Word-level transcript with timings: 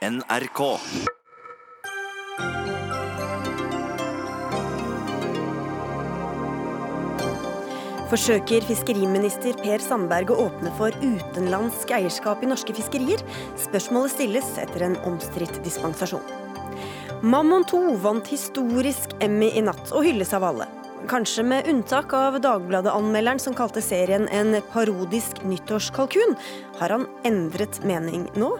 NRK. 0.00 0.60
Forsøker 8.08 8.64
fiskeriminister 8.64 9.58
Per 9.60 9.84
Sandberg 9.84 10.32
å 10.32 10.38
åpne 10.46 10.72
for 10.80 10.96
utenlandsk 11.04 11.92
eierskap 11.98 12.40
i 12.40 12.48
norske 12.48 12.72
fiskerier? 12.80 13.20
Spørsmålet 13.60 14.16
stilles 14.16 14.50
etter 14.64 14.88
en 14.88 14.96
omstridt 15.04 15.60
dispensasjon. 15.68 16.24
Mammon 17.20 17.68
2 17.68 17.84
vant 18.00 18.32
historisk 18.32 19.12
Emmy 19.20 19.52
i 19.52 19.68
natt, 19.68 19.84
og 19.92 20.08
hylles 20.08 20.32
av 20.32 20.48
alle. 20.48 20.72
Kanskje 21.12 21.44
med 21.44 21.68
unntak 21.68 22.16
av 22.16 22.40
Dagbladet-anmelderen 22.40 23.40
som 23.40 23.52
kalte 23.52 23.84
serien 23.84 24.24
en 24.32 24.62
parodisk 24.72 25.44
nyttårskalkun. 25.44 26.38
Har 26.80 26.96
han 26.96 27.10
endret 27.28 27.84
mening 27.84 28.30
nå? 28.40 28.54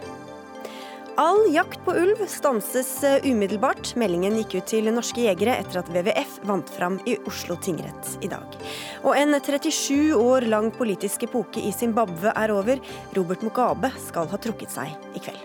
All 1.20 1.54
jakt 1.54 1.84
på 1.84 1.92
ulv 1.92 2.26
stanses 2.26 3.04
eh, 3.04 3.26
umiddelbart. 3.30 3.90
Meldingen 4.00 4.38
gikk 4.38 4.54
ut 4.54 4.70
til 4.70 4.86
norske 4.88 5.20
jegere 5.26 5.58
etter 5.60 5.82
at 5.82 5.90
WWF 5.92 6.38
vant 6.48 6.72
fram 6.72 6.96
i 7.04 7.18
Oslo 7.28 7.58
tingrett 7.60 8.14
i 8.24 8.30
dag. 8.32 8.56
Og 9.04 9.12
en 9.18 9.36
37 9.36 10.14
år 10.16 10.48
lang 10.48 10.70
politisk 10.72 11.26
epoke 11.28 11.60
i 11.60 11.74
Zimbabwe 11.76 12.32
er 12.32 12.54
over. 12.56 12.80
Robert 13.18 13.44
Mugabe 13.44 13.92
skal 14.00 14.32
ha 14.32 14.40
trukket 14.40 14.72
seg 14.72 14.96
i 15.12 15.20
kveld. 15.20 15.44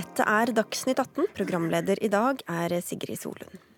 Dette 0.00 0.32
er 0.40 0.56
Dagsnytt 0.56 1.04
18. 1.04 1.28
Programleder 1.36 2.00
i 2.00 2.08
dag 2.08 2.40
er 2.48 2.80
Sigrid 2.80 3.20
Solund. 3.20 3.75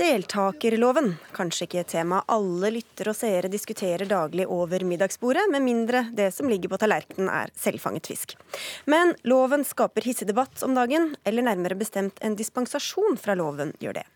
Deltakerloven. 0.00 1.10
Kanskje 1.36 1.66
ikke 1.66 1.80
et 1.82 1.90
tema 1.92 2.22
alle 2.32 2.70
lyttere 2.72 3.12
og 3.12 3.18
seere 3.18 3.50
diskuterer 3.52 4.08
daglig 4.08 4.46
over 4.48 4.80
middagsbordet, 4.88 5.42
med 5.52 5.60
mindre 5.60 6.06
det 6.16 6.30
som 6.32 6.48
ligger 6.48 6.72
på 6.72 6.78
tallerkenen 6.80 7.28
er 7.28 7.52
selvfanget 7.60 8.08
fisk. 8.08 8.32
Men 8.88 9.12
loven 9.28 9.60
skaper 9.68 10.08
hissig 10.08 10.30
debatt 10.30 10.64
om 10.64 10.72
dagen, 10.78 11.10
eller 11.28 11.44
nærmere 11.44 11.76
bestemt 11.76 12.16
en 12.24 12.38
dispensasjon 12.38 13.20
fra 13.20 13.36
loven 13.36 13.74
gjør 13.82 14.00
det. 14.00 14.06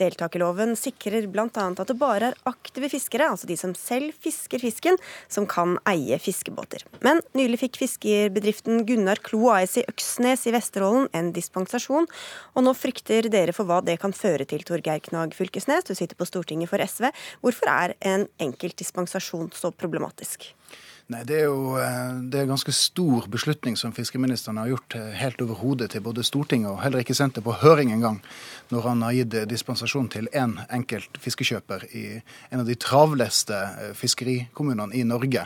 Deltakerloven 0.00 0.74
sikrer 0.78 1.26
bl.a. 1.30 1.46
at 1.52 1.88
det 1.88 1.96
bare 2.00 2.30
er 2.30 2.38
aktive 2.48 2.88
fiskere, 2.92 3.28
altså 3.30 3.48
de 3.48 3.56
som 3.58 3.74
selv 3.78 4.14
fisker 4.22 4.62
fisken, 4.62 4.98
som 5.32 5.46
kan 5.50 5.76
eie 5.88 6.18
fiskebåter. 6.22 6.84
Men 7.04 7.20
nylig 7.38 7.60
fikk 7.64 7.80
fiskerbedriften 7.82 8.86
Gunnar 8.88 9.20
Klo 9.24 9.50
AS 9.52 9.76
i 9.80 9.86
Øksnes 9.88 10.46
i 10.48 10.54
Vesterålen 10.54 11.10
en 11.16 11.32
dispensasjon, 11.36 12.08
og 12.56 12.66
nå 12.66 12.74
frykter 12.78 13.28
dere 13.32 13.54
for 13.56 13.68
hva 13.68 13.82
det 13.84 13.98
kan 14.02 14.16
føre 14.16 14.48
til, 14.48 14.64
Torgeir 14.66 15.02
Knag 15.04 15.36
Fylkesnes, 15.36 15.86
du 15.86 15.94
sitter 15.94 16.18
på 16.18 16.28
Stortinget 16.28 16.72
for 16.72 16.82
SV. 16.82 17.10
Hvorfor 17.44 17.70
er 17.72 17.96
en 18.00 18.26
enkelt 18.42 18.78
dispensasjon 18.80 19.52
så 19.56 19.72
problematisk? 19.74 20.52
Nei, 21.12 21.24
Det 21.28 21.42
er 21.42 21.48
jo 21.50 21.74
eh, 21.76 22.12
det 22.32 22.38
er 22.38 22.46
en 22.46 22.54
ganske 22.54 22.72
stor 22.72 23.26
beslutning 23.28 23.74
som 23.76 23.92
fiskeministeren 23.92 24.56
har 24.62 24.70
gjort 24.70 24.94
eh, 24.96 25.10
helt 25.20 25.42
over 25.44 25.58
hodet 25.60 25.90
til 25.92 26.04
både 26.04 26.24
Stortinget 26.24 26.70
og 26.70 26.80
heller 26.80 27.02
ikke 27.02 27.16
sendt 27.16 27.36
det 27.36 27.44
på 27.44 27.56
høring 27.60 27.90
engang, 27.92 28.20
når 28.72 28.86
han 28.86 29.02
har 29.04 29.16
gitt 29.18 29.36
eh, 29.36 29.48
dispensasjon 29.50 30.08
til 30.14 30.30
én 30.32 30.54
en 30.54 30.60
enkelt 30.72 31.18
fiskekjøper 31.20 31.84
i 31.92 32.04
en 32.50 32.62
av 32.62 32.68
de 32.68 32.76
travleste 32.80 33.58
fiskerikommunene 33.98 34.96
i 34.96 35.04
Norge, 35.06 35.44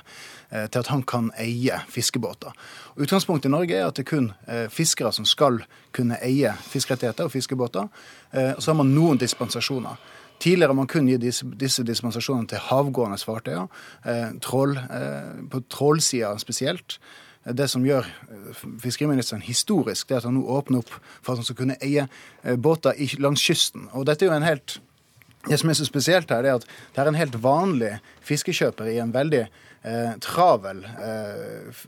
til 0.50 0.78
at 0.80 0.88
han 0.88 1.02
kan 1.02 1.28
eie 1.42 1.76
fiskebåter. 1.90 2.54
Utgangspunktet 2.96 3.50
i 3.50 3.52
Norge 3.52 3.76
er 3.76 3.86
at 3.86 3.98
det 3.98 4.06
er 4.06 4.08
kun 4.08 4.30
fiskere 4.72 5.12
som 5.12 5.26
skal 5.28 5.60
kunne 5.94 6.18
eie 6.24 6.54
fiskerettigheter 6.70 7.28
og 7.28 7.34
fiskebåter. 7.34 7.90
Og 8.32 8.62
så 8.62 8.72
har 8.72 8.78
man 8.80 8.94
noen 8.94 9.20
dispensasjoner. 9.20 9.98
Tidligere 10.42 10.72
har 10.72 10.78
man 10.78 10.90
kun 10.90 11.08
gitt 11.08 11.22
disse, 11.24 11.46
disse 11.58 11.84
dispensasjonene 11.86 12.50
til 12.50 12.64
havgående 12.68 13.18
fartøyer, 13.18 13.68
eh, 14.04 14.34
troll, 14.44 14.76
eh, 14.76 15.30
på 15.50 15.62
trålsida 15.72 16.34
spesielt. 16.38 16.98
Det 17.46 17.68
som 17.70 17.84
gjør 17.86 18.06
eh, 18.06 18.64
fiskeriministeren 18.82 19.44
historisk, 19.46 20.08
det 20.08 20.16
er 20.16 20.24
at 20.24 20.28
han 20.28 20.36
nå 20.38 20.44
åpner 20.58 20.82
opp 20.82 20.90
for 21.22 21.32
at 21.34 21.40
han 21.40 21.48
skal 21.48 21.60
kunne 21.60 21.78
eie 21.80 22.08
eh, 22.08 22.56
båter 22.56 22.98
langs 23.22 23.44
kysten. 23.44 23.88
Og 23.94 24.06
dette 24.08 24.26
er 24.26 24.32
jo 24.32 24.36
en 24.36 24.46
helt 24.46 24.80
det 25.46 25.60
som 25.60 25.70
er 25.70 25.78
så 25.78 25.86
spesielt 25.86 26.30
her, 26.34 26.42
er 26.42 26.58
at 26.58 26.66
det 26.66 26.98
er 26.98 27.08
en 27.10 27.18
helt 27.18 27.36
vanlig 27.38 27.92
fiskekjøper 28.26 28.88
i 28.90 28.98
en 28.98 29.12
veldig 29.14 29.44
eh, 29.46 30.16
travel 30.24 30.82
eh, 30.98 31.84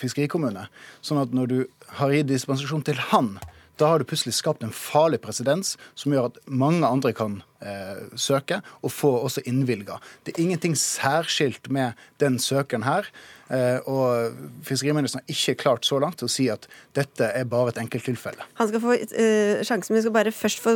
fiskerikommune. 0.00 0.64
Sånn 1.04 1.20
at 1.20 1.34
når 1.36 1.52
du 1.52 1.58
har 2.00 2.14
gitt 2.14 2.30
dispensasjon 2.30 2.86
til 2.88 3.02
han, 3.10 3.34
da 3.78 3.92
har 3.92 4.00
du 4.00 4.08
plutselig 4.08 4.38
skapt 4.38 4.64
en 4.64 4.74
farlig 4.74 5.20
presedens 5.22 5.76
som 5.98 6.14
gjør 6.14 6.30
at 6.30 6.40
mange 6.48 6.88
andre 6.88 7.12
kan 7.14 7.42
eh, 7.60 8.04
søke, 8.16 8.60
og 8.82 8.92
få 8.92 9.14
også 9.24 9.44
innvilga. 9.46 9.98
Det 10.26 10.34
er 10.34 10.42
ingenting 10.44 10.76
særskilt 10.78 11.70
med 11.70 11.98
den 12.22 12.38
søkeren 12.42 12.86
her. 12.86 13.10
Eh, 13.48 13.78
og 13.88 14.34
fiskeriministeren 14.66 15.24
har 15.24 15.32
ikke 15.32 15.56
klart 15.62 15.86
så 15.88 15.96
langt 16.02 16.20
å 16.24 16.28
si 16.28 16.50
at 16.52 16.66
dette 16.96 17.30
er 17.32 17.46
bare 17.48 17.72
et 17.72 17.80
enkelttilfelle. 17.80 18.44
Han 18.60 18.68
skal 18.68 18.82
få 18.82 18.96
uh, 18.98 19.62
sjansen, 19.64 19.94
men 19.94 19.98
vi 19.98 20.04
skal 20.04 20.14
bare 20.18 20.32
først 20.36 20.60
få 20.60 20.74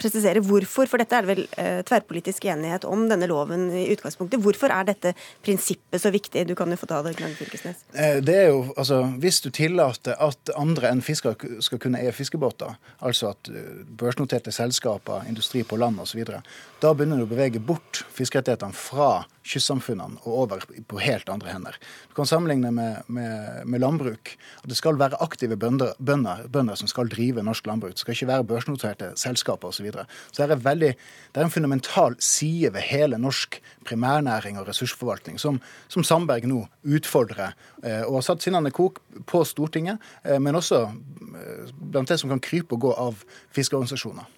presisere 0.00 0.40
hvorfor. 0.44 0.88
For 0.88 1.02
dette 1.02 1.18
er 1.18 1.26
det 1.26 1.32
vel 1.34 1.42
uh, 1.58 1.82
tverrpolitisk 1.84 2.46
enighet 2.48 2.86
om 2.88 3.04
denne 3.10 3.28
loven 3.28 3.66
i 3.76 3.86
utgangspunktet. 3.92 4.40
Hvorfor 4.44 4.72
er 4.72 4.88
dette 4.88 5.12
prinsippet 5.44 6.00
så 6.00 6.12
viktig? 6.14 6.46
Du 6.48 6.54
kan 6.56 6.72
jo 6.72 6.80
få 6.80 6.88
ta 6.88 7.02
det, 7.04 7.16
Gnag 7.18 7.36
Fylkesnes. 7.36 7.84
Uh, 7.92 8.20
det 8.24 8.38
er 8.46 8.48
jo, 8.54 8.64
altså, 8.72 9.02
Hvis 9.20 9.42
du 9.44 9.50
tillater 9.52 10.16
at 10.16 10.54
andre 10.56 10.94
enn 10.94 11.04
fiskere 11.04 11.60
skal 11.64 11.82
kunne 11.82 12.00
eie 12.00 12.14
fiskebåter, 12.14 12.78
altså 13.04 13.34
at 13.34 13.52
børsnoterte 14.00 14.54
selskaper, 14.54 15.28
industri 15.28 15.64
på 15.66 15.76
land 15.80 16.00
osv., 16.00 16.23
da 16.28 16.90
begynner 16.92 17.20
du 17.20 17.24
å 17.24 17.30
bevege 17.30 17.60
bort 17.62 18.02
fiskerettighetene 18.12 18.76
fra 18.76 19.24
kystsamfunnene 19.44 20.22
og 20.24 20.38
over 20.44 20.64
på 20.88 21.00
helt 21.04 21.28
andre 21.32 21.52
hender. 21.52 21.76
Du 22.08 22.14
kan 22.16 22.28
sammenligne 22.28 22.70
med, 22.74 23.04
med, 23.12 23.60
med 23.68 23.82
landbruk. 23.82 24.32
Det 24.64 24.76
skal 24.78 24.98
være 25.00 25.20
aktive 25.24 25.58
bønder, 25.60 25.92
bønder, 25.98 26.46
bønder, 26.52 26.78
som 26.80 26.88
skal 26.88 27.10
drive 27.12 27.44
norsk 27.44 27.68
landbruk. 27.68 27.94
Det 27.96 28.04
skal 28.04 28.16
ikke 28.16 28.30
være 28.30 28.48
børsnoterte 28.48 29.10
selskaper 29.20 29.68
osv. 29.70 29.76
Så, 29.76 29.84
videre. 29.84 30.06
så 30.32 30.46
det 30.48 30.56
er, 30.56 30.78
det 30.80 31.40
er 31.40 31.44
en 31.44 31.52
fundamental 31.52 32.16
side 32.22 32.72
ved 32.72 32.88
hele 32.88 33.20
norsk 33.20 33.60
primærnæring 33.84 34.58
og 34.60 34.68
ressursforvaltning 34.68 35.40
som, 35.40 35.60
som 35.92 36.04
Sandberg 36.06 36.48
nå 36.48 36.62
utfordrer, 36.96 37.52
eh, 37.82 38.02
og 38.06 38.20
har 38.20 38.28
satt 38.30 38.44
sinnene 38.44 38.72
kok 38.74 39.02
på 39.28 39.42
Stortinget, 39.44 40.00
eh, 40.24 40.40
men 40.40 40.56
også 40.56 40.86
eh, 40.88 41.74
blant 41.76 42.08
det 42.08 42.20
som 42.20 42.32
kan 42.32 42.40
krype 42.44 42.78
og 42.78 42.86
gå 42.86 42.94
av 42.96 43.26
fiskeorganisasjoner. 43.56 44.30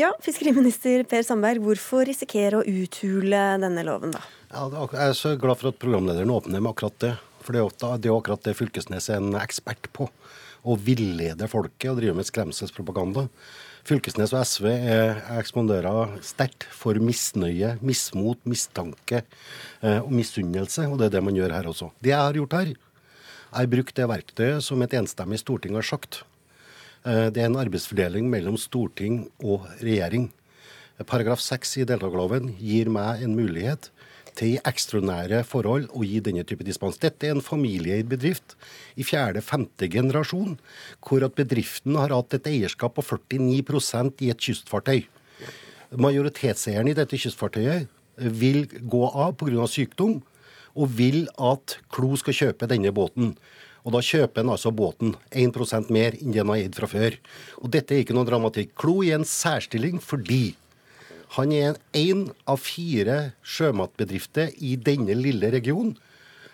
Ja, 0.00 0.14
fiskeriminister 0.24 1.02
Per 1.04 1.24
Sandberg, 1.26 1.60
hvorfor 1.60 2.06
risikere 2.08 2.60
å 2.60 2.64
uthule 2.64 3.40
denne 3.60 3.82
loven, 3.84 4.14
da? 4.14 4.22
Ja, 4.48 4.62
jeg 4.70 5.00
er 5.10 5.16
så 5.18 5.34
glad 5.36 5.58
for 5.60 5.68
at 5.74 5.80
programlederen 5.82 6.32
åpner 6.32 6.62
med 6.62 6.70
akkurat 6.70 6.96
det. 7.04 7.10
For 7.44 7.52
det 7.52 7.60
er 7.60 8.08
jo 8.08 8.14
akkurat 8.16 8.46
det 8.46 8.54
Fylkesnes 8.56 9.10
er 9.10 9.18
en 9.20 9.36
ekspert 9.36 9.90
på. 9.92 10.06
Å 10.64 10.76
villede 10.80 11.48
folket 11.52 11.90
og 11.92 12.00
drive 12.00 12.16
med 12.16 12.28
skremselspropaganda. 12.28 13.26
Fylkesnes 13.90 14.32
og 14.32 14.46
SV 14.48 14.70
er 14.70 15.20
eksponderer 15.36 16.16
sterkt 16.24 16.64
for 16.72 16.96
misnøye, 16.96 17.74
mismot, 17.84 18.40
mistanke 18.48 19.20
eh, 19.20 20.00
og 20.00 20.12
misunnelse. 20.16 20.88
Og 20.88 20.96
det 20.96 21.10
er 21.10 21.18
det 21.18 21.26
man 21.28 21.36
gjør 21.36 21.58
her 21.58 21.68
også. 21.74 21.92
Det 22.00 22.14
jeg 22.14 22.24
har 22.24 22.40
gjort 22.40 22.56
her, 22.56 22.72
jeg 22.72 23.58
har 23.58 23.72
brukt 23.76 24.00
det 24.00 24.10
verktøyet 24.16 24.64
som 24.64 24.80
et 24.80 24.96
enstemmig 24.96 25.44
storting 25.44 25.76
har 25.76 25.92
sagt. 25.92 26.22
Eh, 27.06 27.28
det 27.32 27.40
er 27.40 27.48
en 27.48 27.60
arbeidsfordeling 27.60 28.28
mellom 28.32 28.58
storting 28.60 29.24
og 29.40 29.64
regjering. 29.80 30.28
Paragraf 31.08 31.40
6 31.40 31.78
i 31.80 31.86
deltakerloven 31.88 32.52
gir 32.60 32.90
meg 32.92 33.22
en 33.24 33.36
mulighet 33.38 33.88
til 34.36 34.54
i 34.54 34.60
ekstraordinære 34.68 35.40
forhold 35.48 35.88
å 35.96 36.04
gi 36.06 36.20
denne 36.24 36.44
type 36.46 36.64
dispens. 36.66 37.00
Dette 37.00 37.26
er 37.26 37.34
en 37.34 37.44
familieeid 37.44 38.08
bedrift 38.10 38.54
i 39.00 39.06
fjerde-femte 39.06 39.88
generasjon, 39.90 40.58
hvor 41.00 41.24
at 41.24 41.38
bedriften 41.38 41.96
har 41.98 42.12
hatt 42.14 42.36
et 42.36 42.50
eierskap 42.52 42.98
på 42.98 43.06
49% 43.06 44.20
i 44.26 44.30
et 44.32 44.44
kystfartøy. 44.44 45.06
Majoritetseieren 45.90 46.92
i 46.92 46.94
dette 46.94 47.18
kystfartøyet 47.18 47.88
vil 48.20 48.66
gå 48.68 49.06
av 49.08 49.34
pga. 49.40 49.66
sykdom, 49.66 50.20
og 50.76 50.92
vil 50.94 51.24
at 51.34 51.78
Klo 51.90 52.14
skal 52.16 52.36
kjøpe 52.36 52.68
denne 52.70 52.92
båten. 52.94 53.34
Og 53.84 53.94
da 53.94 54.02
kjøper 54.04 54.44
en 54.44 54.52
altså 54.54 54.72
båten 54.74 55.14
1 55.30 55.90
mer 55.90 56.16
enn 56.18 56.34
den 56.34 56.52
har 56.52 56.60
eid 56.60 56.76
fra 56.76 56.88
før. 56.90 57.16
Og 57.62 57.70
dette 57.72 57.94
er 57.94 58.04
ikke 58.04 58.16
noe 58.16 58.28
dramatikk. 58.28 58.74
Klo 58.78 59.00
er 59.02 59.18
en 59.18 59.28
særstilling 59.28 60.00
fordi 60.04 60.56
han 61.36 61.52
er 61.54 61.76
en 61.94 62.24
av 62.50 62.58
fire 62.58 63.32
sjømatbedrifter 63.46 64.50
i 64.58 64.74
denne 64.76 65.14
lille 65.14 65.52
regionen 65.52 65.94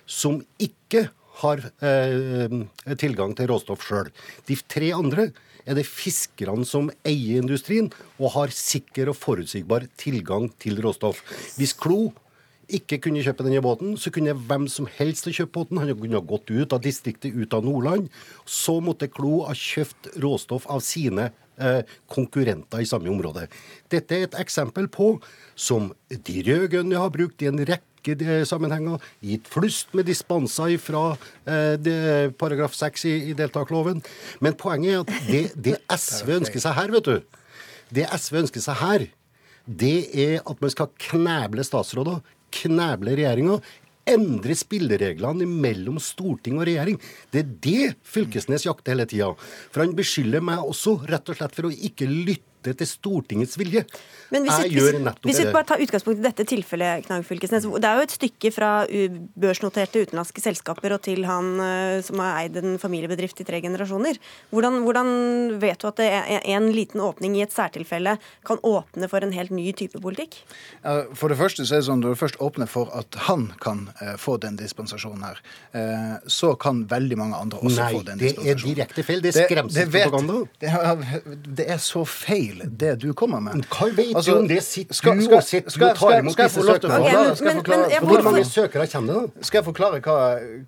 som 0.06 0.42
ikke 0.62 1.08
har 1.40 1.62
eh, 1.84 2.52
tilgang 3.00 3.34
til 3.36 3.50
råstoff 3.50 3.84
sjøl. 3.84 4.12
De 4.48 4.56
tre 4.68 4.92
andre 4.96 5.30
er 5.66 5.76
det 5.76 5.86
fiskerne 5.88 6.64
som 6.68 6.90
eier 7.08 7.42
industrien 7.42 7.88
og 8.20 8.34
har 8.36 8.54
sikker 8.54 9.10
og 9.10 9.18
forutsigbar 9.18 9.88
tilgang 9.98 10.48
til 10.62 10.78
råstoff. 10.84 11.24
Hvis 11.58 11.74
Klo 11.76 12.12
ikke 12.66 12.98
kunne 13.04 13.22
kjøpe 13.24 13.46
denne 13.46 13.62
båten, 13.64 13.94
så 14.00 14.10
kunne 14.14 14.34
hvem 14.48 14.66
som 14.70 14.88
helst 14.98 15.28
kjøpe 15.30 15.54
båten. 15.60 15.80
Han 15.82 15.94
kunne 15.98 16.22
gått 16.26 16.50
ut 16.50 16.74
av 16.74 16.82
distriktet, 16.84 17.34
ut 17.34 17.54
av 17.54 17.66
Nordland. 17.66 18.08
Så 18.44 18.78
måtte 18.84 19.10
Klo 19.12 19.44
ha 19.46 19.54
kjøpt 19.56 20.16
råstoff 20.22 20.66
av 20.72 20.82
sine 20.84 21.30
eh, 21.58 21.82
konkurrenter 22.12 22.82
i 22.82 22.88
samme 22.88 23.12
område. 23.12 23.46
Dette 23.92 24.18
er 24.18 24.26
et 24.26 24.40
eksempel 24.42 24.90
på 24.92 25.14
som 25.54 25.92
de 26.10 26.40
rød-grønne 26.46 26.98
har 26.98 27.14
brukt 27.14 27.44
i 27.44 27.50
en 27.52 27.62
rekke 27.62 27.96
rekke 28.06 28.24
eh, 28.24 28.44
sammenhenger, 28.46 29.00
gitt 29.20 29.48
flust 29.50 29.94
med 29.94 30.06
dispenser 30.06 30.76
fra 30.78 31.16
eh, 31.46 32.30
paragraf 32.38 32.74
6 32.74 33.04
i, 33.04 33.14
i 33.30 33.34
deltakerloven. 33.34 34.02
Men 34.40 34.54
poenget 34.54 34.92
er 34.92 35.00
at 35.00 35.28
det, 35.28 35.44
det 35.56 35.76
SV 35.98 36.40
ønsker 36.40 36.60
seg 36.60 36.76
her, 36.76 36.92
vet 36.92 37.04
du, 37.04 37.20
det 37.94 38.06
SV 38.18 38.42
ønsker 38.44 38.60
seg 38.60 38.80
her, 38.80 39.06
det 39.66 40.08
er 40.14 40.40
at 40.46 40.60
man 40.62 40.70
skal 40.70 40.92
kneble 41.08 41.64
statsråder, 41.66 42.20
kneble 42.54 43.16
regjeringa, 43.18 43.58
endre 44.06 44.54
spillereglene 44.54 45.48
mellom 45.50 45.98
storting 46.02 46.60
og 46.60 46.68
regjering. 46.68 46.98
Det 47.32 47.42
er 47.42 47.54
det 47.66 47.94
Fylkesnes 48.06 48.66
jakter 48.68 48.94
hele 48.94 49.06
tida. 49.10 49.32
For 49.74 49.82
han 49.82 49.96
beskylder 49.98 50.44
meg 50.46 50.62
også 50.62 51.00
rett 51.10 51.32
og 51.32 51.38
slett 51.40 51.56
for 51.56 51.68
å 51.68 51.74
ikke 51.74 52.06
lytte 52.06 52.55
lytte 52.66 52.82
til 52.82 52.90
Stortingets 52.90 53.56
vilje. 53.60 53.84
Men 54.34 54.46
hvis, 54.46 54.58
jeg 54.66 54.74
gjør 54.76 54.98
nettopp 55.04 55.28
hvis 55.28 55.40
vi 55.42 55.50
bare 55.54 55.68
tar 55.68 55.82
utgangspunkt 55.82 56.20
i 56.20 56.26
dette 56.26 56.46
tilfellet, 56.48 57.06
Knag 57.06 57.26
Fylkesnes. 57.26 57.66
Det 57.66 57.88
er 57.88 58.00
jo 58.00 58.06
et 58.06 58.16
stykke 58.16 58.52
fra 58.54 58.70
børsnoterte 59.38 60.02
utenlandske 60.06 60.42
selskaper 60.42 60.96
og 60.96 61.02
til 61.06 61.26
han 61.28 61.52
eh, 61.62 61.98
som 62.06 62.20
har 62.22 62.42
eid 62.42 62.58
en 62.60 62.76
familiebedrift 62.82 63.40
i 63.42 63.46
tre 63.48 63.60
generasjoner. 63.64 64.18
Hvordan, 64.50 64.80
hvordan 64.86 65.12
vet 65.62 65.82
du 65.82 65.90
at 65.90 66.02
en 66.02 66.70
liten 66.74 67.02
åpning 67.04 67.36
i 67.38 67.44
et 67.46 67.54
særtilfelle 67.54 68.16
kan 68.46 68.62
åpne 68.66 69.10
for 69.10 69.24
en 69.24 69.34
helt 69.36 69.54
ny 69.54 69.70
type 69.76 70.00
politikk? 70.02 70.38
For 71.16 71.32
det 71.32 71.38
første 71.40 71.66
så 71.66 71.78
er 71.78 71.82
det 71.82 71.88
sånn, 71.88 72.02
Når 72.04 72.16
du 72.16 72.20
først 72.20 72.40
åpner 72.42 72.68
for 72.70 72.90
at 72.96 73.16
han 73.26 73.48
kan 73.62 73.86
eh, 74.02 74.16
få 74.20 74.36
den 74.42 74.58
dispensasjonen 74.58 75.24
her, 75.26 75.40
eh, 75.72 76.16
så 76.26 76.54
kan 76.60 76.84
veldig 76.90 77.18
mange 77.18 77.38
andre 77.38 77.60
også 77.60 77.82
Nei, 77.82 77.90
få 77.94 78.02
den 78.06 78.20
dispensasjonen. 78.20 78.46
Nei, 78.46 78.54
det 78.54 78.70
er 78.70 78.74
direkte 78.74 79.06
feil. 79.06 79.22
Det 79.24 79.32
er 79.32 79.48
skremselspropaganda. 79.50 80.38
Det, 80.60 80.72
det, 80.72 81.38
det, 81.60 81.68
er 81.76 81.80
så 81.82 82.04
feil 82.08 82.55
feil, 82.56 82.70
det 82.78 82.94
du 83.02 83.12
kommer 83.12 83.40
med. 83.40 83.64
Hva 83.70 83.88
vet 83.94 84.14
altså, 84.14 84.32
du 84.32 84.38
om 84.38 84.48
det 84.48 84.62
sitter 84.64 84.94
skal, 84.94 85.22
skal, 85.22 85.42
skal, 85.42 85.70
skal, 85.70 85.94
tar 85.96 86.18
imot 86.18 86.36
disse 86.40 86.62
søknadene? 86.62 88.00
Hvor 88.06 88.22
mange 88.22 88.44
søkere 88.44 88.86
kommer 88.86 89.12
det, 89.12 89.22
da? 89.22 89.46
Skal 89.46 89.58
jeg 89.58 89.68
forklare 89.70 90.00
hva, 90.00 90.18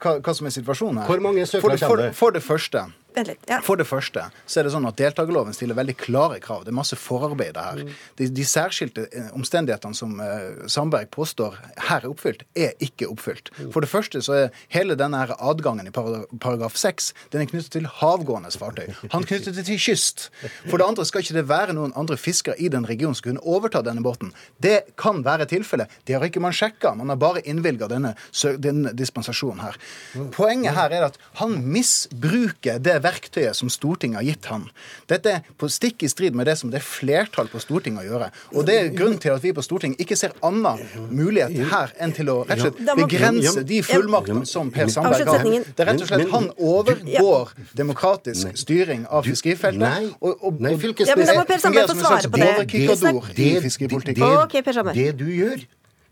hva, 0.02 0.14
hva 0.24 0.34
som 0.34 0.48
er 0.48 0.56
situasjonen 0.56 1.02
her? 1.02 1.10
Hvor 1.10 1.24
mange 1.24 1.46
søkere 1.46 1.78
kommer 1.78 2.04
det? 2.06 2.14
For 2.18 2.34
det 2.34 2.42
første 2.42 2.84
ja. 3.16 3.60
For 3.64 3.80
det 3.80 3.86
første 3.88 4.28
så 4.46 4.60
er 4.60 4.66
det 4.66 4.72
sånn 4.74 4.86
at 4.88 4.98
deltakerloven 4.98 5.56
stiller 5.56 5.76
veldig 5.78 5.96
klare 5.98 6.38
krav. 6.42 6.64
Det 6.64 6.72
er 6.72 6.76
masse 6.76 6.96
forarbeid 6.98 7.56
her. 7.58 7.82
Mm. 7.82 7.92
De, 8.20 8.28
de, 8.36 8.44
særskilte 8.48 9.06
eh, 9.08 9.30
omstendighetene 9.36 9.96
som 9.96 10.18
uh, 10.20 10.66
Sandberg 10.70 11.10
påstår 11.14 11.56
her 11.88 12.04
er 12.04 12.08
oppfylt, 12.10 12.44
er 12.58 12.74
ikke 12.84 13.08
oppfylt. 13.10 13.50
Mm. 13.56 13.72
For 13.74 13.84
det 13.84 13.90
første 13.90 14.22
så 14.24 14.36
er 14.36 14.60
hele 14.74 14.96
denne 14.98 15.20
her 15.22 15.34
adgangen 15.38 15.88
i 15.88 15.94
paragraf 15.94 16.76
6 16.78 17.12
den 17.32 17.42
er 17.42 17.50
knyttet 17.50 17.72
til 17.74 17.88
havgående 17.98 18.52
fartøy. 18.58 18.86
Han 19.12 19.26
knyttet 19.26 19.56
det 19.58 19.66
til 19.68 19.80
kyst. 19.82 20.28
For 20.68 20.78
det 20.78 20.86
andre 20.86 21.06
skal 21.08 21.24
ikke 21.24 21.36
det 21.36 21.46
være 21.48 21.74
noen 21.76 21.94
andre 21.98 22.18
fiskere 22.20 22.56
i 22.58 22.70
den 22.72 22.86
regionen 22.88 23.16
som 23.18 23.28
kunne 23.28 23.44
overta 23.44 23.82
denne 23.84 24.04
båten. 24.04 24.32
Det 24.62 24.94
kan 25.00 25.22
være 25.26 25.48
tilfellet. 25.50 25.90
Det 26.08 26.16
har 26.16 26.26
ikke 26.26 26.42
man 26.42 26.56
sjekka. 26.56 26.94
Man 26.98 27.12
har 27.12 27.20
bare 27.20 27.42
innvilga 27.48 27.88
denne, 27.90 28.14
denne 28.62 28.94
dispensasjonen 28.96 29.64
her. 29.64 29.78
Mm. 30.14 30.30
Poenget 30.34 30.78
her 30.78 30.94
er 30.94 31.08
at 31.10 31.18
han 31.42 31.58
misbruker 31.66 32.80
det 32.82 32.97
verktøyet 33.04 33.56
som 33.56 33.70
Stortinget 33.72 34.20
har 34.20 34.26
gitt 34.26 34.48
han. 34.50 34.66
Dette 35.10 35.34
er 35.38 35.46
på 35.60 35.68
stikk 35.72 36.04
i 36.06 36.10
strid 36.10 36.36
med 36.38 36.48
det 36.48 36.56
som 36.60 36.72
det 36.72 36.80
er 36.80 36.86
flertall 36.86 37.50
på 37.52 37.60
Stortinget 37.62 38.04
å 38.04 38.08
gjøre. 38.08 38.30
Og 38.54 38.66
det 38.68 38.76
er 38.78 38.90
grunnen 38.94 39.20
til 39.22 39.34
at 39.34 39.44
vi 39.44 39.52
på 39.56 39.64
Stortinget 39.64 40.02
ikke 40.04 40.18
ser 40.18 40.34
annen 40.44 40.82
mulighet 41.10 41.56
her 41.72 41.94
enn 42.02 42.14
til 42.16 42.32
å 42.32 42.38
rett 42.48 42.64
og 42.64 42.78
slett 42.78 43.00
begrense 43.02 43.64
de 43.68 43.80
fullmaktene 43.86 44.44
som 44.48 44.72
Per 44.74 44.92
Sandberg 44.92 45.32
har. 45.32 45.48
Det 45.48 45.84
er 45.84 45.90
rett 45.92 46.04
og 46.04 46.10
slett 46.10 46.34
han 46.34 46.50
overgår 46.56 47.54
demokratisk 47.78 48.58
styring 48.58 49.06
av 49.08 49.26
fiskerifeltet. 49.28 50.12
Og, 50.18 50.30
og, 50.30 50.46
og, 50.50 50.62
nei 50.64 50.74
fylkesministeren 50.80 51.44
ja, 51.44 51.58
fungerer 51.64 51.90
som 51.90 51.98
en 51.98 52.06
slags 52.06 52.30
borrekikador 52.32 53.32
i 53.34 53.50
fiskeripolitikken. 53.64 54.94
Det 54.94 55.10
du 55.18 55.28
gjør 55.32 55.66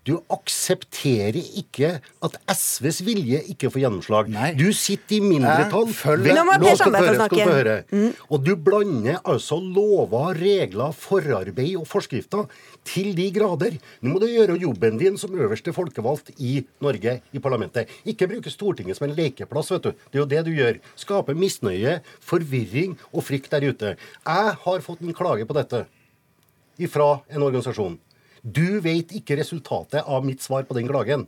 du 0.07 0.13
aksepterer 0.31 1.39
ikke 1.59 1.97
at 2.25 2.37
SVs 2.53 3.01
vilje 3.07 3.41
ikke 3.51 3.71
får 3.75 3.83
gjennomslag. 3.83 4.31
Nei. 4.31 4.53
Du 4.59 4.69
sitter 4.77 5.19
i 5.19 5.21
mindretall. 5.25 5.89
Nå 6.23 6.45
må 6.47 6.59
Per 6.63 6.79
Sandberg 6.79 7.09
få 7.09 7.17
snakke. 7.17 7.77
Mm. 7.91 8.13
Og 8.31 8.45
du 8.47 8.53
blander 8.69 9.19
altså 9.27 9.59
lover, 9.59 10.39
regler, 10.39 10.95
forarbeid 10.95 11.75
og 11.81 11.89
forskrifter 11.91 12.47
til 12.87 13.13
de 13.19 13.27
grader. 13.35 13.81
Nå 14.01 14.15
må 14.15 14.23
du 14.23 14.29
gjøre 14.31 14.59
jobben 14.63 15.01
din 15.03 15.19
som 15.19 15.35
øverste 15.35 15.75
folkevalgt 15.75 16.33
i 16.39 16.61
Norge, 16.85 17.19
i 17.35 17.43
parlamentet. 17.43 17.91
Ikke 18.07 18.31
bruke 18.31 18.53
Stortinget 18.53 19.01
som 19.01 19.09
en 19.09 19.17
lekeplass, 19.19 19.75
vet 19.75 19.91
du. 19.91 20.07
Det 20.07 20.21
er 20.21 20.23
jo 20.23 20.31
det 20.37 20.47
du 20.47 20.55
gjør. 20.55 20.81
Skape 21.03 21.35
misnøye, 21.35 21.99
forvirring 22.23 22.95
og 23.11 23.27
frykt 23.27 23.51
der 23.53 23.67
ute. 23.73 23.97
Jeg 24.23 24.57
har 24.63 24.87
fått 24.87 25.03
en 25.03 25.17
klage 25.17 25.49
på 25.49 25.59
dette 25.59 25.87
ifra 26.79 27.17
en 27.33 27.43
organisasjon. 27.43 27.97
Du 28.47 28.79
vet 28.85 29.11
ikke 29.19 29.41
resultatet 29.41 30.07
av 30.07 30.25
mitt 30.27 30.45
svar 30.45 30.67
på 30.69 30.77
den 30.79 30.87
klagen. 30.91 31.27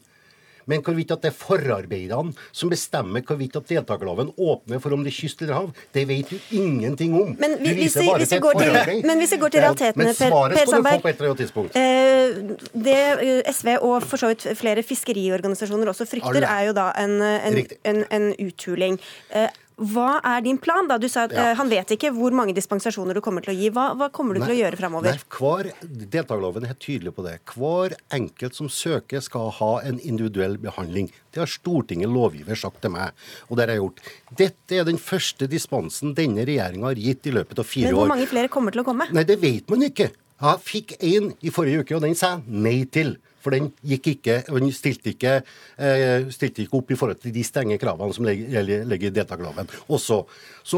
Men 0.68 0.82
hvorvidt 0.84 1.14
at 1.14 1.22
det 1.24 1.30
er 1.32 1.36
forarbeidene 1.36 2.34
som 2.52 2.68
bestemmer 2.68 3.24
hvorvidt 3.24 3.56
at 3.56 3.70
deltakerloven 3.70 4.34
åpner 4.36 4.82
for 4.84 4.92
om 4.92 5.04
det 5.04 5.14
er 5.14 5.16
kyst 5.16 5.40
eller 5.42 5.56
hav, 5.56 5.70
det 5.96 6.04
vet 6.10 6.28
du 6.28 6.36
ingenting 6.58 7.14
om. 7.16 7.32
Men, 7.40 7.56
vi, 7.62 7.72
hvis, 7.78 7.96
vi, 7.96 8.08
hvis 8.20 8.34
til, 8.34 9.06
men 9.08 9.22
hvis 9.22 9.32
vi 9.32 9.40
går 9.40 9.54
til 9.54 9.64
realitetene, 9.64 10.12
Per, 10.18 10.34
per 10.52 10.72
Sandberg 10.72 11.70
eh, 11.80 12.36
Det 12.74 12.98
eh, 12.98 13.48
SV 13.48 13.78
og 13.78 14.04
for 14.04 14.20
så 14.20 14.32
vidt 14.32 14.44
flere 14.58 14.84
fiskeriorganisasjoner 14.84 15.88
også 15.94 16.08
frykter, 16.10 16.44
er 16.44 16.68
jo 16.68 16.76
da 16.76 16.90
en, 17.00 17.16
en, 17.22 17.58
en, 17.88 18.04
en 18.18 18.28
uthuling. 18.44 19.00
Eh, 19.32 19.48
hva 19.78 20.18
er 20.26 20.42
din 20.42 20.58
plan? 20.58 20.88
da? 20.90 20.96
Du 20.98 21.06
sa 21.10 21.26
at 21.28 21.34
ja. 21.34 21.50
uh, 21.52 21.58
Han 21.60 21.70
vet 21.70 21.92
ikke 21.94 22.10
hvor 22.16 22.34
mange 22.34 22.54
dispensasjoner 22.56 23.14
du 23.14 23.22
kommer 23.24 23.44
til 23.44 23.54
å 23.54 23.56
gi. 23.58 23.70
Hva, 23.74 23.92
hva 23.98 24.08
kommer 24.14 24.34
du 24.34 24.42
nei, 24.42 24.48
til 24.48 24.56
å 24.56 24.58
gjøre 24.62 24.80
framover? 24.80 25.20
Hver, 25.38 25.70
deltakerloven 25.86 26.66
er 26.66 26.72
helt 26.72 26.82
tydelig 26.82 27.14
på 27.14 27.24
det. 27.26 27.36
Hver 27.54 27.94
enkelt 28.14 28.58
som 28.58 28.70
søker, 28.72 29.22
skal 29.22 29.52
ha 29.58 29.70
en 29.86 30.00
individuell 30.02 30.58
behandling. 30.62 31.12
Det 31.34 31.42
har 31.42 31.50
Stortinget 31.50 32.10
lovgiver 32.10 32.58
sagt 32.58 32.82
til 32.82 32.94
meg, 32.94 33.14
og 33.48 33.58
det 33.58 33.66
har 33.66 33.74
jeg 33.74 33.82
gjort. 33.82 34.02
Dette 34.42 34.78
er 34.78 34.88
den 34.88 35.00
første 35.02 35.48
dispensen 35.50 36.14
denne 36.18 36.46
regjeringa 36.48 36.90
har 36.90 37.02
gitt 37.02 37.28
i 37.30 37.34
løpet 37.34 37.62
av 37.62 37.68
fire 37.68 37.92
år. 37.92 37.94
Men 37.94 38.00
hvor 38.02 38.14
mange 38.16 38.30
flere 38.30 38.52
kommer 38.52 38.74
til 38.74 38.82
å 38.82 38.88
komme? 38.88 39.08
Nei, 39.14 39.26
Det 39.28 39.38
vet 39.42 39.70
man 39.70 39.86
ikke. 39.86 40.10
Jeg 40.38 40.62
fikk 40.62 40.94
én 41.02 41.32
i 41.42 41.50
forrige 41.50 41.82
uke, 41.82 41.96
og 41.98 42.04
den 42.06 42.14
sa 42.18 42.36
jeg 42.36 42.62
nei 42.66 42.78
til. 42.94 43.16
For 43.42 43.54
den 43.54 43.70
gikk 43.86 44.10
ikke, 44.14 44.40
den 44.48 44.72
stilte 44.74 45.12
ikke, 45.12 45.34
eh, 45.78 46.28
stilte 46.34 46.64
ikke 46.64 46.80
opp 46.80 46.90
i 46.90 46.98
forhold 46.98 47.20
til 47.22 47.34
de 47.34 47.44
strenge 47.46 47.78
kravene 47.78 48.14
som 48.14 48.26
ligger 48.26 48.96
i 48.98 49.14
deltakerloven. 49.14 49.70
Og 49.88 50.00
så, 50.02 50.24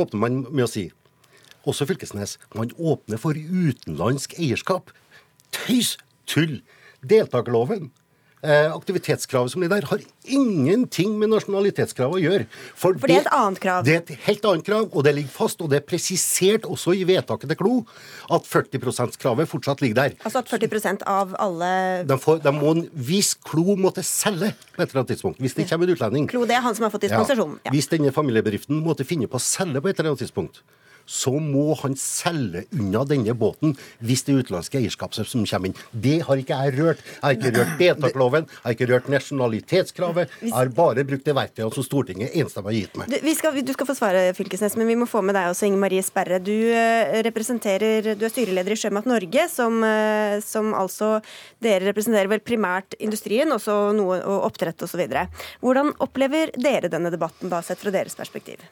åpner 0.02 0.20
man 0.20 0.42
med 0.50 0.66
å 0.66 0.70
si, 0.70 0.90
også 1.68 1.86
Fylkesnes, 1.88 2.38
man 2.56 2.72
åpner 2.78 3.20
for 3.20 3.36
utenlandsk 3.36 4.38
eierskap. 4.38 4.92
Tøys! 5.52 5.96
Tull! 6.30 6.60
Deltakerloven 7.00 7.90
aktivitetskravet 8.48 9.52
som 9.52 9.60
ligger 9.60 9.76
der, 9.76 9.86
har 9.90 10.00
ingenting 10.24 11.18
med 11.20 11.28
nasjonalitetskravet 11.34 12.16
å 12.16 12.22
gjøre. 12.22 12.46
For, 12.72 12.96
for 12.96 13.04
det, 13.04 13.12
det, 13.12 13.16
er 13.18 13.26
et 13.26 13.34
annet 13.36 13.60
krav? 13.60 13.84
Det 13.84 13.94
er 13.94 14.00
et 14.00 14.24
helt 14.28 14.48
annet 14.48 14.66
krav, 14.66 14.88
og 14.88 15.04
det 15.04 15.14
ligger 15.18 15.34
fast. 15.34 15.60
Og 15.60 15.68
det 15.72 15.80
er 15.80 15.86
presisert 15.86 16.68
også 16.68 16.94
i 16.96 17.04
vedtaket 17.08 17.52
til 17.52 17.60
Klo 17.60 17.74
at 18.32 18.48
40 18.48 18.80
%-kravet 18.80 19.50
fortsatt 19.50 19.84
ligger 19.84 20.00
der. 20.00 20.16
Altså 20.24 20.40
at 20.40 20.50
40% 20.52 21.04
av 21.10 21.36
alle 21.42 21.70
de, 22.08 22.18
får, 22.20 22.40
de 22.46 22.54
må, 22.56 22.74
Hvis 23.10 23.34
Klo 23.44 23.76
måtte 23.76 24.04
selge 24.06 24.54
på 24.74 24.82
et 24.82 24.88
eller 24.88 25.02
annet 25.02 25.14
tidspunkt, 25.14 25.40
hvis 25.42 25.56
det 25.58 25.68
kommer 25.68 25.88
en 25.88 25.96
utlending 25.98 26.28
Klo, 26.30 26.46
det 26.48 26.56
er 26.56 26.64
han 26.64 26.76
som 26.76 26.88
har 26.88 26.94
fått 26.94 27.04
dispensasjon. 27.08 27.58
Ja, 27.66 27.74
hvis 27.74 27.90
denne 27.92 28.12
familiebedriften 28.14 28.80
måtte 28.84 29.04
finne 29.08 29.28
på 29.30 29.40
å 29.40 29.44
selge 29.44 29.82
på 29.82 29.90
et 29.90 29.98
eller 29.98 30.14
annet 30.14 30.24
tidspunkt, 30.24 30.62
så 31.06 31.32
må 31.42 31.74
han 31.82 31.96
selge 31.98 32.64
unna 32.76 33.04
denne 33.08 33.34
båten 33.36 33.74
hvis 34.04 34.24
det 34.26 34.36
utenlandske 34.40 34.80
eierskapet 34.80 35.28
som 35.28 35.44
kommer 35.46 35.70
inn. 35.70 35.78
Det 35.92 36.20
har 36.26 36.40
ikke 36.40 36.58
jeg 36.60 36.76
rørt. 36.78 37.04
Jeg 37.04 37.22
har 37.24 37.36
ikke 37.36 37.52
rørt 37.56 37.74
deltakerloven, 37.80 38.48
jeg 38.50 38.64
har 38.64 38.76
ikke 38.76 38.90
rørt 38.90 39.10
nasjonalitetskravet. 39.12 40.36
Jeg 40.44 40.54
har 40.54 40.72
bare 40.74 41.04
brukt 41.08 41.26
det 41.26 41.36
verktøyet 41.36 41.76
som 41.76 41.86
Stortinget 41.86 42.36
enstemmig 42.40 42.72
har 42.72 42.78
gitt 42.78 42.98
meg. 43.00 43.16
Du 43.20 43.32
skal, 43.36 43.60
du 43.64 43.72
skal, 43.74 43.88
få 43.88 43.96
svare, 43.98 44.24
Fylkesnes, 44.36 44.76
men 44.80 44.90
vi 44.90 44.98
må 45.00 45.08
få 45.10 45.22
med 45.24 45.36
deg 45.38 45.50
også, 45.52 45.68
Inger 45.68 45.82
Marie 45.84 46.04
Sperre. 46.06 46.40
Du 46.42 46.52
eh, 46.54 47.20
representerer, 47.26 48.12
du 48.18 48.26
er 48.26 48.32
styreleder 48.32 48.76
i 48.76 48.80
Sjømat 48.80 49.08
Norge, 49.10 49.46
som, 49.52 49.80
eh, 49.86 50.38
som 50.44 50.74
altså 50.76 51.18
Dere 51.60 51.90
representerer 51.90 52.30
vel 52.30 52.42
primært 52.44 52.94
industrien, 53.02 53.50
også 53.52 53.74
noe 53.96 54.20
og 54.24 54.46
oppdrett 54.48 54.86
osv. 54.86 55.02
Hvordan 55.60 55.94
opplever 56.04 56.54
dere 56.56 56.92
denne 56.92 57.12
debatten, 57.12 57.52
da, 57.52 57.62
sett 57.64 57.82
fra 57.82 57.92
deres 57.94 58.16
perspektiv? 58.18 58.62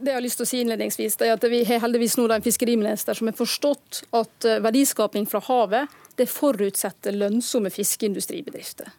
Det 0.00 0.10
jeg 0.10 0.16
har 0.16 0.24
lyst 0.24 0.40
til 0.40 0.46
å 0.46 0.48
si 0.48 0.60
innledningsvis, 0.62 1.16
er 1.22 1.34
at 1.34 1.44
Vi 1.50 1.64
har 1.64 1.82
heldigvis 1.84 2.16
nå 2.18 2.28
en 2.32 2.44
fiskeriminister 2.44 3.14
som 3.14 3.28
har 3.28 3.36
forstått 3.38 4.04
at 4.12 4.46
verdiskapning 4.62 4.74
verdiskaping 4.74 5.26
fra 5.26 5.40
havet 5.40 5.88
det 6.16 6.26
forutsetter 6.30 7.12
lønnsomme 7.12 7.70
fiskeindustribedrifter. 7.70 8.90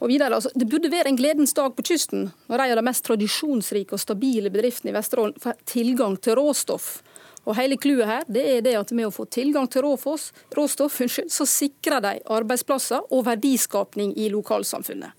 Og 0.00 0.08
videre, 0.08 0.34
altså, 0.34 0.50
Det 0.54 0.68
burde 0.68 0.90
være 0.90 1.08
en 1.08 1.16
gledens 1.16 1.52
dag 1.52 1.74
på 1.74 1.82
kysten 1.82 2.30
når 2.48 2.58
en 2.58 2.70
av 2.70 2.76
de 2.76 2.82
mest 2.82 3.04
tradisjonsrike 3.04 3.92
og 3.92 4.00
stabile 4.00 4.50
bedriftene 4.50 4.90
i 4.90 4.94
Vesterålen 4.94 5.34
får 5.38 5.54
tilgang 5.66 6.16
til 6.16 6.36
råstoff. 6.38 7.02
Og 7.46 7.56
hele 7.56 7.76
clouet 7.76 8.06
her 8.06 8.24
det 8.28 8.44
er 8.46 8.60
det 8.62 8.76
at 8.76 8.92
med 8.92 9.06
å 9.06 9.14
få 9.14 9.24
tilgang 9.24 9.66
til 9.68 9.82
råfoss, 9.82 10.32
råstoff, 10.54 11.00
unnskyld, 11.00 11.30
så 11.30 11.46
sikrer 11.46 12.00
de 12.00 12.20
arbeidsplasser 12.26 13.00
og 13.10 13.24
verdiskapning 13.24 14.14
i 14.16 14.28
lokalsamfunnet. 14.28 15.12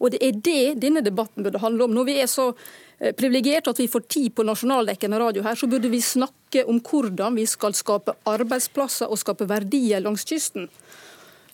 Og 0.00 0.10
Det 0.10 0.22
er 0.22 0.32
det 0.32 0.80
denne 0.82 1.00
debatten 1.00 1.42
burde 1.42 1.58
handle 1.58 1.84
om. 1.84 1.94
Når 1.94 2.04
vi 2.04 2.20
er 2.20 2.26
så 2.26 2.54
Eh, 2.93 2.93
privilegert 3.12 3.68
at 3.68 3.80
vi 3.80 3.88
får 3.90 4.06
tid 4.08 4.34
på 4.34 4.46
nasjonaldekkende 4.46 5.20
radio 5.20 5.44
her, 5.44 5.58
så 5.58 5.68
burde 5.70 5.90
vi 5.92 6.00
snakke 6.02 6.64
om 6.70 6.80
hvordan 6.80 7.36
vi 7.36 7.46
skal 7.50 7.76
skape 7.76 8.16
arbeidsplasser 8.30 9.10
og 9.10 9.20
skape 9.20 9.48
verdier 9.50 10.04
langs 10.04 10.24
kysten. 10.28 10.70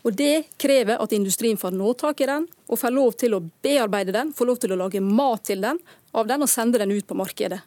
Og 0.03 0.15
Det 0.17 0.57
krever 0.57 0.97
at 0.97 1.13
industrien 1.13 1.59
får 1.61 1.75
nå 1.77 1.93
tak 2.01 2.21
i 2.25 2.29
den, 2.29 2.47
og 2.69 2.79
får 2.81 2.93
lov 2.95 3.17
til 3.21 3.35
å 3.37 3.43
bearbeide 3.63 4.15
den, 4.17 4.31
får 4.33 4.49
lov 4.49 4.61
til 4.63 4.73
å 4.73 4.79
lage 4.81 5.03
mat 5.05 5.45
til 5.45 5.61
den, 5.61 5.81
av 6.17 6.27
den 6.27 6.43
og 6.43 6.51
sende 6.51 6.81
den 6.81 6.91
ut 6.91 7.07
på 7.07 7.15
markedet. 7.19 7.61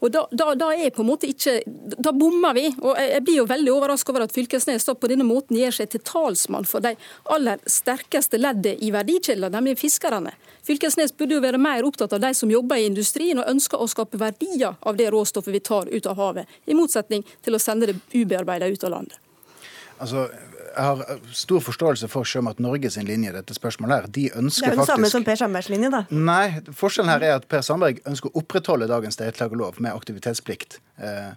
Og 0.00 0.12
Da, 0.12 0.22
da, 0.30 0.54
da 0.54 0.70
er 0.72 0.94
på 0.94 1.02
en 1.02 1.10
måte 1.10 1.28
ikke, 1.28 1.58
da 1.66 2.12
bommer 2.16 2.54
vi. 2.56 2.70
og 2.80 2.96
Jeg 2.96 3.24
blir 3.26 3.40
jo 3.42 3.48
veldig 3.50 3.72
overrasket 3.74 4.14
over 4.14 4.24
at 4.24 4.32
Fylkesnes 4.32 4.86
da 4.86 4.94
på 4.94 5.10
denne 5.10 5.26
måten 5.28 5.58
gjør 5.58 5.80
seg 5.80 5.90
til 5.90 6.04
talsmann 6.06 6.68
for 6.68 6.80
de 6.80 6.94
aller 7.28 7.60
sterkeste 7.66 8.40
leddet 8.40 8.80
i 8.80 8.92
verdikjeden, 8.94 9.50
nemlig 9.52 9.76
fiskerne. 9.82 10.32
Fylkesnes 10.66 11.14
burde 11.16 11.38
jo 11.38 11.44
være 11.44 11.60
mer 11.60 11.86
opptatt 11.86 12.12
av 12.16 12.22
de 12.22 12.34
som 12.36 12.50
jobber 12.52 12.80
i 12.80 12.86
industrien 12.90 13.40
og 13.40 13.48
ønsker 13.50 13.80
å 13.80 13.88
skape 13.90 14.20
verdier 14.20 14.76
av 14.80 15.00
det 15.00 15.10
råstoffet 15.14 15.54
vi 15.54 15.64
tar 15.64 15.90
ut 15.90 16.06
av 16.06 16.20
havet, 16.20 16.60
i 16.66 16.76
motsetning 16.76 17.24
til 17.44 17.56
å 17.56 17.62
sende 17.62 17.90
det 17.90 17.98
ubearbeida 18.14 18.70
ut 18.70 18.84
av 18.84 18.96
landet. 18.98 19.18
Altså, 20.00 20.28
jeg 20.70 20.84
har 20.86 21.18
stor 21.36 21.60
forståelse 21.64 22.08
for 22.08 22.24
Sjømat 22.28 22.60
Norge 22.62 22.90
sin 22.94 23.04
linje 23.08 23.32
i 23.32 23.34
dette 23.34 23.54
spørsmålet. 23.56 23.94
her. 23.94 24.06
De 24.08 24.22
ønsker 24.30 24.38
faktisk... 24.38 24.60
Det 24.60 24.66
er 24.66 24.70
jo 24.70 24.76
den 24.76 24.86
faktisk... 24.86 24.92
samme 24.94 25.10
som 25.12 25.26
Per 25.26 25.40
Sandbergs 25.40 25.68
linje, 25.72 25.90
da. 25.92 26.02
Nei, 26.10 26.74
forskjellen 26.78 27.12
her 27.12 27.26
er 27.26 27.34
at 27.40 27.48
Per 27.50 27.64
Sandberg 27.66 28.00
ønsker 28.08 28.30
å 28.30 28.40
opprettholde 28.40 28.88
dagens 28.88 29.20
deltakerlov 29.20 29.80
med 29.84 29.92
aktivitetsplikt. 29.92 30.78
Eh, 31.02 31.34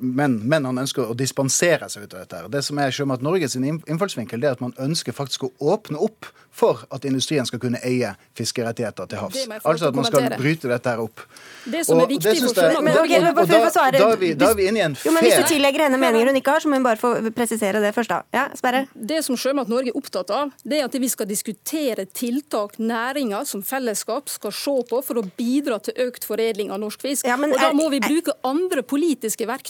men, 0.00 0.38
men, 0.48 0.64
han 0.68 0.78
ønsker 0.78 1.10
å 1.10 1.16
dispensere 1.18 1.88
seg 1.90 2.06
ut 2.06 2.14
av 2.14 2.22
dette. 2.22 2.38
her. 2.38 2.48
Det 2.52 2.62
som 2.66 2.78
er 2.78 2.94
Sjømat 2.94 3.24
Norges 3.24 3.56
sin 3.56 3.66
innfallsvinkel, 3.66 4.40
det 4.40 4.50
er 4.50 4.58
at 4.58 4.62
man 4.64 4.74
ønsker 4.80 5.16
faktisk 5.16 5.48
å 5.48 5.52
åpne 5.74 6.00
opp 6.02 6.30
for 6.54 6.84
at 6.94 7.04
industrien 7.08 7.46
skal 7.48 7.58
kunne 7.58 7.80
eie 7.82 8.12
fiskerettigheter 8.38 9.08
til 9.10 9.18
havs. 9.18 9.40
Altså 9.66 9.88
at 9.90 9.96
man 9.98 10.06
skal 10.06 10.28
bryte 10.38 10.70
dette 10.70 10.92
her 10.92 11.02
opp. 11.02 11.24
Det 11.64 11.80
som 11.88 11.98
er 11.98 12.10
viktig 12.12 12.36
for 12.44 12.54
Sjømat 12.54 12.94
Norge 12.94 13.20
da, 13.24 13.32
da, 13.34 14.10
er 14.12 14.20
vi, 14.20 14.30
da 14.38 14.52
er 14.52 14.58
vi 14.60 14.68
inne 14.70 14.78
i 14.78 14.84
en 14.84 14.94
fair 14.98 15.16
Men 15.16 15.26
Hvis 15.26 15.40
du 15.40 15.54
tillegger 15.56 15.86
henne 15.88 15.98
meninger 15.98 16.30
hun 16.30 16.38
ikke 16.38 16.54
har, 16.54 16.62
så 16.62 16.70
må 16.70 16.78
hun 16.78 16.86
bare 16.86 17.00
få 17.00 17.10
presisere 17.34 17.82
det 17.82 17.90
først. 17.96 18.12
da. 18.12 18.20
Ja, 18.36 18.44
Sperre? 18.54 18.84
Det 18.94 19.24
som 19.26 19.38
Sjømat 19.40 19.72
Norge 19.72 19.90
er 19.90 19.98
opptatt 19.98 20.30
av, 20.34 20.54
det 20.62 20.78
er 20.78 20.86
at 20.86 20.94
vi 20.94 21.10
skal 21.10 21.26
diskutere 21.30 22.06
tiltak 22.06 22.78
næringa 22.78 23.42
som 23.48 23.64
fellesskap 23.66 24.30
skal 24.30 24.54
se 24.54 24.76
på 24.90 25.02
for 25.02 25.18
å 25.18 25.26
bidra 25.34 25.80
til 25.82 25.98
økt 26.06 26.28
foredling 26.28 26.70
av 26.70 26.82
norsk 26.84 27.02
fisk. 27.02 27.26
Ja, 27.26 27.34
og 27.40 27.58
Da 27.58 27.72
må 27.74 27.88
vi 27.90 27.98
bruke 28.04 28.36
andre 28.46 28.86
politiske 28.86 29.48
verktøy 29.50 29.63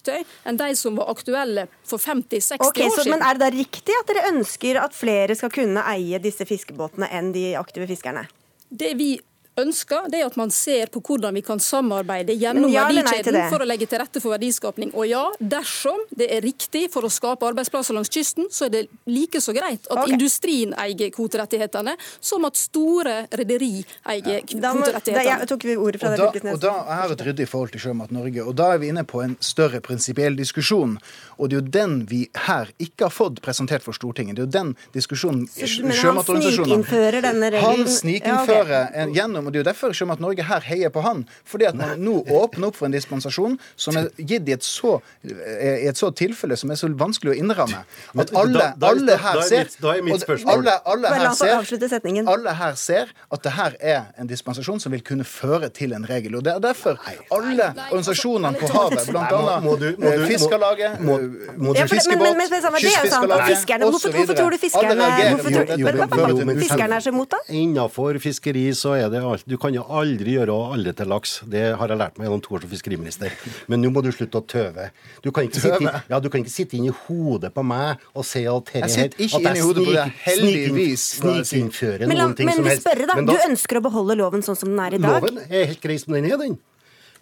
enn 0.44 0.58
de 0.60 0.70
som 0.78 0.96
var 0.98 1.10
aktuelle 1.12 1.66
for 1.86 2.02
50-60 2.02 2.64
okay, 2.64 2.88
år 2.88 2.96
siden. 2.98 3.12
Men 3.14 3.26
er 3.26 3.38
det 3.38 3.44
da 3.44 3.50
riktig 3.54 3.98
at 4.00 4.10
dere 4.10 4.30
ønsker 4.32 4.80
at 4.82 4.96
flere 4.96 5.36
skal 5.38 5.52
kunne 5.54 5.84
eie 5.94 6.20
disse 6.22 6.46
fiskebåtene 6.48 7.10
enn 7.14 7.32
de 7.36 7.52
aktive 7.60 7.88
fiskerne? 7.90 8.26
Det 8.70 8.94
vi 8.98 9.14
ønsker, 9.60 10.08
det 10.10 10.20
er 10.20 10.28
at 10.28 10.36
man 10.38 10.50
ser 10.54 10.90
på 10.92 11.00
hvordan 11.04 11.34
vi 11.36 11.42
kan 11.46 11.60
samarbeide 11.62 12.34
gjennom 12.38 12.72
ja 12.72 12.86
verdikjeden 12.88 13.48
for 13.52 13.62
å 13.62 13.68
legge 13.68 13.86
til 13.90 14.00
rette 14.02 14.22
for 14.22 14.34
verdiskapning. 14.34 14.92
Og 14.98 15.06
ja, 15.08 15.22
dersom 15.38 16.00
det 16.14 16.28
er 16.34 16.42
riktig 16.44 16.88
for 16.92 17.06
å 17.06 17.10
skape 17.12 17.46
arbeidsplasser 17.48 17.96
langs 17.96 18.10
kysten, 18.12 18.48
så 18.50 18.68
er 18.68 18.74
det 18.74 18.82
like 19.10 19.40
så 19.42 19.54
greit 19.56 19.86
at 19.86 20.02
okay. 20.02 20.16
industrien 20.16 20.74
eier 20.80 21.12
kvoterettighetene, 21.14 21.96
som 22.20 22.44
at 22.48 22.58
store 22.58 23.16
rederi 23.34 23.84
eier 24.10 24.40
ja. 24.40 24.42
kvoterettighetene. 24.42 25.38
Da, 25.44 25.50
tok 25.54 25.68
vi 25.68 25.76
ordet 25.78 26.02
fra 26.02 26.14
og 26.14 26.18
da, 26.18 26.24
og 26.54 26.60
da 26.62 26.74
er 26.98 27.14
et 27.14 27.24
ryddig 27.28 27.48
forhold 27.50 27.74
til 27.74 27.84
Sjømat 27.86 28.14
Norge. 28.14 28.44
Og 28.44 28.54
da 28.58 28.72
er 28.74 28.82
vi 28.82 28.90
inne 28.92 29.04
på 29.08 29.22
en 29.24 29.36
større 29.44 29.80
prinsipiell 29.84 30.38
diskusjon. 30.38 30.98
Og 31.38 31.50
det 31.50 31.58
er 31.58 31.62
jo 31.62 31.72
den 31.78 31.96
vi 32.10 32.24
her 32.46 32.70
ikke 32.82 33.08
har 33.08 33.14
fått 33.14 33.40
presentert 33.44 33.86
for 33.86 33.96
Stortinget. 33.96 34.36
Det 34.36 34.44
er 34.44 34.48
jo 34.48 34.54
den 34.54 34.74
diskusjonen 34.94 35.46
sjømatorganisasjonene 35.48 37.62
Han 37.64 37.88
snikinnfører 37.90 38.74
ja, 38.74 38.82
okay. 38.90 39.14
gjennom 39.16 39.43
og 39.46 39.52
Det 39.52 39.60
er 39.60 39.64
jo 39.64 39.68
derfor 39.70 39.94
Sjømat 39.96 40.20
Norge 40.22 40.44
her 40.48 40.64
heier 40.66 40.92
på 40.94 41.02
han. 41.04 41.24
Fordi 41.44 41.68
at 41.70 41.78
man 41.78 42.00
nå 42.00 42.20
åpner 42.30 42.68
opp 42.70 42.78
for 42.80 42.88
en 42.88 42.94
dispensasjon 42.94 43.58
som 43.76 43.98
er 44.00 44.08
gitt 44.18 44.48
i 44.48 44.54
et 44.56 44.64
så, 44.64 44.98
i 45.24 45.88
et 45.88 45.98
så 45.98 46.10
tilfelle 46.16 46.56
som 46.56 46.70
er 46.70 46.80
så 46.80 46.88
vanskelig 46.88 47.34
å 47.34 47.36
innramme. 47.38 47.84
At 48.18 48.34
alle, 48.36 48.70
alle 48.80 49.18
her 49.20 49.40
ser 49.46 49.70
alle, 49.84 50.74
alle, 50.84 51.12
her 51.14 51.32
ser, 51.34 52.26
alle 52.26 52.56
her 52.60 52.74
ser 52.78 53.12
at 53.30 53.44
det 53.44 53.54
her 53.58 53.76
er 53.80 54.02
en 54.20 54.30
dispensasjon 54.30 54.80
som 54.82 54.92
vil 54.94 55.02
kunne 55.06 55.26
føre 55.28 55.70
til 55.74 55.94
en 55.96 56.06
regel. 56.08 56.36
Og 56.38 56.44
Det 56.44 56.54
er 56.54 56.62
derfor 56.62 56.98
alle 57.34 57.70
organisasjonene 57.90 58.58
på 58.60 58.70
havet, 58.74 59.06
bl.a. 59.08 59.60
Fiskerlaget, 60.28 60.98
Fiskebåt, 61.90 62.36
Kystfiskarlaget 62.80 63.84
osv. 63.88 64.10
Hvorfor 64.14 64.34
tror 64.34 64.50
du 64.50 64.58
fiskerne, 64.58 65.04
fiskerne 66.60 66.94
er 66.98 67.00
så 67.04 67.12
imot 67.12 67.30
det? 67.34 67.40
Innenfor 67.54 68.18
fiskeri 68.22 68.66
så 68.76 68.94
er 68.98 69.10
det 69.12 69.22
alt. 69.34 69.46
Du 69.48 69.56
kan 69.60 69.74
jo 69.76 69.84
aldri 69.86 70.36
gjøre 70.36 70.56
alle 70.74 70.94
til 70.96 71.10
laks. 71.10 71.36
Det 71.50 71.64
har 71.78 71.92
jeg 71.92 72.00
lært 72.00 72.18
meg 72.18 72.28
gjennom 72.28 72.42
to 72.44 72.56
år 72.56 72.64
som 72.64 72.72
fiskeriminister. 72.72 73.34
Men 73.70 73.82
nå 73.84 73.92
må 73.94 74.02
du 74.04 74.10
slutte 74.14 74.40
å 74.40 74.44
tøve. 74.48 74.88
Du 75.24 75.30
kan 75.34 75.48
ikke, 75.48 75.62
sitte, 75.62 75.94
ja, 76.10 76.20
du 76.20 76.30
kan 76.32 76.44
ikke 76.44 76.54
sitte 76.54 76.78
inn 76.78 76.88
i 76.90 76.94
hodet 77.04 77.52
på 77.54 77.64
meg 77.66 78.02
og 78.14 78.26
si 78.28 78.44
at 78.50 78.70
dette 78.72 78.84
Jeg 78.84 78.94
sitter 78.94 79.24
ikke 79.28 79.42
inn 79.42 79.58
i 79.60 79.64
hodet 79.64 79.86
på 79.86 79.96
det, 79.96 80.06
heldigvis. 80.26 81.08
Snikinnføre 81.20 82.10
noen 82.10 82.36
ting 82.38 82.50
men, 82.50 82.60
som 82.60 82.70
helst. 82.70 82.86
Spørre, 82.86 83.08
da. 83.10 83.18
Du 83.24 83.34
ønsker 83.36 83.80
å 83.80 83.84
beholde 83.88 84.18
loven 84.20 84.46
sånn 84.46 84.58
som 84.58 84.72
den 84.72 84.84
er 84.84 84.98
i 84.98 85.02
dag? 85.02 85.20
Loven 85.20 85.42
er 85.48 85.68
helt 85.72 85.82
grei 85.84 85.98
som 86.00 86.16
den 86.16 86.30
er, 86.30 86.38
den. 86.40 86.56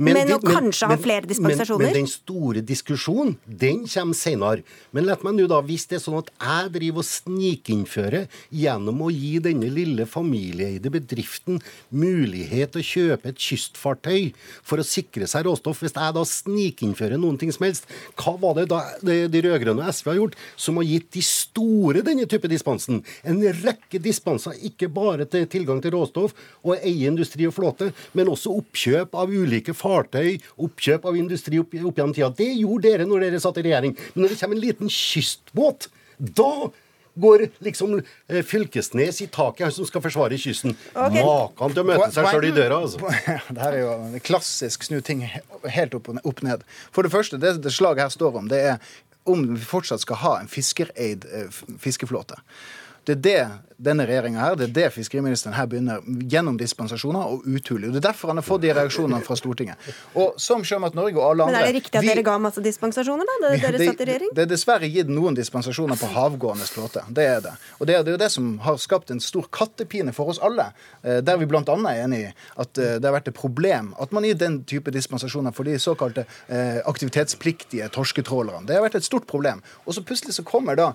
Men, 0.01 0.17
men 0.17 0.31
å 0.33 0.39
kanskje 0.41 0.89
ha 0.89 0.97
flere 1.01 1.29
dispensasjoner? 1.29 1.85
Men, 1.85 1.93
men, 1.93 1.99
den 2.01 2.09
store 2.09 2.63
diskusjonen, 2.65 3.35
den 3.45 3.83
kommer 3.85 4.17
senere. 4.17 4.65
Men 4.97 5.05
la 5.09 5.19
meg 5.21 5.37
nå 5.37 5.49
da, 5.51 5.59
hvis 5.67 5.85
det 5.91 5.99
er 5.99 6.05
sånn 6.05 6.17
at 6.23 6.31
jeg 6.33 6.71
driver 6.79 7.03
og 7.03 7.09
snikinnfører 7.09 8.39
gjennom 8.63 9.03
å 9.05 9.11
gi 9.13 9.35
denne 9.45 9.69
lille 9.73 10.07
familieeide 10.09 10.93
bedriften 10.93 11.61
mulighet 11.93 12.73
til 12.73 12.81
å 12.81 12.89
kjøpe 12.89 13.33
et 13.33 13.43
kystfartøy 13.43 14.31
for 14.65 14.81
å 14.81 14.87
sikre 14.87 15.29
seg 15.29 15.45
råstoff, 15.49 15.83
hvis 15.85 15.97
jeg 15.99 16.17
da 16.17 16.25
snikinnfører 16.29 17.21
noen 17.21 17.37
ting 17.41 17.53
som 17.53 17.67
helst, 17.69 17.89
hva 18.17 18.35
var 18.41 18.57
det 18.61 18.69
da 18.73 18.81
de, 19.05 19.19
de 19.33 19.45
rød-grønne 19.45 19.85
og 19.85 19.93
SV 19.93 20.13
har 20.13 20.21
gjort 20.23 20.39
som 20.57 20.81
har 20.81 20.89
gitt 20.89 21.11
de 21.19 21.25
store 21.27 22.05
denne 22.07 22.27
type 22.31 22.49
dispensen? 22.51 23.03
En 23.29 23.43
rekke 23.61 24.01
dispenser, 24.03 24.57
ikke 24.73 24.89
bare 24.93 25.29
til 25.29 25.45
tilgang 25.53 25.85
til 25.85 25.95
råstoff 25.99 26.33
og 26.65 26.79
eie 26.79 27.11
industri 27.11 27.45
og 27.49 27.57
flåte, 27.59 27.93
men 28.17 28.33
også 28.33 28.55
oppkjøp 28.57 29.17
av 29.19 29.33
ulike 29.33 29.77
fartøy, 29.83 30.39
oppkjøp 30.63 31.11
av 31.11 31.19
industri 31.19 31.61
opp, 31.63 31.75
opp 31.75 31.99
gjennom 31.99 32.15
tida. 32.17 32.31
Det 32.39 32.53
gjorde 32.55 32.89
dere 32.89 33.09
når 33.09 33.27
dere 33.27 33.43
satt 33.43 33.61
i 33.61 33.67
regjering. 33.69 33.99
Men 34.15 34.25
når 34.25 34.33
det 34.33 34.41
kommer 34.41 34.59
en 34.59 34.65
liten 34.65 34.93
kystbåt, 34.93 35.91
da 36.23 36.53
går 37.15 37.47
liksom 37.59 37.99
eh, 38.01 38.43
Fylkesnes 38.45 39.21
i 39.23 39.27
taket, 39.27 39.67
han 39.67 39.75
som 39.75 39.87
skal 39.89 40.05
forsvare 40.05 40.39
kysten. 40.41 40.77
Okay. 40.95 41.21
Maken 41.21 41.75
til 41.75 41.83
å 41.83 41.87
møte 41.91 42.11
seg 42.15 42.29
sjøl 42.31 42.49
i 42.49 42.53
døra, 42.57 42.81
altså. 42.87 43.13
Det 43.53 43.61
her 43.61 43.77
er 43.77 43.83
jo 43.83 43.95
en 44.09 44.25
klassisk 44.25 44.87
snu 44.89 45.01
ting 45.05 45.25
helt 45.29 45.97
opp, 45.99 46.09
opp 46.09 46.45
ned. 46.47 46.65
For 46.95 47.05
det 47.05 47.13
første, 47.13 47.41
det 47.41 47.59
det 47.63 47.75
slaget 47.75 48.07
her 48.07 48.15
står 48.15 48.41
om, 48.41 48.49
det 48.53 48.63
er 48.73 48.95
om 49.29 49.45
vi 49.53 49.61
fortsatt 49.63 50.03
skal 50.03 50.19
ha 50.23 50.37
en 50.41 50.51
fiskereid 50.51 51.27
eh, 51.31 51.61
fiskeflåte. 51.83 52.41
Det 53.05 53.19
er 53.19 53.23
det 53.27 53.73
denne 53.83 54.05
regjeringa 54.07 54.43
her, 54.43 54.57
det 54.59 54.69
er 54.69 54.75
det 54.77 54.89
fiskeriministeren 54.95 55.57
her 55.57 55.67
begynner 55.71 56.03
gjennom 56.31 56.59
dispensasjoner 56.61 57.35
og 57.35 57.47
uthule. 57.49 57.91
Det 57.91 57.99
er 57.99 58.07
derfor 58.11 58.31
han 58.31 58.39
har 58.39 58.47
fått 58.47 58.63
de 58.63 58.71
reaksjonene 58.77 59.23
fra 59.27 59.37
Stortinget. 59.39 59.89
Og 60.19 60.37
som 60.41 60.63
Sjømat 60.67 60.95
Norge 60.95 61.19
og 61.19 61.33
alle 61.33 61.49
andre 61.49 61.59
Men 61.59 61.67
er 61.67 61.73
det 61.73 61.81
riktig 61.81 61.99
at 61.99 62.07
vi, 62.07 62.11
dere 62.13 62.25
ga 62.27 62.37
masse 62.43 62.63
dispensasjoner, 62.63 63.27
da? 63.27 63.39
Da 63.43 63.53
dere 63.57 63.81
satt 63.83 64.05
i 64.05 64.09
regjering? 64.09 64.31
Det 64.37 64.45
er 64.45 64.51
dessverre 64.53 64.91
gitt 64.93 65.11
noen 65.11 65.39
dispensasjoner 65.39 65.99
på 65.99 66.11
havgående 66.15 66.69
flåte. 66.71 67.03
Det 67.11 67.27
er 67.27 67.43
det. 67.43 67.55
Og 67.81 67.91
det 67.91 67.97
er, 67.97 68.05
det 68.07 68.15
jo 68.15 68.21
det 68.23 68.29
som 68.35 68.53
har 68.63 68.79
skapt 68.83 69.11
en 69.15 69.23
stor 69.23 69.49
kattepine 69.51 70.15
for 70.15 70.31
oss 70.31 70.39
alle, 70.43 70.69
eh, 71.03 71.19
der 71.25 71.41
vi 71.41 71.51
bl.a. 71.51 71.63
er 71.65 72.05
enig 72.05 72.23
i 72.23 72.31
at 72.63 72.79
eh, 72.79 72.95
det 73.03 73.11
har 73.11 73.17
vært 73.19 73.33
et 73.33 73.39
problem 73.39 73.93
at 74.03 74.15
man 74.15 74.27
gir 74.29 74.39
den 74.39 74.61
type 74.69 74.95
dispensasjoner 74.95 75.55
for 75.57 75.67
de 75.67 75.75
såkalte 75.83 76.27
eh, 76.47 76.79
aktivitetspliktige 76.87 77.91
torsketrålerne. 77.95 78.63
Det 78.69 78.79
har 78.79 78.87
vært 78.87 79.01
et 79.01 79.09
stort 79.09 79.27
problem. 79.31 79.65
Og 79.87 79.97
så 79.97 80.07
plutselig 80.07 80.39
så 80.39 80.47
kommer 80.47 80.79
da 80.79 80.93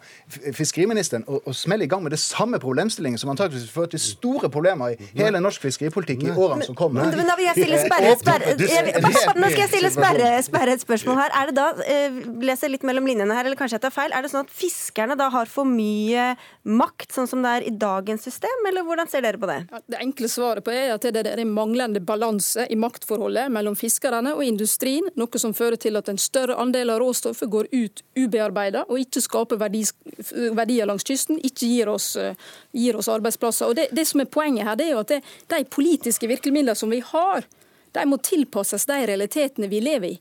fiskeriministeren 0.56 1.28
og, 1.28 1.44
og 1.44 1.58
smeller 1.58 1.90
i 1.90 1.92
gang 1.92 1.97
med 2.04 2.14
det 2.16 2.20
samme 2.22 2.60
problemstillingen 2.62 3.20
som 3.22 3.32
antakeligvis 3.34 3.68
vil 3.68 3.76
føre 3.82 3.92
til 3.94 4.04
store 4.04 4.52
problemer 4.54 4.96
i 4.96 5.10
hele 5.18 5.42
norsk 5.44 5.64
fiskeripolitikk 5.68 6.26
i 6.28 6.34
årene 6.34 6.68
som 6.68 6.78
kommer. 6.78 7.08
Men, 7.08 7.22
men 7.22 7.32
da 7.32 7.38
vil 7.40 7.50
jeg 7.50 7.60
stille 7.60 7.80
sperre, 7.84 8.14
sperre, 8.22 8.56
jeg, 8.58 8.94
Nå 9.38 9.52
skal 9.52 9.64
jeg 9.64 9.72
stille 9.72 9.92
sperre, 9.94 10.32
sperre 10.46 10.76
et 10.78 10.84
spørsmål 10.84 11.20
her. 11.22 11.36
Er 11.42 11.52
det 11.52 11.58
da, 11.58 11.68
eh, 11.88 12.20
leser 12.48 12.72
litt 12.74 12.86
mellom 12.88 13.08
linjene 13.10 13.36
her, 13.38 13.48
eller 13.48 13.60
kanskje 13.60 13.80
jeg 13.80 13.86
tar 13.88 13.96
feil, 13.96 14.14
er 14.14 14.26
det 14.26 14.32
sånn 14.34 14.46
at 14.46 14.54
fiskerne 14.54 15.18
da 15.20 15.30
har 15.34 15.50
for 15.52 15.68
mye 15.70 16.30
makt, 16.68 17.10
sånn 17.16 17.30
som 17.30 17.44
det 17.46 17.54
er 17.58 17.68
i 17.70 17.74
dagens 17.74 18.26
system, 18.28 18.66
eller 18.70 18.86
hvordan 18.88 19.10
ser 19.12 19.26
dere 19.26 19.40
på 19.42 19.50
det? 19.50 19.60
Ja, 19.72 19.82
det 19.94 20.02
enkle 20.04 20.30
svaret 20.32 20.66
på 20.66 20.74
er 20.74 20.94
at 20.96 21.06
det 21.06 21.26
er 21.26 21.42
en 21.42 21.54
manglende 21.54 22.02
balanse 22.04 22.68
i 22.70 22.78
maktforholdet 22.80 23.52
mellom 23.54 23.78
fiskerne 23.80 24.36
og 24.36 24.44
industrien, 24.46 25.08
noe 25.20 25.42
som 25.42 25.56
fører 25.58 25.80
til 25.82 26.00
at 26.00 26.10
en 26.12 26.20
større 26.22 26.58
andel 26.60 26.92
av 26.94 27.02
råstoffet 27.04 27.50
går 27.52 27.70
ut 27.74 28.04
ubearbeida 28.18 28.86
og 28.88 29.02
ikke 29.02 29.24
skaper 29.24 29.60
verdier 29.62 30.90
langs 30.90 31.08
kysten, 31.08 31.40
ikke 31.44 31.70
gir 31.70 31.87
oss, 31.92 32.16
eh, 32.16 32.36
gir 32.72 32.98
oss 32.98 33.10
arbeidsplasser. 33.12 33.70
Og 33.70 33.76
det, 33.76 33.90
det, 33.92 34.08
som 34.08 34.24
er 34.24 34.32
Poenget 34.32 34.68
her, 34.68 34.80
det 34.80 34.88
er 34.88 34.96
jo 34.96 35.04
at 35.04 35.14
det, 35.14 35.22
de 35.54 35.64
politiske 35.72 36.30
virkemidlene 36.30 36.76
som 36.76 36.92
vi 36.94 37.00
har, 37.00 37.48
de 37.96 38.06
må 38.06 38.20
tilpasses 38.22 38.86
de 38.86 38.98
realitetene 39.10 39.70
vi 39.72 39.82
lever 39.82 40.16
i. 40.16 40.18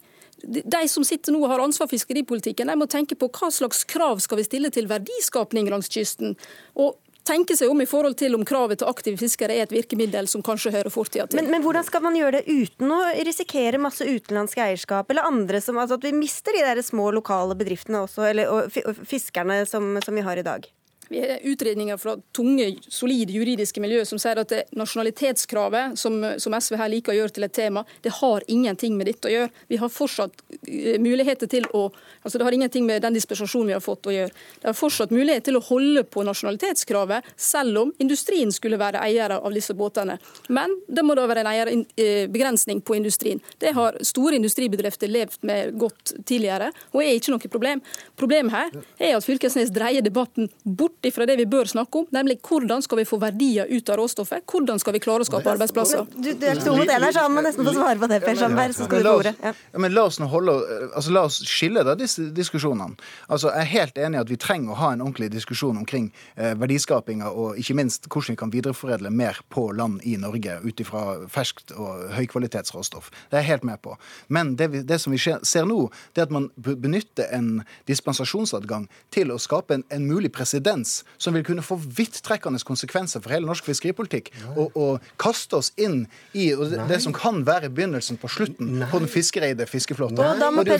De 0.46 0.82
som 0.88 1.04
sitter 1.04 1.32
nå 1.32 1.40
og 1.42 1.50
har 1.50 1.64
ansvar 1.64 1.88
for 1.88 1.96
fiskeripolitikken, 1.96 2.68
de 2.68 2.76
må 2.78 2.86
tenke 2.90 3.16
på 3.18 3.28
hva 3.32 3.48
slags 3.52 3.84
krav 3.88 4.20
skal 4.22 4.40
vi 4.40 4.46
stille 4.46 4.70
til 4.70 4.88
verdiskapning 4.90 5.68
langs 5.72 5.88
kysten. 5.92 6.36
Og 6.76 6.94
tenke 7.26 7.56
seg 7.58 7.70
om 7.70 7.80
i 7.82 7.88
forhold 7.88 8.16
til 8.20 8.36
om 8.38 8.44
kravet 8.46 8.80
til 8.80 8.90
aktive 8.90 9.18
fiskere 9.20 9.56
er 9.56 9.66
et 9.66 9.74
virkemiddel 9.74 10.28
som 10.30 10.44
kanskje 10.46 10.72
hører 10.76 10.92
fortida 10.92 11.26
til. 11.26 11.40
Men, 11.40 11.50
men, 11.54 11.64
hvordan 11.64 11.86
skal 11.86 12.04
man 12.04 12.18
gjøre 12.18 12.40
det 12.40 12.44
uten 12.46 12.92
å 12.94 13.00
risikere 13.26 13.82
masse 13.82 14.06
utenlandsk 14.06 14.62
eierskap, 14.62 15.10
eller 15.10 15.26
andre 15.26 15.62
som 15.64 15.78
altså 15.80 15.96
At 15.96 16.04
vi 16.04 16.14
mister 16.16 16.54
de 16.54 16.64
der 16.64 16.82
små 16.84 17.08
lokale 17.14 17.56
bedriftene 17.58 18.04
også, 18.04 18.28
eller 18.30 18.52
og 18.52 18.98
fiskerne 19.08 19.62
som, 19.68 19.96
som 20.04 20.16
vi 20.16 20.24
har 20.26 20.38
i 20.38 20.46
dag? 20.46 20.68
Vi 21.08 21.20
har 21.20 21.38
utredninger 21.42 21.96
fra 21.96 22.16
tunge, 22.32 22.76
solide 22.88 23.32
juridiske 23.32 23.80
miljø 23.80 24.04
som 24.04 24.18
sier 24.18 24.40
at 24.42 24.50
det 24.50 24.62
nasjonalitetskravet, 24.76 25.98
som, 25.98 26.18
som, 26.42 26.56
SV 26.56 26.78
her 26.80 26.90
liker 26.90 27.14
å 27.14 27.18
gjøre 27.20 27.36
til 27.36 27.46
et 27.46 27.54
tema, 27.54 27.84
det 28.02 28.14
har 28.18 28.46
ingenting 28.50 28.96
med 28.98 29.10
dette 29.10 29.28
å 29.28 29.32
gjøre. 29.32 29.52
Vi 29.70 29.78
har 29.82 29.92
fortsatt 29.92 30.42
eh, 30.66 30.96
muligheter 31.02 31.50
til 31.50 31.68
å 31.74 31.88
altså 32.26 32.38
Det 32.38 32.44
har 32.44 32.54
ingenting 32.56 32.86
med 32.86 33.02
den 33.02 33.14
dispensasjonen 33.14 33.68
vi 33.70 33.74
har 33.76 33.82
fått 33.84 34.08
å 34.10 34.12
gjøre. 34.12 34.32
Det 34.58 34.66
har 34.66 34.74
fortsatt 34.74 35.12
mulighet 35.14 35.44
til 35.46 35.58
å 35.58 35.62
holde 35.62 36.02
på 36.10 36.24
nasjonalitetskravet, 36.26 37.28
selv 37.38 37.78
om 37.84 37.92
industrien 38.02 38.50
skulle 38.52 38.80
være 38.80 38.98
eiere 39.04 39.38
av 39.38 39.54
disse 39.54 39.76
båtene. 39.78 40.16
Men 40.50 40.74
det 40.90 41.04
må 41.06 41.14
da 41.14 41.28
være 41.30 41.44
en 41.46 41.50
eierbegrensning 41.52 42.82
på 42.82 42.96
industrien. 42.98 43.38
Det 43.62 43.70
har 43.78 44.00
store 44.02 44.40
industribedrifter 44.40 45.12
levd 45.12 45.46
med 45.46 45.78
godt 45.78 46.16
tidligere, 46.26 46.72
og 46.90 47.04
er 47.04 47.14
ikke 47.14 47.36
noe 47.36 47.52
problem. 47.52 47.84
Problemet 48.18 48.56
her 48.56 48.74
er 48.98 49.16
at 49.20 49.26
Fylkesnes 49.26 49.70
dreier 49.74 50.02
debatten 50.02 50.50
bort 50.64 51.05
bort 51.06 51.14
ifra 51.14 51.26
det 51.26 51.36
vi 51.36 51.46
bør 51.46 51.66
snakke 51.66 51.98
om, 51.98 52.06
nemlig 52.10 52.38
hvordan 52.42 52.82
skal 52.82 52.98
vi 52.98 53.04
få 53.04 53.18
verdier 53.18 53.66
ut 53.68 53.88
av 53.88 53.98
råstoffet? 53.98 54.44
Hvordan 54.46 54.78
skal 54.78 54.94
vi 54.94 55.00
klare 55.00 55.22
å 55.22 55.26
skape 55.26 55.50
arbeidsplasser? 55.50 56.06
Du, 56.14 56.32
du 56.34 56.46
er 56.46 56.58
to 56.58 56.74
mot 56.74 56.86
én 56.86 57.02
her, 57.02 57.12
så 57.12 57.26
han 57.26 57.34
må 57.34 57.42
nesten 57.42 57.64
få 57.64 57.74
svare 57.74 57.98
på 57.98 58.08
det, 58.10 58.20
Per 58.24 58.36
Sandberg. 58.36 58.74
Så 58.74 58.86
skal 58.86 59.02
du 59.02 59.08
få 59.08 59.14
ordet. 59.20 59.34
Ja. 59.42 59.52
men 59.78 59.94
la 59.94 60.06
oss, 60.06 60.18
holde, 60.18 60.54
altså, 60.94 61.12
la 61.12 61.24
oss 61.26 61.40
skille 61.46 61.84
da 61.86 61.94
disse 61.98 62.30
diskusjonene. 62.34 62.96
Altså, 63.28 63.50
jeg 63.52 63.62
er 63.62 63.72
helt 63.72 63.98
enig 63.98 64.18
i 64.18 64.24
at 64.24 64.32
vi 64.32 64.38
trenger 64.40 64.74
å 64.74 64.80
ha 64.80 64.92
en 64.94 65.04
ordentlig 65.04 65.30
diskusjon 65.34 65.78
omkring 65.78 66.10
eh, 66.36 66.54
verdiskapinga 66.58 67.30
og 67.30 67.60
ikke 67.60 67.76
minst 67.78 68.08
hvordan 68.10 68.34
vi 68.34 68.40
kan 68.42 68.54
videreforedle 68.54 69.12
mer 69.14 69.40
på 69.52 69.68
land 69.76 70.02
i 70.04 70.16
Norge 70.20 70.58
ut 70.64 70.82
ifra 70.82 71.04
ferskt 71.32 71.74
og 71.76 72.06
høykvalitetsråstoff. 72.16 73.12
Det 73.30 73.38
er 73.38 73.44
jeg 73.44 73.52
helt 73.54 73.68
med 73.68 73.82
på. 73.84 73.96
Men 74.32 74.54
det, 74.58 74.70
vi, 74.72 74.82
det 74.86 75.00
som 75.02 75.14
vi 75.14 75.20
ser 75.20 75.68
nå, 75.68 75.78
det 76.14 76.24
er 76.24 76.28
at 76.28 76.34
man 76.34 76.50
benytter 76.56 77.30
en 77.36 77.62
dispensasjonsadgang 77.88 78.88
til 79.14 79.32
å 79.32 79.40
skape 79.40 79.76
en, 79.76 79.86
en 79.92 80.06
mulig 80.08 80.32
presedens 80.34 80.95
som 81.18 81.36
vil 81.36 81.44
kunne 81.46 81.64
få 81.64 81.78
vidtrekkende 81.80 82.60
konsekvenser 82.66 83.22
for 83.24 83.34
hele 83.34 83.48
norsk 83.48 83.66
fiskeripolitikk, 83.68 84.30
og, 84.54 84.76
og, 84.76 85.10
kaste 85.20 85.58
oss 85.58 85.72
inn 85.80 86.04
i 86.36 86.48
det, 86.56 86.80
det, 86.90 87.00
som 87.04 87.14
kan 87.16 87.42
være 87.46 87.70
begynnelsen 87.74 88.20
på 88.20 88.30
slutten 88.32 88.76
Nei. 88.80 88.88
på 88.90 89.00
den 89.02 89.10
fiskereide 89.10 89.66
fiskeflåten. 89.70 90.20
Og 90.22 90.40
da 90.40 90.50
må 90.54 90.64
det, 90.66 90.78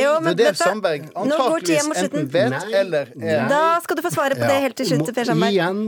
jo, 0.00 0.14
Det 0.26 0.32
er 0.32 0.38
det 0.40 0.54
Sandberg 0.60 1.08
antakeligvis 1.14 2.04
enten 2.04 2.30
vet 2.32 2.54
Nei. 2.54 2.64
eller 2.82 3.12
er 3.16 3.50
Da 3.50 3.64
skal 3.84 3.98
du 3.98 4.04
få 4.06 4.14
svare 4.14 4.38
på 4.38 4.46
det 4.46 4.62
helt 4.68 4.78
til 4.80 4.92
slutt, 4.92 5.12
Per 5.14 5.30
Sandberg. 5.30 5.56
Igjen, 5.56 5.84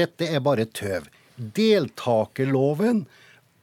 dette 0.00 0.28
er 0.28 0.44
bare 0.44 0.66
tøv. 0.66 1.08
Deltakerloven 1.56 3.04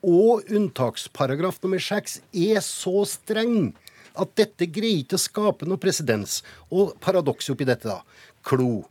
og 0.08 0.48
unntaksparagraf 0.54 1.60
nummer 1.64 1.82
seks 1.82 2.20
er 2.32 2.62
så 2.66 3.04
streng 3.10 3.74
at 4.18 4.34
dette 4.40 4.68
greier 4.74 5.04
ikke 5.04 5.18
å 5.18 5.22
skape 5.22 5.68
noe 5.70 5.82
presedens. 5.82 6.42
Og 6.74 6.96
paradokset 7.04 7.54
oppi 7.54 7.68
dette, 7.68 7.90
da. 7.90 8.02
Klo. 8.48 8.86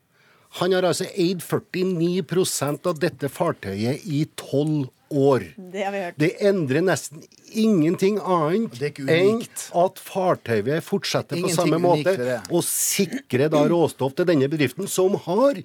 Han 0.57 0.73
har 0.73 0.87
altså 0.89 1.07
eid 1.13 1.43
49% 1.45 2.87
av 2.89 3.01
dette 3.01 3.29
fartøyet 3.33 4.07
i 4.09 4.25
tolv 4.41 4.87
år. 5.13 5.45
Det 5.57 5.83
har 5.85 5.93
vi 5.95 6.03
hørt. 6.03 6.17
Det 6.19 6.31
endrer 6.49 6.85
nesten 6.85 7.23
ingenting 7.57 8.19
annet 8.21 9.01
enn 9.07 9.43
at 9.83 10.01
fartøyet 10.03 10.85
fortsetter 10.85 11.43
på 11.45 11.53
samme 11.55 11.79
måte 11.83 12.17
og 12.51 12.65
sikrer 12.67 13.53
da 13.53 13.63
råstoff 13.71 14.17
til 14.17 14.29
denne 14.29 14.49
bedriften, 14.51 14.89
som 14.91 15.15
har 15.29 15.61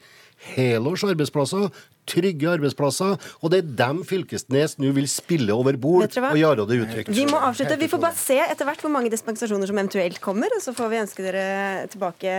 helårs 0.56 1.06
arbeidsplasser, 1.06 1.70
trygge 2.10 2.50
arbeidsplasser, 2.52 3.18
og 3.42 3.54
det 3.54 3.62
er 3.62 3.74
dem 3.82 4.02
Fylkesnes 4.08 4.78
nå 4.82 4.92
vil 4.96 5.08
spille 5.12 5.54
over 5.54 5.78
bord 5.82 6.08
og 6.08 6.40
gjøre 6.40 6.66
det 6.70 6.80
utrygt. 6.86 7.14
Vi 7.16 7.28
må 7.30 7.40
avslutte. 7.42 7.78
Vi 7.82 7.90
får 7.92 8.02
bare 8.04 8.20
se 8.20 8.40
etter 8.44 8.68
hvert 8.68 8.82
hvor 8.84 8.94
mange 8.94 9.12
dispensasjoner 9.14 9.70
som 9.70 9.78
eventuelt 9.78 10.22
kommer, 10.24 10.52
og 10.56 10.64
så 10.64 10.76
får 10.78 10.92
vi 10.92 11.02
ønske 11.02 11.26
dere 11.26 11.46
tilbake 11.92 12.34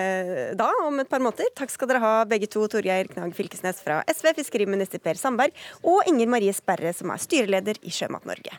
da 0.58 0.70
om 0.86 1.00
et 1.02 1.10
par 1.10 1.22
måneder. 1.22 1.52
Takk 1.58 1.72
skal 1.74 1.90
dere 1.90 2.02
ha 2.02 2.12
begge 2.28 2.50
to, 2.50 2.66
Torgeir 2.70 3.10
Knag 3.12 3.36
Fylkesnes 3.36 3.82
fra 3.84 4.02
SV, 4.10 4.32
fiskeriminister 4.42 5.02
Per 5.02 5.20
Sandberg, 5.20 5.56
og 5.82 6.02
Inger 6.10 6.30
Marie 6.30 6.54
Sperre, 6.56 6.94
som 6.96 7.12
er 7.14 7.22
styreleder 7.22 7.80
i 7.82 7.94
Sjømat 7.94 8.28
Norge. 8.28 8.58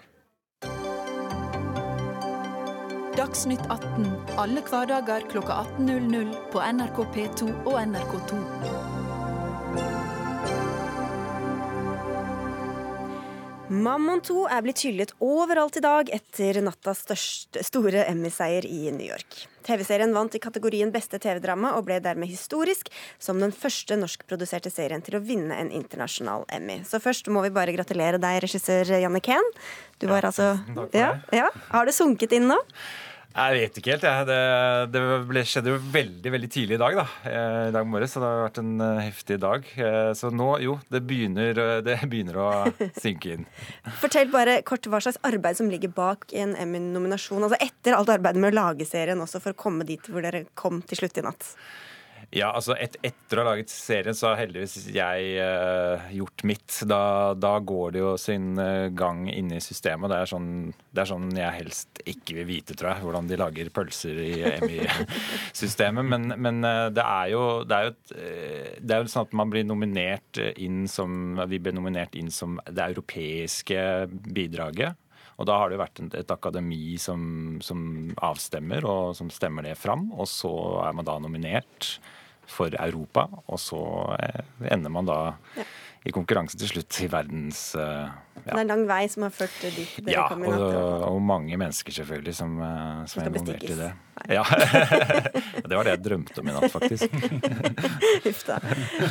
Dagsnytt 3.13 3.61
18 3.69 4.07
alle 4.41 4.63
hverdager 4.65 5.27
kl 5.29 5.43
18.00 5.45 6.33
på 6.49 6.63
NRK 6.73 7.05
P2 7.13 7.51
og 7.69 7.77
NRK2. 7.83 8.92
Mammon 13.73 14.21
2 14.21 14.43
er 14.53 14.61
blitt 14.61 14.83
hyllet 14.85 15.11
overalt 15.23 15.79
i 15.79 15.81
dag 15.81 16.09
etter 16.13 16.59
nattas 16.61 16.99
største, 17.07 17.63
store 17.65 18.03
Emmy-seier 18.05 18.67
i 18.69 18.91
New 18.93 19.07
York. 19.07 19.47
TV-serien 19.65 20.13
vant 20.13 20.35
i 20.35 20.41
kategorien 20.43 20.91
beste 20.93 21.17
TV-drama 21.23 21.71
og 21.79 21.87
ble 21.87 21.97
dermed 22.03 22.29
historisk 22.29 22.91
som 23.17 23.39
den 23.41 23.55
første 23.55 23.97
norskproduserte 23.97 24.69
serien 24.73 25.01
til 25.01 25.17
å 25.17 25.23
vinne 25.23 25.57
en 25.57 25.71
internasjonal 25.73 26.45
Emmy. 26.53 26.81
Så 26.85 27.01
først 27.01 27.31
må 27.33 27.41
vi 27.47 27.53
bare 27.55 27.73
gratulere 27.73 28.21
deg, 28.21 28.43
regissør 28.43 28.93
Janne 28.93 29.23
Ken. 29.23 29.49
Du 29.97 30.05
var 30.11 30.21
ja, 30.21 30.29
altså 30.29 30.91
ja, 30.93 31.09
ja. 31.33 31.49
Har 31.71 31.89
det 31.89 31.95
sunket 31.97 32.35
inn 32.37 32.51
nå? 32.51 32.59
Jeg 33.33 33.55
vet 33.57 33.77
ikke 33.79 33.93
helt. 33.95 34.03
jeg. 34.05 34.25
Det, 34.29 35.03
det 35.33 35.43
skjedde 35.49 35.71
jo 35.73 35.79
veldig 35.93 36.33
veldig 36.35 36.49
tidlig 36.53 36.77
i 36.77 36.81
dag. 36.81 36.97
da, 36.99 37.05
eh, 37.29 37.61
i 37.69 37.73
dag 37.73 37.87
morges, 37.89 38.13
så 38.13 38.21
Det 38.21 38.29
har 38.29 38.43
vært 38.43 38.59
en 38.61 38.73
eh, 38.85 39.01
heftig 39.07 39.37
dag. 39.41 39.65
Eh, 39.73 40.11
så 40.13 40.29
nå, 40.29 40.49
jo, 40.61 40.75
det 40.93 41.01
begynner, 41.09 41.81
det 41.81 41.97
begynner 42.05 42.37
å 42.37 42.49
synke 43.03 43.33
inn. 43.37 43.47
Fortell 44.03 44.29
bare 44.33 44.59
kort 44.61 44.85
hva 44.85 45.01
slags 45.01 45.17
arbeid 45.25 45.57
som 45.57 45.71
ligger 45.73 45.89
bak 45.89 46.29
en 46.37 46.53
Emmy-nominasjon. 46.53 47.41
Altså 47.41 47.57
etter 47.57 47.97
alt 47.97 48.13
arbeidet 48.13 48.43
med 48.43 48.53
å 48.53 48.59
lage 48.59 48.85
serien 48.85 49.25
også, 49.25 49.41
for 49.41 49.57
å 49.57 49.61
komme 49.65 49.87
dit 49.87 50.13
hvor 50.13 50.21
dere 50.21 50.45
kom 50.53 50.83
til 50.85 51.01
slutt 51.01 51.17
i 51.17 51.25
natt. 51.25 51.55
Ja, 52.33 52.47
altså 52.49 52.73
et, 52.81 52.95
Etter 53.05 53.37
å 53.39 53.43
ha 53.43 53.51
laget 53.51 53.69
serien, 53.69 54.15
så 54.17 54.31
har 54.31 54.39
heldigvis 54.39 54.87
jeg 54.93 55.33
uh, 55.37 56.05
gjort 56.15 56.43
mitt. 56.49 56.79
Da, 56.89 57.33
da, 57.37 57.51
går 57.61 57.93
det 57.93 58.01
jo 58.01 58.13
sin 58.21 58.57
uh, 58.57 58.89
gang 58.89 59.27
inne 59.29 59.59
i 59.59 59.63
systemet. 59.63 60.09
Det 60.09 60.17
er, 60.17 60.31
sånn, 60.31 60.47
det 60.89 61.03
er 61.03 61.11
sånn 61.11 61.27
jeg 61.37 61.57
helst 61.59 62.01
ikke 62.09 62.39
vil 62.39 62.47
vite, 62.49 62.77
tror 62.77 62.93
jeg, 62.93 63.05
hvordan 63.05 63.29
de 63.29 63.37
lager 63.37 63.69
pølser 63.75 64.21
i 64.23 64.31
MI-systemet. 64.63 66.09
Men, 66.09 66.33
men 66.41 66.65
uh, 66.65 66.87
det 66.93 67.05
er 67.05 67.29
jo 67.35 67.43
det 67.69 67.77
er 67.77 67.85
jo, 67.85 67.93
et, 67.93 68.15
det 68.81 68.97
er 68.97 69.03
jo 69.03 69.13
sånn 69.13 69.29
at 69.29 69.37
man 69.37 69.53
blir 69.53 69.67
nominert 69.67 70.41
inn 70.57 70.83
som 70.89 71.37
Vi 71.49 71.61
ble 71.61 71.73
nominert 71.75 72.17
inn 72.17 72.33
som 72.33 72.57
det 72.65 72.89
europeiske 72.95 74.09
bidraget. 74.09 74.97
Og 75.37 75.47
da 75.49 75.59
har 75.59 75.69
det 75.69 75.79
vært 75.81 76.01
et 76.17 76.33
akademi 76.33 76.97
som, 77.01 77.61
som 77.65 78.11
avstemmer, 78.25 78.85
og 78.85 79.15
som 79.17 79.29
stemmer 79.33 79.65
det 79.65 79.77
fram. 79.81 80.09
Og 80.17 80.29
så 80.29 80.51
er 80.85 80.97
man 80.97 81.07
da 81.07 81.17
nominert 81.21 81.93
for 82.49 82.75
Europa, 82.79 83.27
og 83.47 83.59
så 83.61 83.81
eh, 84.19 84.43
ender 84.73 84.93
man 84.93 85.07
da 85.07 85.19
ja. 85.57 85.65
i 86.03 86.13
konkurranse 86.15 86.59
til 86.59 86.69
slutt 86.75 86.99
i 87.03 87.09
verdens 87.11 87.69
uh, 87.79 88.11
ja. 88.43 88.49
Det 88.49 88.55
er 88.57 88.63
en 88.65 88.71
lang 88.73 88.81
vei 88.89 89.03
som 89.11 89.23
har 89.23 89.31
ført 89.31 89.53
dit 89.61 89.99
dere 90.03 90.15
ja, 90.17 90.23
kom 90.27 90.41
i 90.43 90.49
natt? 90.49 90.59
Ja, 90.59 90.79
og, 90.81 91.03
og, 91.13 91.19
mange 91.23 91.57
mennesker 91.59 91.95
selvfølgelig 91.95 92.33
som, 92.35 92.57
uh, 92.59 93.03
som 93.07 93.21
er 93.21 93.29
involvert 93.29 93.63
i 93.69 93.77
det. 93.77 93.91
Ja. 94.33 94.43
det 95.69 95.77
var 95.77 95.87
det 95.87 95.93
jeg 95.93 96.01
drømte 96.03 96.41
om 96.41 96.49
i 96.49 96.55
natt, 96.55 96.67
faktisk. 96.73 97.15
Huff 98.25 98.41
da. 98.49 98.57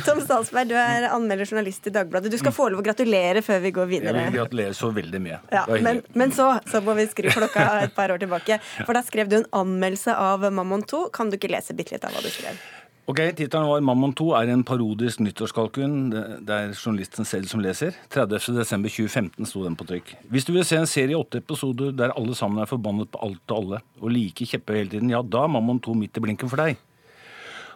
Tom 0.05 0.21
Statsberg, 0.21 0.69
du 0.69 0.75
er 0.77 1.07
anmelder 1.09 1.49
journalist 1.49 1.89
i 1.89 1.95
Dagbladet. 1.95 2.31
Du 2.33 2.37
skal 2.41 2.53
få 2.55 2.69
lov 2.73 2.83
å 2.83 2.85
gratulere 2.85 3.41
før 3.45 3.63
vi 3.65 3.73
går 3.79 3.89
videre. 3.89 4.27
Jeg 4.27 4.35
vil 4.35 4.39
gratulere 4.43 4.77
så 4.77 4.91
veldig 4.93 5.23
mye. 5.23 5.41
Ja, 5.55 5.65
men, 5.73 6.03
men 6.13 6.35
så, 6.35 6.51
så, 6.69 6.83
må 6.85 6.97
vi 6.99 7.07
skru 7.09 7.31
klokka 7.33 7.67
et 7.87 7.97
par 7.97 8.13
år 8.13 8.21
tilbake. 8.21 8.59
For 8.83 8.93
da 8.93 9.01
skrev 9.07 9.33
du 9.33 9.39
en 9.41 9.49
anmeldelse 9.63 10.13
av 10.13 10.45
Mammon 10.53 10.85
2. 10.85 11.07
Kan 11.15 11.33
du 11.33 11.39
ikke 11.41 11.51
lese 11.55 11.75
bitte 11.77 11.97
litt 11.97 12.05
av 12.05 12.13
hva 12.13 12.21
du 12.21 12.29
skrev? 12.33 12.61
Ok, 13.05 13.19
Tittelen 13.35 13.67
var 13.67 13.81
'Mammon 13.81 14.13
2' 14.15 14.31
er 14.39 14.49
en 14.53 14.63
parodisk 14.63 15.19
nyttårskalkun. 15.19 16.09
Det 16.47 16.49
er 16.55 16.71
journalisten 16.71 17.25
selv 17.25 17.49
som 17.51 17.59
leser. 17.59 17.91
30.12.2015 18.09 19.43
sto 19.45 19.63
den 19.65 19.75
på 19.75 19.83
trykk. 19.83 20.13
Hvis 20.31 20.45
du 20.45 20.53
vil 20.53 20.63
se 20.63 20.77
en 20.77 20.87
serie 20.87 21.11
i 21.11 21.19
åtte 21.19 21.41
episoder 21.43 21.91
der 21.91 22.15
alle 22.15 22.33
sammen 22.33 22.61
er 22.63 22.65
forbannet 22.65 23.11
på 23.11 23.19
alt 23.19 23.51
og 23.51 23.57
alle, 23.57 23.81
og 23.99 24.09
like 24.09 24.47
kjeppe 24.47 24.77
hele 24.77 24.89
tiden, 24.89 25.09
ja, 25.09 25.21
da 25.21 25.43
er 25.43 25.51
Mammon 25.51 25.81
2 25.81 25.93
midt 25.93 26.15
i 26.15 26.21
blinken 26.21 26.47
for 26.47 26.55
deg. 26.55 26.77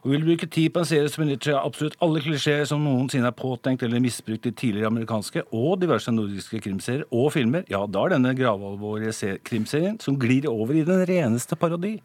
Og 0.03 0.11
vil 0.13 0.25
bruke 0.25 0.49
tid 0.51 0.73
på 0.73 0.83
en 0.83 0.87
serie 0.89 1.09
som 1.11 1.23
benytter 1.23 1.51
seg 1.51 1.57
av 1.57 1.69
absolutt 1.69 1.97
alle 2.05 2.21
klisjeer 2.23 2.67
som 2.69 2.83
noensinne 2.85 3.31
er 3.31 3.37
påtenkt 3.37 3.85
eller 3.85 4.03
misbrukt 4.03 4.45
i 4.49 4.53
tidligere 4.53 4.91
amerikanske 4.91 5.45
og 5.55 5.79
diverse 5.81 6.13
nordiske 6.13 6.61
krimserier 6.63 7.07
og 7.11 7.31
filmer, 7.35 7.65
ja, 7.71 7.81
da 7.89 8.05
er 8.05 8.15
denne 8.15 8.33
gravalvorlige 8.37 9.37
krimserien, 9.47 9.97
som 10.03 10.19
glir 10.21 10.47
over 10.51 10.77
i 10.77 10.85
den 10.87 11.03
reneste 11.09 11.57
parodi, 11.59 11.97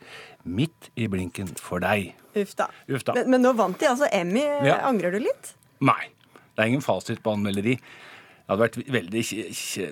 midt 0.45 0.91
i 0.97 1.09
blinken 1.11 1.53
for 1.61 1.83
deg. 1.85 2.13
Uff 2.39 2.57
da. 2.59 2.69
Uff 2.89 3.05
da. 3.07 3.17
Men, 3.19 3.35
men, 3.35 3.45
nå 3.45 3.53
vant 3.59 3.79
de 3.81 3.91
altså 3.91 4.09
Emmy. 4.13 4.45
Ja. 4.67 4.81
Angrer 4.89 5.15
du 5.15 5.21
litt? 5.23 5.55
Nei. 5.85 6.13
Det 6.53 6.65
er 6.65 6.69
ingen 6.69 6.85
fasit 6.85 7.23
på 7.25 7.33
anmelderi. 7.33 7.79
Det 7.79 8.51
hadde 8.51 8.65
vært 8.67 8.79
veldig 8.93 9.23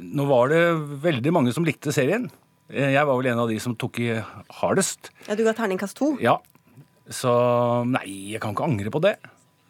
Nå 0.05 0.27
var 0.29 0.51
det 0.53 0.63
veldig 1.05 1.33
mange 1.33 1.55
som 1.57 1.65
likte 1.65 1.95
serien. 1.95 2.27
Eh, 2.69 2.93
jeg 2.95 3.07
var 3.07 3.17
vel 3.17 3.31
en 3.33 3.43
av 3.45 3.51
de 3.51 3.59
som 3.63 3.77
tok 3.79 4.01
i 4.03 4.11
hardest. 4.61 5.13
Ja, 5.29 5.37
Du 5.39 5.45
ga 5.47 5.55
terningkast 5.57 5.97
to? 5.99 6.13
Ja. 6.23 6.39
Så 7.11 7.31
nei, 7.90 8.07
jeg 8.33 8.40
kan 8.42 8.55
ikke 8.55 8.66
angre 8.66 8.92
på 8.94 9.03
det. 9.03 9.16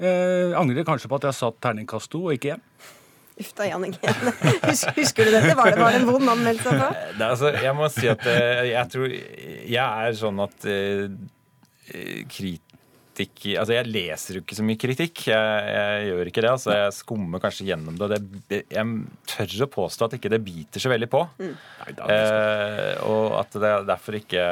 Jeg 0.01 0.55
angrer 0.57 0.87
kanskje 0.89 1.09
på 1.11 1.19
at 1.21 1.29
jeg 1.29 1.39
satt 1.41 1.61
terningkast 1.65 2.11
to 2.13 2.27
og 2.29 2.37
ikke 2.37 2.55
én. 2.57 2.65
Uff 3.41 3.55
da, 3.57 3.67
Jan 3.71 3.85
Inge. 3.89 4.15
Husker 5.01 5.25
du 5.29 5.33
dette? 5.33 5.57
Var 5.57 5.73
det 5.73 5.81
bare 5.81 6.01
en 6.03 6.09
vond 6.09 6.29
anmeldelse 6.29 6.77
Det. 6.77 7.25
Altså, 7.25 7.53
jeg 7.57 7.77
må 7.77 7.89
si 7.93 8.09
at 8.13 8.25
eh, 8.29 8.67
jeg 8.75 8.93
tror 8.93 9.07
Jeg 9.09 9.81
er 9.81 10.19
sånn 10.21 10.43
at 10.45 10.69
Eh, 11.91 12.25
kritikere 12.31 12.70
kritikk 13.21 13.59
Altså, 13.61 13.75
jeg 13.75 13.89
leser 13.91 14.37
jo 14.37 14.43
ikke 14.45 14.57
så 14.57 14.65
mye 14.67 14.81
kritikk. 14.81 15.25
Jeg, 15.31 15.71
jeg 15.75 16.09
gjør 16.11 16.31
ikke 16.31 16.45
det. 16.45 16.51
altså 16.51 16.75
Jeg 16.75 16.95
skummer 16.97 17.43
kanskje 17.43 17.67
gjennom 17.69 17.97
det. 18.01 18.21
det 18.51 18.61
jeg 18.71 18.87
tør 19.29 19.65
å 19.67 19.71
påstå 19.71 20.07
at 20.07 20.17
ikke 20.19 20.33
det 20.33 20.41
biter 20.45 20.83
så 20.83 20.91
veldig 20.93 21.09
på. 21.11 21.23
Mm. 21.41 21.55
Eh, 21.91 23.01
og 23.09 23.37
at 23.41 23.57
det 23.63 23.73
derfor 23.89 24.19
ikke 24.21 24.45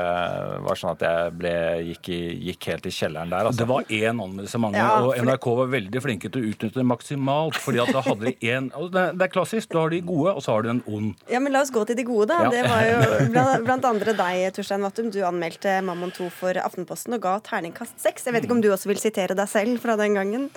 var 0.64 0.80
sånn 0.80 0.94
at 0.96 1.04
jeg 1.04 1.34
ble, 1.38 1.54
gikk, 1.92 2.10
i, 2.14 2.20
gikk 2.50 2.70
helt 2.72 2.88
i 2.88 2.94
kjelleren 2.94 3.32
der. 3.32 3.48
Altså. 3.48 3.62
Det 3.62 3.68
var 3.70 3.92
én 3.98 4.22
anmeldelse 4.24 4.62
mange, 4.62 4.80
ja, 4.80 4.98
og 5.04 5.14
NRK 5.18 5.48
var 5.62 5.72
veldig 5.74 6.02
flinke 6.04 6.32
til 6.32 6.44
å 6.44 6.52
utnytte 6.52 6.80
det 6.80 6.86
maksimalt. 6.88 7.60
fordi 7.62 7.82
at 7.84 7.92
da 7.94 8.04
hadde 8.04 8.28
de 8.28 8.52
en, 8.52 8.70
det, 8.96 9.06
er 9.28 9.32
klassisk. 9.32 9.70
Du 9.72 9.80
har 9.80 9.92
de 9.92 10.02
gode, 10.04 10.34
og 10.34 10.44
så 10.44 10.56
har 10.56 10.66
du 10.66 10.72
en 10.74 10.82
ond. 10.86 11.12
Ja, 11.30 11.42
men 11.42 11.54
La 11.54 11.64
oss 11.64 11.72
gå 11.74 11.82
til 11.88 11.98
de 11.98 12.04
gode, 12.06 12.28
da. 12.32 12.46
Ja. 12.46 12.52
Det 12.52 12.64
var 12.68 12.84
jo 12.86 12.98
blant, 13.34 13.66
blant 13.66 13.88
andre 13.88 14.16
deg, 14.18 14.48
Torstein 14.56 14.84
Vattum. 14.84 15.12
Du 15.14 15.20
anmeldte 15.26 15.78
Mammon 15.86 16.12
2 16.14 16.28
for 16.34 16.60
Aftenposten 16.62 17.16
og 17.16 17.24
ga 17.24 17.38
terningkast 17.44 17.98
seks. 18.02 18.28
Jeg 18.28 18.36
vet 18.36 18.46
ikke 18.46 18.57
om 18.57 18.57
du 18.64 18.70
også 18.72 18.90
vil 18.92 19.00
sitere 19.02 19.36
deg 19.38 19.50
selv 19.50 19.80
fra 19.82 19.96
den 20.00 20.18
gangen? 20.18 20.48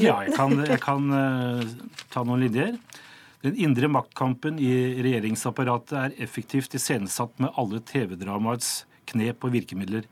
Ja, 0.00 0.22
jeg 0.24 0.32
kan, 0.36 0.56
jeg 0.64 0.80
kan 0.80 1.08
uh, 1.12 1.64
ta 2.12 2.24
noen 2.24 2.46
linjer. 2.46 2.78
Den 3.44 3.58
indre 3.60 3.90
maktkampen 3.92 4.56
i 4.56 4.72
regjeringsapparatet 5.04 5.96
er 6.00 6.14
effektivt 6.24 6.76
iscenesatt 6.78 7.36
med 7.44 7.52
alle 7.60 7.82
TV-dramaets 7.84 8.86
knep 9.10 9.44
og 9.44 9.52
virkemidler. 9.52 10.06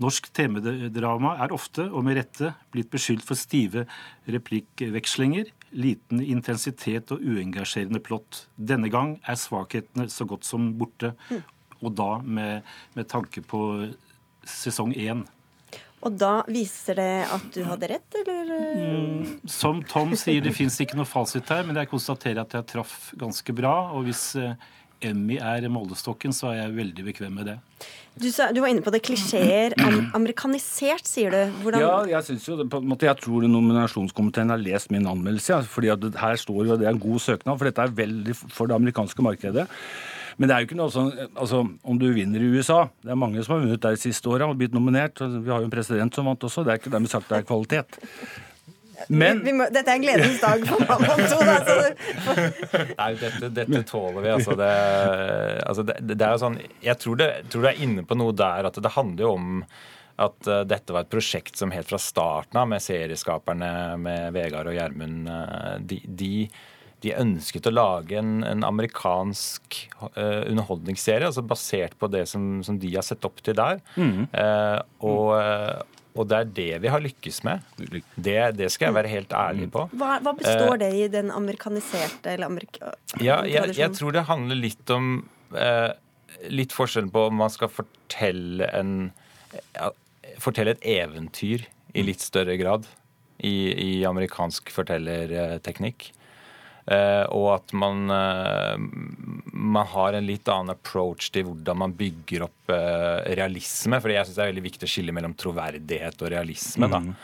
Norsk 0.00 0.30
TV-drama 0.34 1.34
er 1.44 1.52
ofte, 1.54 1.84
og 1.92 2.06
med 2.06 2.16
rette, 2.18 2.54
blitt 2.72 2.90
beskyldt 2.90 3.26
for 3.26 3.38
stive 3.38 3.84
replikkvekslinger, 4.30 5.52
liten 5.76 6.22
intensitet 6.24 7.12
og 7.14 7.20
uengasjerende 7.20 8.00
plott. 8.02 8.46
Denne 8.56 8.90
gang 8.92 9.18
er 9.28 9.38
svakhetene 9.38 10.08
så 10.10 10.26
godt 10.28 10.48
som 10.48 10.72
borte, 10.80 11.12
og 11.82 11.94
da 11.98 12.10
med, 12.24 12.66
med 12.96 13.08
tanke 13.12 13.44
på 13.44 13.62
sesong 14.48 14.96
én. 14.96 15.26
Og 16.02 16.18
da 16.18 16.32
viser 16.50 16.98
det 16.98 17.10
at 17.30 17.48
du 17.54 17.62
hadde 17.66 17.92
rett, 17.94 18.20
eller? 18.22 18.52
Mm, 18.74 19.34
som 19.46 19.82
Tom 19.86 20.16
sier, 20.18 20.42
det 20.42 20.54
fins 20.56 20.80
ikke 20.82 20.98
noe 20.98 21.06
fasit 21.06 21.50
her, 21.52 21.62
men 21.68 21.78
jeg 21.78 21.90
konstaterer 21.92 22.42
at 22.42 22.56
jeg 22.58 22.70
traff 22.74 23.12
ganske 23.18 23.54
bra. 23.54 23.74
Og 23.94 24.08
hvis 24.08 24.24
eh, 24.40 24.56
Emmy 25.02 25.38
er 25.38 25.68
målestokken, 25.70 26.34
så 26.34 26.50
er 26.50 26.64
jeg 26.64 26.74
veldig 26.78 27.04
bekvem 27.06 27.36
med 27.38 27.52
det. 27.52 27.58
Du, 28.12 28.26
sa, 28.34 28.50
du 28.52 28.60
var 28.60 28.72
inne 28.72 28.84
på 28.84 28.92
det. 28.92 29.02
Klisjeer. 29.06 29.76
Am 29.86 30.10
amerikanisert, 30.18 31.06
sier 31.08 31.32
du. 31.32 31.54
Hvordan 31.62 31.84
Ja, 31.84 31.94
jeg 32.16 32.28
synes 32.28 32.48
jo, 32.48 32.58
på 32.66 32.82
en 32.82 32.90
måte, 32.90 33.08
jeg 33.08 33.22
tror 33.22 33.46
nominasjonskomiteen 33.48 34.52
har 34.52 34.62
lest 34.62 34.90
min 34.94 35.06
anmeldelse. 35.08 35.54
Ja, 35.54 35.60
fordi 35.62 35.92
at 35.94 36.08
her 36.22 36.40
står 36.40 36.66
jo 36.66 36.80
det 36.80 36.88
er 36.88 36.96
en 36.96 37.02
god 37.02 37.22
søknad, 37.24 37.56
for 37.56 37.70
dette 37.70 37.86
er 37.86 37.94
veldig 38.02 38.36
for 38.42 38.70
det 38.70 38.78
amerikanske 38.78 39.24
markedet. 39.24 39.68
Men 40.36 40.48
det 40.48 40.54
er 40.54 40.62
jo 40.62 40.70
ikke 40.70 40.78
noe 40.78 40.92
sånn 40.92 41.10
altså, 41.32 41.62
Om 41.62 41.98
du 42.00 42.06
vinner 42.14 42.40
i 42.42 42.48
USA 42.54 42.86
Det 43.02 43.10
er 43.12 43.18
mange 43.18 43.42
som 43.42 43.56
har 43.56 43.64
vunnet 43.64 43.82
der 43.82 43.96
de 43.96 44.00
siste 44.00 44.30
åra 44.32 44.48
og 44.48 44.56
blitt 44.60 44.76
nominert. 44.76 45.20
Vi 45.20 45.50
har 45.50 45.60
jo 45.60 45.68
en 45.68 45.74
president 45.74 46.14
som 46.14 46.28
vant 46.30 46.48
også. 46.48 46.64
Det 46.64 46.74
er 46.74 46.80
ikke 46.80 46.94
dermed 46.94 47.12
sagt 47.12 47.28
det 47.30 47.40
er 47.40 47.46
kvalitet. 47.48 48.00
Men 49.08 49.40
vi, 49.40 49.50
vi 49.50 49.56
må, 49.58 49.66
Dette 49.72 49.90
er 49.90 49.98
en 49.98 50.04
gledens 50.04 50.42
dag 50.42 50.66
for 50.68 50.84
mammaen 50.86 51.24
to. 51.30 51.38
Altså. 51.42 51.78
Nei, 53.00 53.08
dette, 53.20 53.50
dette, 53.54 53.82
tåler 53.88 54.20
vi. 54.20 54.30
Altså, 54.34 54.56
det, 54.58 54.70
altså 55.66 55.86
det, 55.88 55.96
det, 56.12 56.20
er 56.20 56.36
jo 56.36 56.42
sånn 56.44 56.60
Jeg 56.84 56.98
tror 57.02 57.18
det, 57.20 57.30
tror 57.52 57.66
det 57.66 57.72
er 57.74 57.82
inne 57.88 58.06
på 58.06 58.18
noe 58.18 58.36
der 58.36 58.68
at 58.68 58.78
det 58.82 58.94
handler 58.96 59.26
jo 59.26 59.34
om 59.38 59.64
at 60.22 60.46
uh, 60.46 60.60
dette 60.68 60.92
var 60.94 61.06
et 61.06 61.10
prosjekt 61.10 61.56
som 61.58 61.72
helt 61.74 61.88
fra 61.88 61.98
starten 61.98 62.58
av, 62.60 62.68
med 62.68 62.84
serieskaperne 62.84 63.70
med 63.98 64.34
Vegard 64.36 64.68
og 64.70 64.76
Gjermund, 64.76 65.24
uh, 65.26 65.78
de, 65.80 65.98
de 66.04 66.34
de 67.02 67.14
ønsket 67.18 67.66
å 67.66 67.72
lage 67.74 68.18
en, 68.18 68.42
en 68.46 68.66
amerikansk 68.66 69.78
uh, 70.02 70.42
underholdningsserie, 70.48 71.28
altså 71.28 71.44
basert 71.46 71.96
på 71.98 72.10
det 72.12 72.24
som, 72.30 72.60
som, 72.66 72.78
de 72.82 72.92
har 72.94 73.06
sett 73.06 73.24
opp 73.26 73.42
til 73.44 73.56
der. 73.58 73.82
Mm. 73.96 74.28
Uh, 74.30 74.78
og, 75.02 75.32
uh, 75.34 75.82
og, 76.14 76.24
det 76.30 76.38
er 76.38 76.52
det 76.58 76.70
vi 76.84 76.92
har 76.94 77.02
lykkes 77.02 77.42
med. 77.48 77.66
Det, 78.14 78.38
det 78.58 78.70
skal 78.74 78.90
jeg 78.90 78.98
være 79.00 79.12
helt 79.12 79.34
ærlig 79.36 79.68
på. 79.74 79.86
Hva, 79.98 80.20
hva 80.22 80.36
består 80.38 80.78
det 80.84 80.92
i 80.98 81.08
den 81.12 81.32
amerikaniserte 81.34 82.36
eller 82.36 82.50
amerika 82.52 82.94
ja, 83.18 83.42
jeg, 83.48 83.74
jeg, 83.78 83.92
tror 83.98 84.14
det 84.14 84.26
handler 84.30 84.58
litt 84.58 84.92
om 84.92 85.14
Litt 86.48 86.72
forskjellen 86.72 87.10
på 87.12 87.26
om 87.28 87.34
man 87.42 87.50
skal 87.52 87.68
fortelle 87.68 88.64
en 88.72 89.10
Fortelle 90.40 90.72
et 90.72 90.86
eventyr 90.94 91.66
i 91.92 92.04
litt 92.06 92.24
større 92.24 92.56
grad 92.56 92.86
i, 93.44 93.52
i 93.52 93.90
amerikansk 94.08 94.70
fortellerteknikk. 94.72 96.08
Uh, 96.82 97.24
og 97.30 97.46
at 97.54 97.72
man, 97.78 98.10
uh, 98.10 98.74
man, 99.52 99.86
har 99.86 100.16
en 100.18 100.26
litt 100.26 100.48
annen 100.50 100.74
approach 100.74 101.28
til 101.30 101.46
hvordan 101.46 101.78
man 101.84 101.94
bygger 101.94 102.48
opp 102.48 102.72
uh, 102.74 103.22
realisme. 103.38 104.00
fordi 104.02 104.16
jeg 104.16 104.26
syns 104.26 104.40
det 104.40 104.42
er 104.42 104.50
veldig 104.50 104.64
viktig 104.64 104.88
å 104.88 104.90
skille 104.96 105.14
mellom 105.14 105.36
troverdighet 105.38 106.26
og 106.26 106.34
realisme. 106.34 106.90
Mm. 106.90 107.14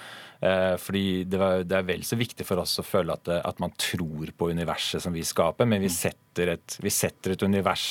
fordi 0.78 1.24
det, 1.26 1.38
var, 1.40 1.64
det, 1.66 1.74
er 1.74 1.86
vel 1.88 2.04
så 2.06 2.14
viktig 2.14 2.44
for 2.46 2.62
oss 2.62 2.78
å 2.78 2.84
føle 2.86 3.10
at, 3.10 3.26
at, 3.40 3.58
man 3.58 3.72
tror 3.74 4.30
på 4.38 4.52
universet 4.54 5.02
som 5.02 5.10
vi 5.10 5.24
skaper, 5.26 5.66
men 5.66 5.82
vi 5.82 5.90
mm. 5.90 5.96
setter 5.96 6.52
et, 6.54 6.76
vi 6.78 6.92
setter 6.94 7.34
et 7.34 7.42
univers 7.42 7.88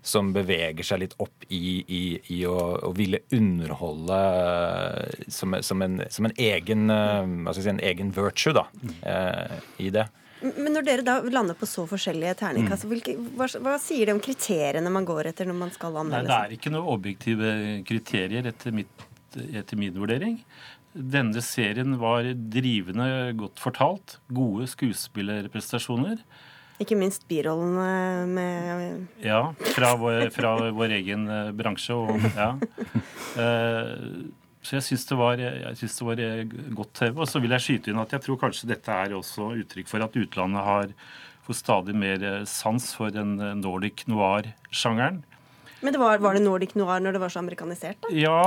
som 0.00 0.32
beveger 0.32 0.84
seg 0.84 1.02
litt 1.02 1.14
opp 1.20 1.44
i, 1.52 1.84
i, 1.84 2.02
i 2.32 2.40
å, 2.48 2.56
å, 2.88 2.94
ville 2.96 3.20
underholde 3.36 4.22
som, 5.28 5.56
som, 5.60 5.84
en, 5.84 6.00
som 6.08 6.28
en, 6.28 6.36
egen, 6.40 6.88
si, 7.52 7.68
en 7.68 7.84
egen 7.92 8.16
virtue 8.16 8.56
da, 8.56 8.64
mm. 8.80 8.92
i 9.84 9.92
det. 9.92 10.08
Men 10.42 10.74
når 10.76 10.84
dere 10.86 11.04
da 11.06 11.16
lander 11.22 11.56
på 11.56 11.66
så 11.68 11.86
forskjellige 11.88 12.34
terningkast, 12.42 12.86
mm. 12.88 13.26
hva, 13.38 13.48
hva, 13.64 13.74
sier 13.80 14.08
det 14.08 14.16
om 14.16 14.22
kriteriene 14.22 14.92
man 14.92 15.06
går 15.08 15.30
etter 15.30 15.48
når 15.48 15.58
man 15.60 15.72
skal 15.74 15.96
anmelde? 16.02 16.28
Nei, 16.28 16.34
Det 16.34 16.40
er 16.40 16.56
ikke 16.58 16.72
noen 16.74 16.90
objektive 16.94 17.52
kriterier 17.88 18.50
etter, 18.50 18.74
mitt, 18.76 19.06
etter 19.46 19.80
min 19.80 19.94
vurdering. 19.96 20.40
Denne 20.94 21.42
serien 21.42 21.96
var 21.98 22.28
drivende 22.54 23.08
godt 23.38 23.62
fortalt. 23.62 24.18
Gode 24.34 24.68
skuespillerprestasjoner. 24.70 26.20
Ikke 26.82 26.98
minst 26.98 27.26
birollene 27.30 28.26
med 28.34 29.22
Ja, 29.22 29.54
fra 29.74 29.94
vår, 29.98 30.28
fra 30.34 30.56
vår 30.74 30.96
egen 30.98 31.28
eh, 31.30 31.52
bransje. 31.54 31.94
Og, 31.94 32.18
ja. 32.34 32.54
Så 34.64 34.78
jeg 34.78 34.86
syns 34.86 35.04
det, 35.04 35.18
det, 35.42 35.98
var 36.00 36.22
eh, 36.24 36.56
godt 36.72 36.94
TV. 36.96 37.18
Og 37.20 37.28
så 37.28 37.42
vil 37.42 37.52
jeg 37.52 37.64
skyte 37.66 37.92
inn 37.92 38.00
at 38.00 38.14
jeg 38.16 38.24
tror 38.24 38.40
kanskje 38.46 38.70
dette 38.72 38.96
er 38.96 39.16
også 39.16 39.52
uttrykk 39.60 39.90
for 39.90 40.04
at 40.06 40.16
utlandet 40.16 40.64
har 40.64 40.94
fått 41.44 41.60
stadig 41.60 41.96
mer 42.00 42.24
eh, 42.24 42.46
sans 42.48 42.86
for 42.96 43.12
den 43.12 43.36
eh, 43.36 43.52
nordic 43.60 44.06
noir-sjangeren. 44.08 45.20
Men 45.84 45.92
det 45.92 46.00
var, 46.00 46.22
var, 46.24 46.38
det 46.38 46.46
nordic 46.46 46.72
noir 46.80 47.04
når 47.04 47.18
det 47.18 47.22
var 47.26 47.34
så 47.34 47.44
amerikanisert? 47.44 48.00
da? 48.06 48.12
Ja, 48.16 48.40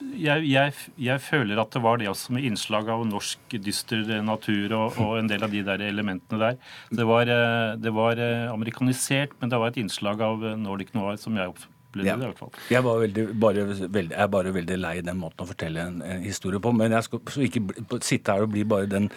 jeg, 0.00 0.48
jeg, 0.50 0.74
jeg, 0.98 1.22
føler 1.22 1.60
at 1.62 1.70
det 1.76 1.84
var 1.84 2.00
det 2.00 2.08
også 2.10 2.34
med 2.34 2.48
innslag 2.48 2.90
av 2.90 3.04
norsk 3.06 3.58
dyster 3.62 4.02
natur 4.26 4.74
og, 4.74 4.98
og 4.98 5.20
en 5.20 5.30
del 5.30 5.46
av 5.46 5.54
de 5.54 5.62
der 5.68 5.84
elementene 5.86 6.40
der. 6.40 6.58
Det 6.90 7.06
var, 7.06 7.30
det 7.78 7.92
var 7.94 8.18
amerikanisert, 8.50 9.36
men 9.38 9.52
det 9.52 9.60
var 9.60 9.70
et 9.70 9.78
innslag 9.84 10.24
av 10.24 10.42
nordic 10.58 10.90
noir 10.98 11.20
som 11.20 11.38
jeg 11.38 11.52
ble 11.94 12.04
det, 12.04 12.10
ja. 12.10 12.16
i 12.16 12.26
hvert 12.26 12.40
fall. 12.40 12.52
Jeg, 12.70 12.84
var 12.86 13.00
veldig, 13.02 13.24
bare, 13.42 13.64
veldig, 13.68 14.16
er 14.16 14.28
bare 14.32 14.54
veldig 14.54 14.78
lei 14.80 14.94
den 15.06 15.20
måten 15.20 15.44
å 15.44 15.48
fortelle 15.48 15.86
en, 15.86 16.02
en 16.06 16.26
historie 16.26 16.62
på. 16.62 16.72
Men 16.76 16.94
jeg 16.96 17.08
skal 17.08 17.46
ikke 17.46 18.00
sitte 18.06 18.36
her 18.36 18.46
og 18.46 18.52
bli 18.54 18.66
bare 18.68 18.90
den 18.90 19.08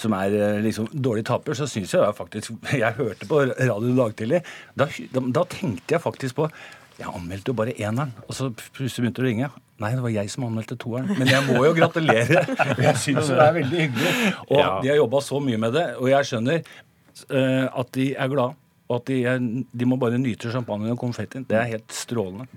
som 0.00 0.16
er 0.18 0.34
eh, 0.36 0.58
liksom, 0.64 0.90
dårlig 0.92 1.26
taper, 1.28 1.56
så 1.58 1.68
syns 1.70 1.94
jeg 1.94 2.18
faktisk 2.18 2.58
Jeg 2.82 2.98
hørte 2.98 3.28
på 3.28 3.44
radio 3.48 3.92
i 3.92 3.96
dag 3.98 4.18
tidlig. 4.18 4.42
Da, 4.78 4.88
da, 5.14 5.24
da 5.40 5.46
tenkte 5.50 5.96
jeg 5.96 6.04
faktisk 6.04 6.42
på 6.42 6.50
jeg 6.98 7.06
anmeldte 7.14 7.52
jo 7.52 7.54
bare 7.54 7.76
eneren, 7.78 8.10
og 8.26 8.34
så 8.34 8.48
plutselig 8.50 9.04
begynte 9.04 9.22
det 9.22 9.22
å 9.22 9.28
ringe. 9.28 9.48
Nei, 9.78 9.92
det 9.94 10.02
var 10.02 10.10
jeg 10.10 10.30
som 10.32 10.48
anmeldte 10.48 10.74
toeren. 10.82 11.12
Men 11.14 11.28
jeg 11.30 11.44
må 11.46 11.60
jo 11.62 11.70
gratulere. 11.76 12.40
Jeg 12.88 12.98
syns 12.98 13.28
det 13.30 13.38
er 13.38 13.52
veldig 13.54 13.82
hyggelig. 13.84 14.14
Og 14.48 14.58
ja. 14.58 14.70
de 14.82 14.90
har 14.90 14.98
jobba 14.98 15.20
så 15.22 15.38
mye 15.38 15.60
med 15.62 15.76
det. 15.78 15.84
Og 16.02 16.08
jeg 16.10 16.26
skjønner 16.26 16.64
uh, 17.30 17.66
at 17.78 17.92
de 17.94 18.08
er 18.18 18.32
glad 18.32 18.58
og 18.88 19.00
at 19.00 19.10
de, 19.10 19.64
de 19.68 19.88
må 19.88 19.98
bare 20.00 20.18
nyte 20.20 20.50
champagne 20.52 20.90
og 20.94 21.00
konfetti. 21.00 21.44
Det 21.48 21.56
er 21.56 21.70
helt 21.74 21.92
strålende. 21.92 22.48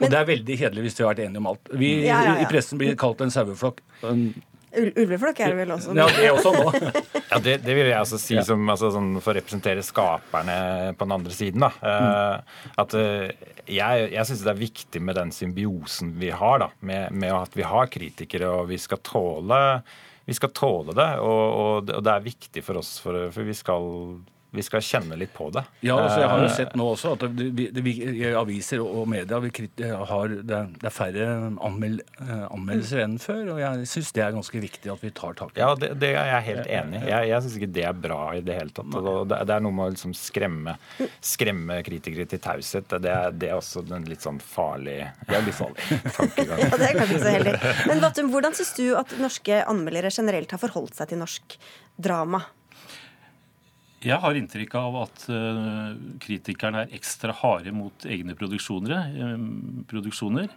Men, 0.00 0.06
og 0.06 0.12
det 0.12 0.18
er 0.18 0.28
veldig 0.30 0.54
kjedelig 0.62 0.86
hvis 0.86 0.96
de 0.96 1.04
har 1.04 1.12
vært 1.12 1.26
enige 1.26 1.42
om 1.42 1.50
alt. 1.50 1.74
Vi 1.76 1.90
ja, 2.06 2.22
ja, 2.24 2.30
ja. 2.32 2.38
i 2.42 2.48
pressen 2.48 2.80
blir 2.80 2.96
kalt 2.98 3.20
en 3.20 3.32
saueflokk. 3.32 3.82
Ulveflokk 4.70 5.40
er 5.42 5.52
det 5.52 5.58
vel 5.58 5.72
også? 5.74 5.94
Ja, 5.98 6.06
det 6.14 6.26
er 6.28 6.36
også 6.36 6.52
nå. 6.54 6.90
ja, 7.32 7.38
det, 7.42 7.56
det, 7.64 7.74
vil 7.74 7.88
jeg 7.90 7.98
altså 7.98 8.20
si 8.22 8.38
som, 8.46 8.62
altså, 8.70 8.92
sånn, 8.94 9.12
for 9.18 9.34
å 9.34 9.36
representere 9.40 9.82
skaperne 9.84 10.58
på 10.96 11.08
den 11.08 11.14
andre 11.16 11.34
siden. 11.34 11.66
Da. 11.66 11.72
Mm. 11.82 12.76
at 12.84 12.94
uh, 12.96 13.50
jeg, 13.66 14.06
jeg 14.14 14.28
syns 14.28 14.44
det 14.46 14.52
er 14.54 14.62
viktig 14.62 15.02
med 15.04 15.18
den 15.18 15.34
symbiosen 15.34 16.14
vi 16.22 16.30
har, 16.30 16.62
da, 16.62 16.70
med, 16.86 17.10
med, 17.12 17.34
at 17.34 17.58
vi 17.58 17.66
har 17.66 17.90
kritikere, 17.90 18.52
og 18.60 18.70
vi 18.70 18.78
skal 18.80 19.02
tåle, 19.06 19.60
vi 20.24 20.38
skal 20.38 20.54
tåle 20.54 20.94
det. 20.96 21.10
Og, 21.18 21.44
og, 21.50 21.94
og 21.98 22.06
det 22.06 22.14
er 22.14 22.28
viktig 22.30 22.64
for 22.64 22.80
oss, 22.80 22.96
for, 23.02 23.26
for 23.34 23.50
vi 23.50 23.58
skal 23.58 23.90
Vi 24.52 24.62
skal 24.66 24.80
kjenne 24.82 25.14
litt 25.18 25.30
på 25.32 25.46
det. 25.54 25.62
Ja, 25.86 25.94
altså, 26.00 26.20
jeg 26.24 26.28
har 26.30 26.40
jo 26.40 26.46
Eh, 26.50 26.54
sett 26.56 26.72
nå 26.74 26.86
også 26.94 27.12
at 27.14 27.20
det, 27.36 27.44
vi- 27.54 27.68
det, 27.70 27.82
vi- 27.84 28.02
i 28.24 28.32
aviser 28.34 28.80
og 28.82 29.06
media 29.08 29.38
vi 29.38 29.50
krit- 29.50 29.78
har, 30.08 30.28
det, 30.28 30.50
er- 30.56 30.72
det 30.80 30.88
er 30.88 30.94
færre 30.94 31.26
anmeld, 31.62 32.00
eh, 32.20 32.46
anmeldelser 32.50 33.04
enn 33.04 33.18
før, 33.22 33.52
og 33.54 33.60
jeg 33.62 33.86
syns 33.86 34.10
det 34.12 34.24
er 34.24 34.32
ganske 34.34 34.60
viktig 34.60 34.90
at 34.92 35.00
vi 35.06 35.10
tar 35.10 35.34
tak 35.38 35.52
i 35.52 35.54
det. 35.54 35.62
Ja, 35.62 35.74
det, 35.74 35.92
det 36.02 36.10
er 36.16 36.26
jeg 36.32 36.42
helt 36.50 36.66
enig 36.66 37.02
i. 37.04 37.06
Jeg, 37.12 37.28
jeg 37.30 37.42
syns 37.46 37.56
ikke 37.60 37.72
det 37.78 37.84
er 37.84 37.92
bra 37.92 38.20
i 38.34 38.40
det 38.40 38.58
hele 38.58 38.70
tatt. 38.74 38.94
Og 38.98 39.28
det, 39.30 39.38
det 39.46 39.54
er 39.54 39.60
noe 39.60 39.72
med 39.72 39.86
å 39.86 39.90
liksom 39.94 40.14
skremme, 40.18 40.76
skremme 41.22 41.80
kritikere 41.86 42.26
til 42.28 42.38
taushet. 42.42 42.88
Det, 43.00 43.10
er- 43.10 43.30
det 43.32 43.50
er 43.50 43.56
også 43.60 43.84
en 43.94 44.04
litt 44.10 44.20
sånn 44.26 44.40
farlig, 44.42 44.98
det 45.28 45.36
er 45.38 45.42
litt 45.46 45.54
farlig 45.54 46.00
tankegang. 46.18 46.58
Ja, 46.58 46.70
det 46.76 46.88
er 46.90 46.98
kanskje 46.98 47.16
ikke 47.16 47.24
så 47.26 47.34
heldig. 47.38 47.56
Men 47.86 48.00
Vattum, 48.04 48.30
hvordan 48.34 48.56
syns 48.58 48.74
du 48.76 48.86
at 48.98 49.14
norske 49.20 49.62
anmeldere 49.70 50.10
generelt 50.10 50.50
har 50.50 50.58
forholdt 50.62 50.98
seg 50.98 51.08
til 51.14 51.22
norsk 51.22 51.56
drama? 52.00 52.42
Jeg 54.00 54.16
har 54.16 54.36
inntrykk 54.38 54.74
av 54.80 54.94
at 55.02 55.26
eh, 55.28 55.88
kritikerne 56.24 56.86
er 56.86 56.94
ekstra 56.96 57.34
harde 57.36 57.72
mot 57.76 58.06
egne 58.08 58.32
produksjoner. 58.38 58.94
eh. 59.90 60.54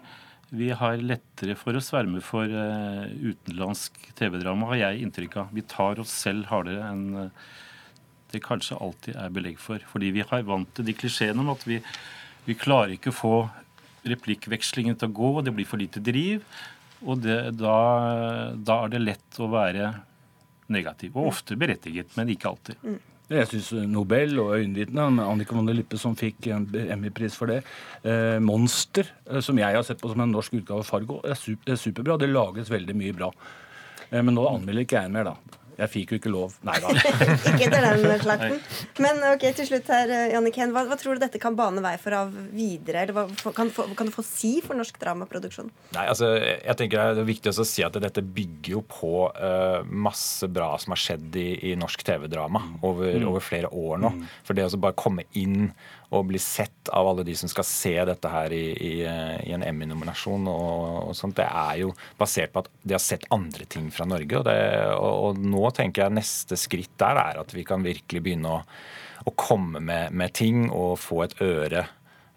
Vi 0.54 0.70
har 0.80 1.04
lettere 1.04 1.58
for 1.60 1.76
å 1.76 1.82
sverme 1.84 2.22
for 2.24 2.48
eh, 2.48 3.12
utenlandsk 3.20 4.00
TV-drama, 4.16 4.72
har 4.72 4.82
jeg 4.86 5.04
inntrykk 5.04 5.38
av. 5.44 5.52
Vi 5.52 5.66
tar 5.68 6.00
oss 6.00 6.16
selv 6.24 6.48
hardere 6.54 6.88
enn 6.88 7.32
det 8.32 8.44
kanskje 8.48 8.80
alltid 8.80 9.20
er 9.20 9.36
belegg 9.36 9.60
for. 9.60 9.84
Fordi 9.92 10.16
vi 10.16 10.24
har 10.24 10.48
vant 10.48 10.72
til 10.78 10.88
de 10.88 10.96
klisjeene 10.96 11.44
om 11.44 11.52
at 11.52 11.68
vi, 11.68 11.84
vi 12.48 12.56
klarer 12.56 12.96
ikke 12.96 13.12
å 13.12 13.20
få 13.20 13.38
replikkvekslingen 14.08 14.96
til 14.96 15.12
å 15.12 15.18
gå, 15.20 15.38
det 15.44 15.52
blir 15.58 15.68
for 15.68 15.84
lite 15.84 16.00
driv. 16.00 16.48
Og 17.04 17.20
det, 17.28 17.42
da, 17.60 17.78
da 18.56 18.86
er 18.86 18.96
det 18.96 19.04
lett 19.04 19.44
å 19.44 19.52
være 19.52 19.98
negativ. 20.72 21.18
Og 21.18 21.36
ofte 21.36 21.60
berettiget, 21.60 22.16
men 22.16 22.32
ikke 22.32 22.56
alltid. 22.56 22.94
Jeg 23.32 23.48
syns 23.48 23.70
Nobel 23.88 24.36
og 24.42 24.58
Øyenvitne, 24.58 25.06
Annika 25.24 25.56
von 25.56 25.68
der 25.68 25.78
Lippe 25.78 25.98
som 25.98 26.16
fikk 26.20 26.50
en 26.52 26.66
Emmy-pris 26.76 27.38
for 27.40 27.48
det, 27.48 27.62
eh, 28.04 28.38
Monster, 28.44 29.08
eh, 29.30 29.40
som 29.40 29.58
jeg 29.58 29.76
har 29.76 29.84
sett 29.84 30.02
på 30.02 30.12
som 30.12 30.20
en 30.20 30.32
norsk 30.32 30.54
utgave 30.60 30.84
av 30.84 30.90
Fargo, 30.90 31.22
er, 31.24 31.34
super, 31.40 31.72
er 31.72 31.80
superbra. 31.80 32.18
Det 32.20 32.28
lages 32.28 32.70
veldig 32.70 32.96
mye 32.96 33.16
bra. 33.16 33.32
Eh, 34.12 34.22
men 34.22 34.36
nå 34.36 34.44
anmelder 34.50 34.84
ikke 34.84 35.02
jeg 35.02 35.12
mer, 35.12 35.32
da. 35.32 35.63
Jeg 35.78 35.92
fikk 35.94 36.14
jo 36.14 36.20
ikke 36.22 36.32
lov. 36.34 36.56
Nei 36.66 36.76
da. 36.84 36.92
Ikke 37.54 37.68
etter 37.68 37.88
den 37.88 38.20
slakten. 38.26 38.60
Men 39.04 39.22
ok, 39.34 39.46
til 39.58 39.70
slutt 39.70 39.90
her, 39.94 40.12
Janniken, 40.34 40.74
hva, 40.76 40.86
hva 40.90 40.98
tror 41.00 41.18
du 41.18 41.24
dette 41.24 41.42
kan 41.42 41.58
bane 41.58 41.84
vei 41.84 41.96
for 42.02 42.18
av 42.18 42.34
videre? 42.54 43.06
Eller 43.06 43.18
hva 43.18 43.54
kan, 43.56 43.72
du 43.74 43.96
kan 43.98 44.10
det 44.10 44.16
få 44.16 44.26
si 44.26 44.54
for 44.66 44.78
norsk 44.78 45.00
dramaproduksjon? 45.02 45.72
Nei, 45.98 46.06
altså, 46.12 46.34
jeg 46.40 46.78
tenker 46.80 47.16
Det 47.18 47.24
er 47.24 47.32
viktig 47.32 47.54
også 47.54 47.66
å 47.66 47.72
si 47.74 47.86
at 47.86 47.98
dette 48.04 48.24
bygger 48.24 48.78
jo 48.78 48.84
på 48.90 49.14
uh, 49.34 49.82
masse 49.88 50.48
bra 50.52 50.74
som 50.82 50.96
har 50.96 51.04
skjedd 51.04 51.40
i, 51.40 51.50
i 51.72 51.76
norsk 51.80 52.06
TV-drama 52.06 52.64
over, 52.82 53.18
over 53.30 53.44
flere 53.44 53.72
år 53.72 54.02
nå. 54.04 54.14
For 54.48 54.58
det 54.58 54.70
å 54.70 54.82
bare 54.82 54.98
komme 55.00 55.28
inn 55.40 55.72
og 56.14 56.28
bli 56.30 56.40
sett 56.42 56.90
av 56.94 57.08
alle 57.10 57.26
de 57.26 57.36
som 57.38 57.50
skal 57.50 57.66
se 57.68 57.94
dette 58.06 58.30
her 58.30 58.54
i, 58.54 58.66
i, 58.74 58.94
eh, 59.08 59.38
i 59.48 59.54
en 59.56 59.66
Emmy-nominasjon, 59.66 60.46
og, 60.52 60.84
og 61.10 61.16
sånt, 61.18 61.38
det 61.40 61.48
er 61.48 61.80
jo 61.84 61.94
basert 62.20 62.54
på 62.54 62.64
at 62.64 62.70
de 62.84 62.96
har 62.96 63.04
sett 63.04 63.26
andre 63.34 63.66
ting 63.70 63.90
fra 63.94 64.08
Norge. 64.10 64.40
Og, 64.40 64.46
det, 64.48 64.60
og, 64.94 65.14
og 65.30 65.42
nå 65.42 65.64
tenker 65.76 66.06
jeg 66.06 66.18
neste 66.20 66.60
skritt 66.60 66.94
der 67.02 67.20
er 67.24 67.42
at 67.42 67.56
vi 67.56 67.66
kan 67.68 67.86
virkelig 67.86 68.24
begynne 68.24 68.60
å, 68.60 68.62
å 69.26 69.36
komme 69.40 69.82
med, 69.82 70.14
med 70.14 70.36
ting 70.38 70.68
og 70.70 71.00
få 71.02 71.24
et 71.26 71.36
øre 71.44 71.86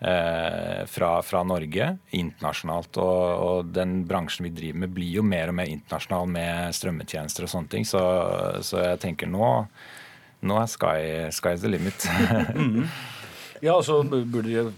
eh, 0.01 0.87
fra, 0.89 1.11
fra 1.27 1.43
Norge 1.47 1.91
internasjonalt. 2.17 3.03
Og, 3.03 3.75
den 3.77 4.01
bransjen 4.09 4.49
vi 4.49 4.55
driver 4.57 4.83
med, 4.87 4.97
blir 4.97 5.21
jo 5.21 5.27
mer 5.27 5.53
og 5.53 5.61
mer 5.61 5.71
internasjonal 5.73 6.33
med 6.33 6.81
strømmetjenester 6.81 7.47
og 7.47 7.53
sånne 7.53 7.73
ting. 7.77 7.87
Så, 7.89 8.03
så 8.65 8.83
jeg 8.93 9.05
tenker 9.05 9.31
nå 9.31 9.53
nå 10.47 10.59
er 10.61 10.69
sky, 10.71 10.99
sky's 11.35 11.63
the 11.65 11.71
limit. 11.73 12.07
Ja, 13.63 13.75
altså 13.77 14.03
burde 14.05 14.43
de, 14.49 14.73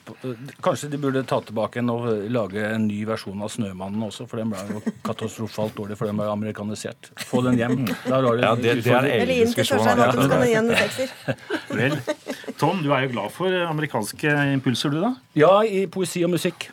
Kanskje 0.62 0.90
de 0.92 0.98
burde 0.98 1.22
ta 1.26 1.40
tilbake 1.40 1.78
en 1.80 1.90
og 1.90 2.06
lage 2.30 2.62
en 2.74 2.86
ny 2.88 3.04
versjon 3.08 3.40
av 3.42 3.50
'Snømannen' 3.50 4.04
også, 4.06 4.26
for 4.28 4.36
den 4.38 4.50
ble 4.50 4.58
jo 4.70 4.82
katastrofalt 5.04 5.74
dårlig, 5.74 5.96
for 5.98 6.06
den 6.06 6.16
ble 6.16 6.26
amerikanisert. 6.30 7.10
Få 7.26 7.42
den 7.44 7.56
hjem. 7.58 7.86
Der 8.06 8.12
har 8.14 8.22
du 8.22 8.42
Ja, 8.42 8.54
det- 8.54 8.84
det 8.84 8.86
er 8.86 8.98
en 8.98 9.04
Eller 9.04 9.34
inn 9.34 9.52
til 9.52 9.64
diskusjon, 9.64 9.78
Torstein 9.78 9.98
ja. 9.98 10.12
Så 10.12 10.28
kan 10.28 10.40
du 10.40 10.46
gi 10.46 10.54
en 10.54 10.70
sekser. 10.76 11.08
Vel, 11.78 12.54
Tom, 12.58 12.82
du 12.82 12.92
er 12.92 13.00
jo 13.06 13.08
glad 13.12 13.30
for 13.32 13.46
amerikanske 13.48 14.52
impulser, 14.54 14.90
du 14.90 15.00
da? 15.00 15.14
Ja, 15.34 15.60
i 15.62 15.86
poesi 15.86 16.24
og 16.24 16.30
musikk. 16.30 16.70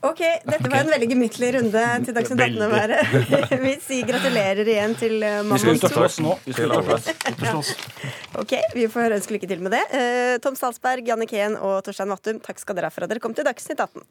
Ok, 0.00 0.20
dette 0.48 0.68
var 0.72 0.78
en 0.80 0.90
veldig 0.94 1.06
gemyttlig 1.10 1.48
runde 1.58 1.80
til 2.06 2.14
Dagsnytt 2.16 2.40
18 2.40 2.62
å 2.64 2.68
være. 2.72 3.00
Vi 3.66 3.72
sier 3.84 4.06
gratulerer 4.08 4.70
igjen 4.72 4.94
til 4.96 5.18
Mamma. 5.20 5.58
Vi 5.58 5.60
skal 5.60 5.76
ut 5.76 5.84
og 5.84 5.92
2. 5.92 5.98
slåss 5.98 6.16
nå. 6.24 6.36
Vi 6.46 6.54
skal 6.56 6.72
ut 6.72 6.76
og 6.78 6.86
slåss. 6.88 7.10
Ut 7.10 7.34
og 7.34 7.44
slåss. 7.50 7.72
Ok, 8.40 8.54
Vi 8.72 8.86
får 8.88 9.16
ønske 9.18 9.34
lykke 9.36 9.50
til 9.50 9.60
med 9.60 9.74
det. 9.76 9.82
Eh, 9.92 10.38
Tom 10.40 10.56
Salsberg, 10.56 11.04
Janne 11.10 11.28
Keen 11.28 11.58
og 11.58 11.82
Torstein 11.84 12.08
Vattum, 12.14 12.40
takk 12.40 12.62
skal 12.62 12.78
dere 12.78 12.88
ha 12.88 12.94
for 12.94 13.04
at 13.04 13.12
dere 13.12 13.20
kom 13.20 13.36
til 13.36 13.44
Dagsnytt 13.44 13.82
18. 13.84 14.06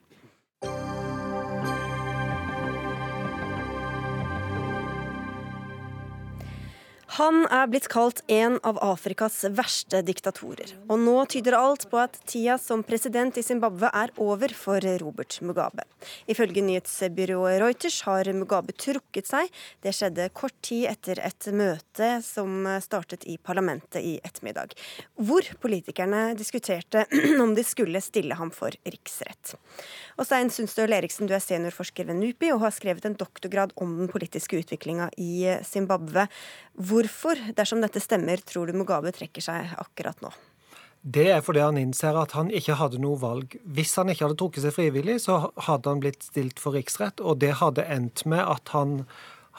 Han 7.18 7.48
er 7.50 7.66
blitt 7.72 7.88
kalt 7.90 8.20
en 8.30 8.60
av 8.62 8.78
Afrikas 8.86 9.42
verste 9.58 10.04
diktatorer. 10.06 10.76
Og 10.94 11.00
nå 11.02 11.16
tyder 11.34 11.56
alt 11.58 11.88
på 11.90 11.98
at 11.98 12.20
tida 12.30 12.60
som 12.62 12.84
president 12.86 13.38
i 13.40 13.44
Zimbabwe 13.46 13.90
er 13.90 14.14
over 14.22 14.54
for 14.54 14.86
Robert 15.02 15.40
Mugabe. 15.42 15.88
Ifølge 16.30 16.62
nyhetsbyrået 16.62 17.58
Reuters 17.64 17.98
har 18.06 18.30
Mugabe 18.38 18.76
trukket 18.78 19.26
seg. 19.26 19.50
Det 19.82 19.96
skjedde 19.98 20.30
kort 20.38 20.54
tid 20.62 20.86
etter 20.92 21.22
et 21.26 21.50
møte 21.50 22.12
som 22.26 22.68
startet 22.84 23.26
i 23.26 23.40
parlamentet 23.42 24.06
i 24.06 24.20
ettermiddag, 24.22 24.78
hvor 25.18 25.50
politikerne 25.64 26.36
diskuterte 26.38 27.08
om 27.44 27.58
de 27.58 27.66
skulle 27.66 28.04
stille 28.06 28.38
ham 28.38 28.54
for 28.54 28.78
riksrett. 28.86 29.56
Og 30.20 30.28
Stein 30.30 30.54
Sundstøl 30.54 30.94
Eriksen, 30.94 31.26
du 31.26 31.34
er 31.34 31.42
seniorforsker 31.42 32.06
ved 32.06 32.22
NUPI 32.22 32.54
og 32.54 32.68
har 32.68 32.76
skrevet 32.76 33.10
en 33.10 33.18
doktorgrad 33.18 33.74
om 33.82 33.98
den 34.04 34.14
politiske 34.14 34.62
utviklinga 34.62 35.10
i 35.18 35.58
Zimbabwe. 35.66 36.28
Hvorfor, 37.00 37.40
dersom 37.56 37.80
dette 37.80 38.02
stemmer, 38.04 38.42
tror 38.44 38.68
du 38.68 38.76
Mugabe 38.76 39.14
trekker 39.16 39.44
seg 39.44 39.72
akkurat 39.80 40.20
nå? 40.26 40.34
Det 41.00 41.30
er 41.32 41.40
fordi 41.40 41.62
han 41.64 41.78
innser 41.80 42.18
at 42.20 42.34
han 42.36 42.50
ikke 42.52 42.76
hadde 42.76 43.00
noe 43.00 43.16
valg. 43.22 43.56
Hvis 43.64 43.94
han 43.96 44.12
ikke 44.12 44.26
hadde 44.26 44.40
trukket 44.42 44.66
seg 44.66 44.76
frivillig, 44.76 45.22
så 45.24 45.38
hadde 45.70 45.94
han 45.94 46.02
blitt 46.04 46.26
stilt 46.28 46.60
for 46.60 46.76
riksrett, 46.76 47.24
og 47.24 47.40
det 47.40 47.54
hadde 47.62 47.88
endt 47.88 48.26
med 48.28 48.44
at 48.44 48.74
han 48.76 49.06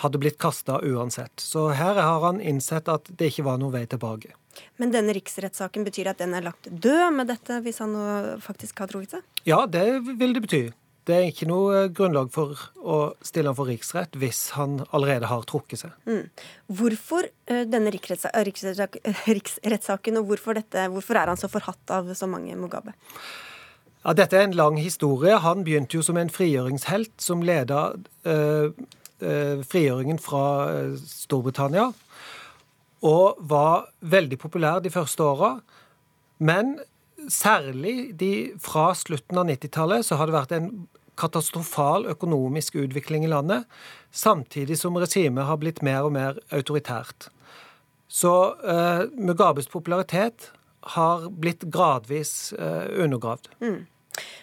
hadde 0.02 0.20
blitt 0.20 0.36
kasta 0.40 0.82
uansett. 0.84 1.40
Så 1.40 1.70
her 1.76 1.96
har 1.96 2.20
han 2.26 2.42
innsett 2.44 2.88
at 2.92 3.08
det 3.08 3.32
ikke 3.32 3.46
var 3.48 3.60
noen 3.60 3.72
vei 3.72 3.86
tilbake. 3.88 4.34
Men 4.76 4.92
denne 4.92 5.14
riksrettssaken 5.16 5.86
betyr 5.86 6.12
at 6.12 6.20
den 6.20 6.36
er 6.36 6.44
lagt 6.44 6.68
død 6.68 7.16
med 7.16 7.32
dette, 7.32 7.62
hvis 7.64 7.80
han 7.80 7.96
nå 7.96 8.04
faktisk 8.44 8.84
har 8.84 8.92
trukket 8.92 9.16
seg? 9.16 9.40
Ja, 9.48 9.64
det 9.64 9.86
vil 10.10 10.36
det 10.36 10.44
bety. 10.44 10.62
Det 11.10 11.16
er 11.16 11.28
ikke 11.28 11.48
noe 11.50 11.84
grunnlag 11.94 12.30
for 12.34 12.54
å 12.78 12.98
stille 13.26 13.50
han 13.50 13.58
for 13.58 13.70
riksrett 13.70 14.14
hvis 14.20 14.52
han 14.54 14.78
allerede 14.94 15.30
har 15.30 15.46
trukket 15.50 15.82
seg. 15.82 15.94
Mm. 16.06 16.24
Hvorfor 16.80 17.26
eh, 17.26 17.64
denne 17.66 17.90
riksrettssak- 17.94 19.00
riksrettssaken, 19.36 20.20
og 20.20 20.30
hvorfor, 20.30 20.60
dette, 20.60 20.86
hvorfor 20.94 21.18
er 21.18 21.32
han 21.32 21.40
så 21.40 21.50
forhatt 21.50 21.96
av 21.98 22.12
så 22.14 22.30
mange 22.30 22.54
Mugabe? 22.58 22.94
Ja, 24.00 24.14
dette 24.16 24.38
er 24.38 24.46
en 24.46 24.56
lang 24.56 24.78
historie. 24.80 25.34
Han 25.44 25.64
begynte 25.66 25.98
jo 25.98 26.04
som 26.04 26.16
en 26.16 26.32
frigjøringshelt 26.32 27.18
som 27.20 27.42
leda 27.44 27.90
eh, 28.24 28.70
eh, 29.20 29.60
frigjøringen 29.66 30.20
fra 30.22 30.44
eh, 30.72 30.94
Storbritannia. 30.96 31.90
Og 33.04 33.42
var 33.50 33.90
veldig 34.00 34.38
populær 34.40 34.80
de 34.84 34.92
første 34.92 35.26
åra. 35.26 35.50
Men 36.40 36.78
særlig 37.28 38.14
de, 38.16 38.32
fra 38.60 38.90
slutten 38.96 39.40
av 39.40 39.48
90-tallet 39.50 40.06
så 40.06 40.16
har 40.16 40.28
det 40.28 40.36
vært 40.38 40.56
en 40.56 40.70
katastrofal 41.20 42.08
økonomisk 42.10 42.78
utvikling 42.80 43.26
i 43.26 43.32
landet, 43.32 43.68
samtidig 44.10 44.78
som 44.80 44.96
regimet 45.00 45.48
har 45.48 45.60
blitt 45.60 45.84
mer 45.86 46.08
og 46.08 46.14
mer 46.16 46.40
autoritært. 46.54 47.28
Så 48.10 48.32
eh, 48.66 49.06
Mugabes 49.14 49.68
popularitet 49.70 50.50
har 50.96 51.28
blitt 51.30 51.62
gradvis 51.70 52.52
eh, 52.58 52.86
undergravd. 53.04 53.52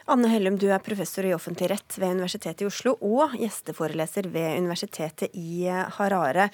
Anne 0.07 0.29
Hellum, 0.31 0.55
du 0.55 0.69
er 0.71 0.83
professor 0.83 1.25
i 1.27 1.33
offentlig 1.35 1.67
rett 1.73 1.97
ved 1.99 2.15
Universitetet 2.15 2.63
i 2.63 2.69
Oslo 2.69 2.93
og 3.03 3.35
gjesteforeleser 3.37 4.29
ved 4.31 4.61
Universitetet 4.61 5.35
i 5.35 5.67
Harare. 5.97 6.47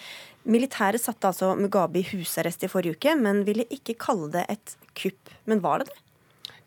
Militæret 0.50 1.04
satte 1.04 1.30
altså 1.30 1.54
Mugabe 1.60 2.02
i 2.02 2.08
husarrest 2.10 2.66
i 2.66 2.72
forrige 2.72 2.98
uke, 2.98 3.14
men 3.20 3.44
ville 3.48 3.68
ikke 3.70 3.96
kalle 4.02 4.32
det 4.34 4.48
et 4.56 4.76
kupp. 4.98 5.32
Men 5.46 5.62
var 5.64 5.84
det 5.84 5.92
det? 5.92 6.00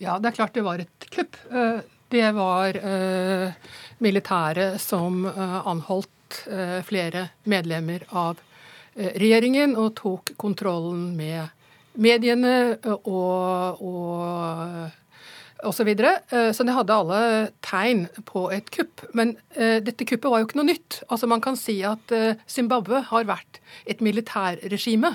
Ja, 0.05 0.19
det 0.21 0.31
er 0.31 0.39
klart 0.39 0.55
det 0.55 0.65
var 0.65 0.81
et 0.85 1.11
kupp. 1.11 1.41
Eh, 2.17 2.27
Det 2.27 2.33
var 2.33 2.77
eh, 2.77 3.53
militæret 3.99 4.81
som 4.81 5.27
eh, 5.27 5.67
anholdt 5.67 6.47
eh, 6.51 6.83
flere 6.85 7.29
medlemmer 7.45 8.07
av 8.11 8.41
eh, 8.97 9.13
regjeringen 9.21 9.77
og 9.77 9.95
tok 10.01 10.33
kontrollen 10.37 11.17
med 11.17 11.49
mediene 11.97 12.79
og, 12.85 13.81
og, 13.81 13.81
og. 13.81 15.73
Så, 15.73 15.85
videre. 15.89 16.21
Eh, 16.31 16.53
så 16.53 16.65
det 16.69 16.75
hadde 16.77 16.95
alle 16.95 17.21
tegn 17.65 18.07
på 18.29 18.51
et 18.53 18.69
kupp. 18.71 19.01
Men 19.17 19.33
uh, 19.57 19.81
dette 19.81 20.05
kuppet 20.05 20.29
var 20.31 20.43
jo 20.43 20.47
ikke 20.47 20.59
noe 20.61 20.69
nytt. 20.69 21.01
Altså 21.09 21.27
Man 21.27 21.41
kan 21.41 21.57
si 21.57 21.79
at 21.83 22.13
Zimbabwe 22.47 23.01
uh, 23.01 23.09
har 23.09 23.25
vært 23.27 23.59
et 23.89 24.05
militærregime 24.05 25.15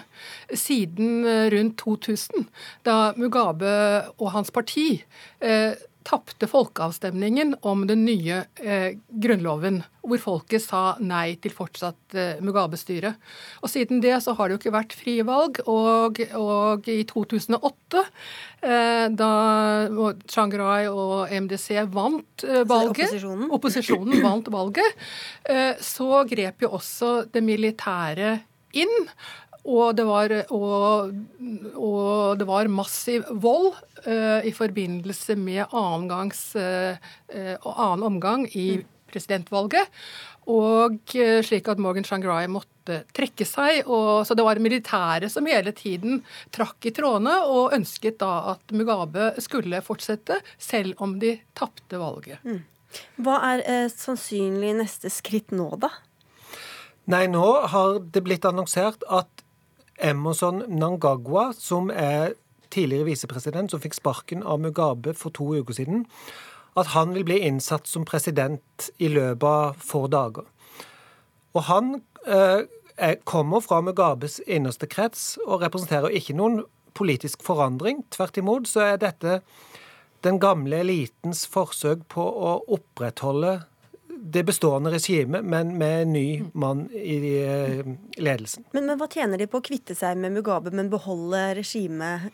siden 0.50 1.24
rundt 1.54 1.78
2000, 1.78 2.50
da 2.84 3.14
Mugabe 3.16 3.72
og 4.18 4.34
hans 4.34 4.52
parti 4.52 5.04
uh, 5.46 5.78
tapte 6.08 6.48
folkeavstemningen 6.50 7.56
om 7.68 7.86
den 7.90 8.04
nye 8.06 8.44
eh, 8.62 8.98
grunnloven, 9.24 9.82
hvor 10.02 10.22
folket 10.22 10.64
sa 10.64 10.82
nei 11.04 11.36
til 11.42 11.54
fortsatt 11.54 12.16
eh, 12.18 12.42
Mugabe-styre. 12.42 13.14
Og 13.62 13.72
Siden 13.72 14.02
det 14.04 14.16
så 14.26 14.34
har 14.38 14.50
det 14.50 14.56
jo 14.56 14.62
ikke 14.62 14.76
vært 14.76 14.96
frivalg. 14.98 15.62
og, 15.70 16.22
og 16.40 16.90
i 16.90 17.02
2008, 17.10 18.06
eh, 18.62 19.06
da 19.14 19.32
Shanghai 20.32 20.88
og 20.90 21.32
MDC 21.32 21.84
vant 21.94 22.46
eh, 22.48 22.64
valget, 22.66 23.08
opposisjonen. 23.08 23.52
opposisjonen 23.58 24.26
vant 24.26 24.52
valget, 24.54 25.04
eh, 25.50 25.76
så 25.82 26.24
grep 26.30 26.66
jo 26.66 26.74
også 26.80 27.14
det 27.32 27.46
militære 27.46 28.40
inn. 28.82 29.08
Og 29.62 29.94
det, 29.94 30.06
var, 30.10 30.32
og, 30.50 31.12
og 31.78 32.40
det 32.40 32.48
var, 32.50 32.70
massiv 32.72 33.28
vold 33.44 33.76
uh, 34.08 34.42
i 34.42 34.54
forbindelse 34.56 35.36
med 35.38 35.68
annen, 35.68 36.08
gangs, 36.10 36.42
uh, 36.58 36.98
annen 37.30 38.08
omgang 38.08 38.48
i 38.58 38.82
presidentvalget. 39.12 39.92
Og 40.50 40.98
uh, 41.14 41.40
slik 41.46 41.70
at 41.70 41.82
Morgan 41.82 42.08
Shangri 42.08 42.50
måtte 42.50 43.04
trekke 43.14 43.46
seg. 43.46 43.86
Og, 43.86 44.26
så 44.26 44.34
det 44.38 44.48
var 44.48 44.62
militæret 44.64 45.30
som 45.30 45.46
hele 45.46 45.76
tiden 45.78 46.24
trakk 46.50 46.90
i 46.90 46.96
trådene 46.98 47.38
og 47.46 47.78
ønsket 47.78 48.18
da 48.24 48.56
at 48.56 48.74
Mugabe 48.74 49.36
skulle 49.46 49.84
fortsette, 49.86 50.42
selv 50.58 50.98
om 51.06 51.20
de 51.22 51.36
tapte 51.54 52.02
valget. 52.02 52.42
Mm. 52.42 52.64
Hva 53.22 53.38
er 53.54 53.92
sannsynlig 53.94 54.74
neste 54.82 55.14
skritt 55.14 55.54
nå, 55.56 55.70
da? 55.80 55.94
Nei, 57.12 57.26
nå 57.30 57.46
har 57.72 58.02
det 58.14 58.24
blitt 58.26 58.46
annonsert 58.48 59.06
at 59.10 59.41
Emerson 60.02 60.64
Nangagwa, 60.68 61.52
som 61.58 61.90
er 61.94 62.34
tidligere 62.72 63.10
visepresident, 63.12 63.72
som 63.72 63.82
fikk 63.84 63.98
sparken 63.98 64.44
av 64.44 64.62
Mugabe 64.64 65.14
for 65.18 65.34
to 65.36 65.50
uker 65.60 65.76
siden, 65.78 66.06
at 66.80 66.94
han 66.96 67.14
vil 67.16 67.26
bli 67.28 67.42
innsatt 67.44 67.90
som 67.90 68.06
president 68.08 68.90
i 68.98 69.10
løpet 69.12 69.48
av 69.48 69.82
få 69.84 70.06
dager. 70.12 70.48
Og 71.52 71.66
han 71.68 71.98
eh, 72.24 72.64
kommer 73.28 73.64
fra 73.64 73.82
Mugabes 73.84 74.40
innerste 74.48 74.88
krets 74.88 75.36
og 75.48 75.66
representerer 75.66 76.16
ikke 76.16 76.38
noen 76.38 76.62
politisk 76.96 77.44
forandring. 77.44 78.06
Tvert 78.12 78.40
imot 78.40 78.70
så 78.72 78.86
er 78.94 79.02
dette 79.02 79.42
den 80.24 80.40
gamle 80.40 80.84
elitens 80.84 81.44
forsøk 81.50 82.06
på 82.14 82.24
å 82.24 82.56
opprettholde 82.72 83.62
det 84.24 84.44
bestående 84.44 84.92
regimet, 84.92 85.46
men 85.46 85.78
med 85.78 86.02
en 86.02 86.14
ny 86.14 86.44
mann 86.54 86.86
i 86.92 87.16
eh, 87.42 87.88
ledelsen. 88.22 88.68
Men, 88.72 88.86
men, 88.86 89.00
hva 89.02 89.08
tjener 89.10 89.42
de 89.42 89.48
på 89.50 89.58
å 89.58 89.66
kvitte 89.66 89.96
seg 89.98 90.20
med 90.22 90.36
Mugabe, 90.36 90.74
men 90.78 90.92
beholde 90.94 91.42
regimet 91.58 92.30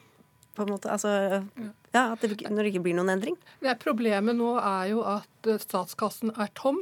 på 0.57 0.65
en 0.65 0.73
måte, 0.73 0.89
altså, 0.91 1.43
ja, 1.93 2.03
det, 2.19 2.31
Når 2.49 2.59
det 2.59 2.71
ikke 2.73 2.83
blir 2.89 2.97
noen 2.97 3.13
endring? 3.13 3.37
Nei, 3.63 3.75
problemet 3.79 4.35
nå 4.35 4.55
er 4.59 4.91
jo 4.91 5.03
at 5.07 5.47
eh, 5.47 5.61
statskassen 5.63 6.35
er 6.35 6.51
tom. 6.57 6.81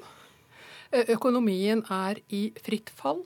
Økonomien 0.95 1.81
er 1.91 2.21
i 2.33 2.47
fritt 2.63 2.89
fall. 2.95 3.25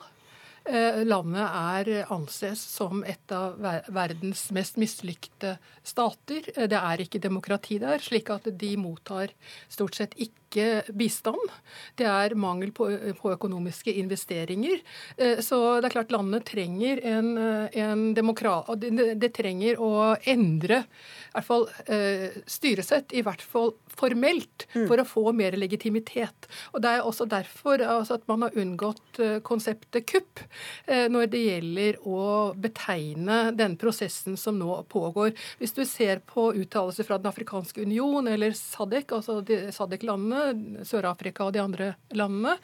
Landet 1.05 1.43
er 1.43 1.89
anses 2.13 2.61
som 2.61 3.03
et 3.07 3.31
av 3.33 3.59
verdens 3.93 4.41
mest 4.55 4.79
mislykte 4.81 5.55
stater. 5.85 6.49
Det 6.71 6.79
er 6.79 7.03
ikke 7.03 7.21
demokrati 7.21 7.77
der, 7.81 8.01
slik 8.01 8.31
at 8.33 8.47
de 8.49 8.71
mottar 8.79 9.33
stort 9.69 9.99
sett 9.99 10.17
ikke 10.17 10.38
ikke 10.49 10.93
bistand. 10.97 11.51
Det 11.97 12.07
er 12.09 12.35
mangel 12.39 12.71
på, 12.75 12.89
på 13.19 13.33
økonomiske 13.35 13.93
investeringer. 14.01 14.81
Eh, 15.17 15.39
så 15.45 15.79
det 15.79 15.89
er 15.89 15.95
klart 15.97 16.13
landet 16.13 16.47
trenger 16.49 17.01
en, 17.05 17.35
eh, 17.37 17.79
en 17.85 18.13
demokrat... 18.17 18.71
Det, 18.79 19.13
det, 19.19 19.29
trenger 19.39 19.77
å 19.79 20.15
endre 20.27 20.79
i 20.81 21.33
hvert 21.35 21.45
fall 21.45 21.67
eh, 21.85 22.39
styresett, 22.49 23.13
i 23.13 23.21
hvert 23.23 23.43
fall 23.45 23.75
formelt, 23.93 24.65
mm. 24.73 24.87
for 24.89 25.01
å 25.01 25.05
få 25.07 25.23
mer 25.37 25.55
legitimitet. 25.59 26.49
Og 26.73 26.81
Det 26.81 26.95
er 26.95 27.05
også 27.05 27.27
derfor 27.29 27.83
altså, 27.85 28.17
at 28.17 28.25
man 28.31 28.47
har 28.47 28.57
unngått 28.57 29.19
konseptet 29.45 30.07
kupp 30.09 30.41
når 30.87 31.27
det 31.31 31.41
gjelder 31.43 31.99
å 32.07 32.21
betegne 32.57 33.51
den 33.57 33.75
prosessen 33.79 34.37
som 34.39 34.57
nå 34.59 34.79
pågår. 34.89 35.35
Hvis 35.59 35.75
du 35.77 35.83
ser 35.87 36.23
på 36.25 36.49
uttalelser 36.57 37.07
fra 37.07 37.19
Den 37.19 37.29
afrikanske 37.29 37.83
union 37.85 38.27
eller 38.31 38.55
SADC, 38.57 39.13
altså 39.19 39.39
SADC-landene, 39.43 40.38
Sør-Afrika 40.87 41.47
og 41.47 41.53
de 41.55 41.61
andre 41.63 41.91
landene, 42.15 42.55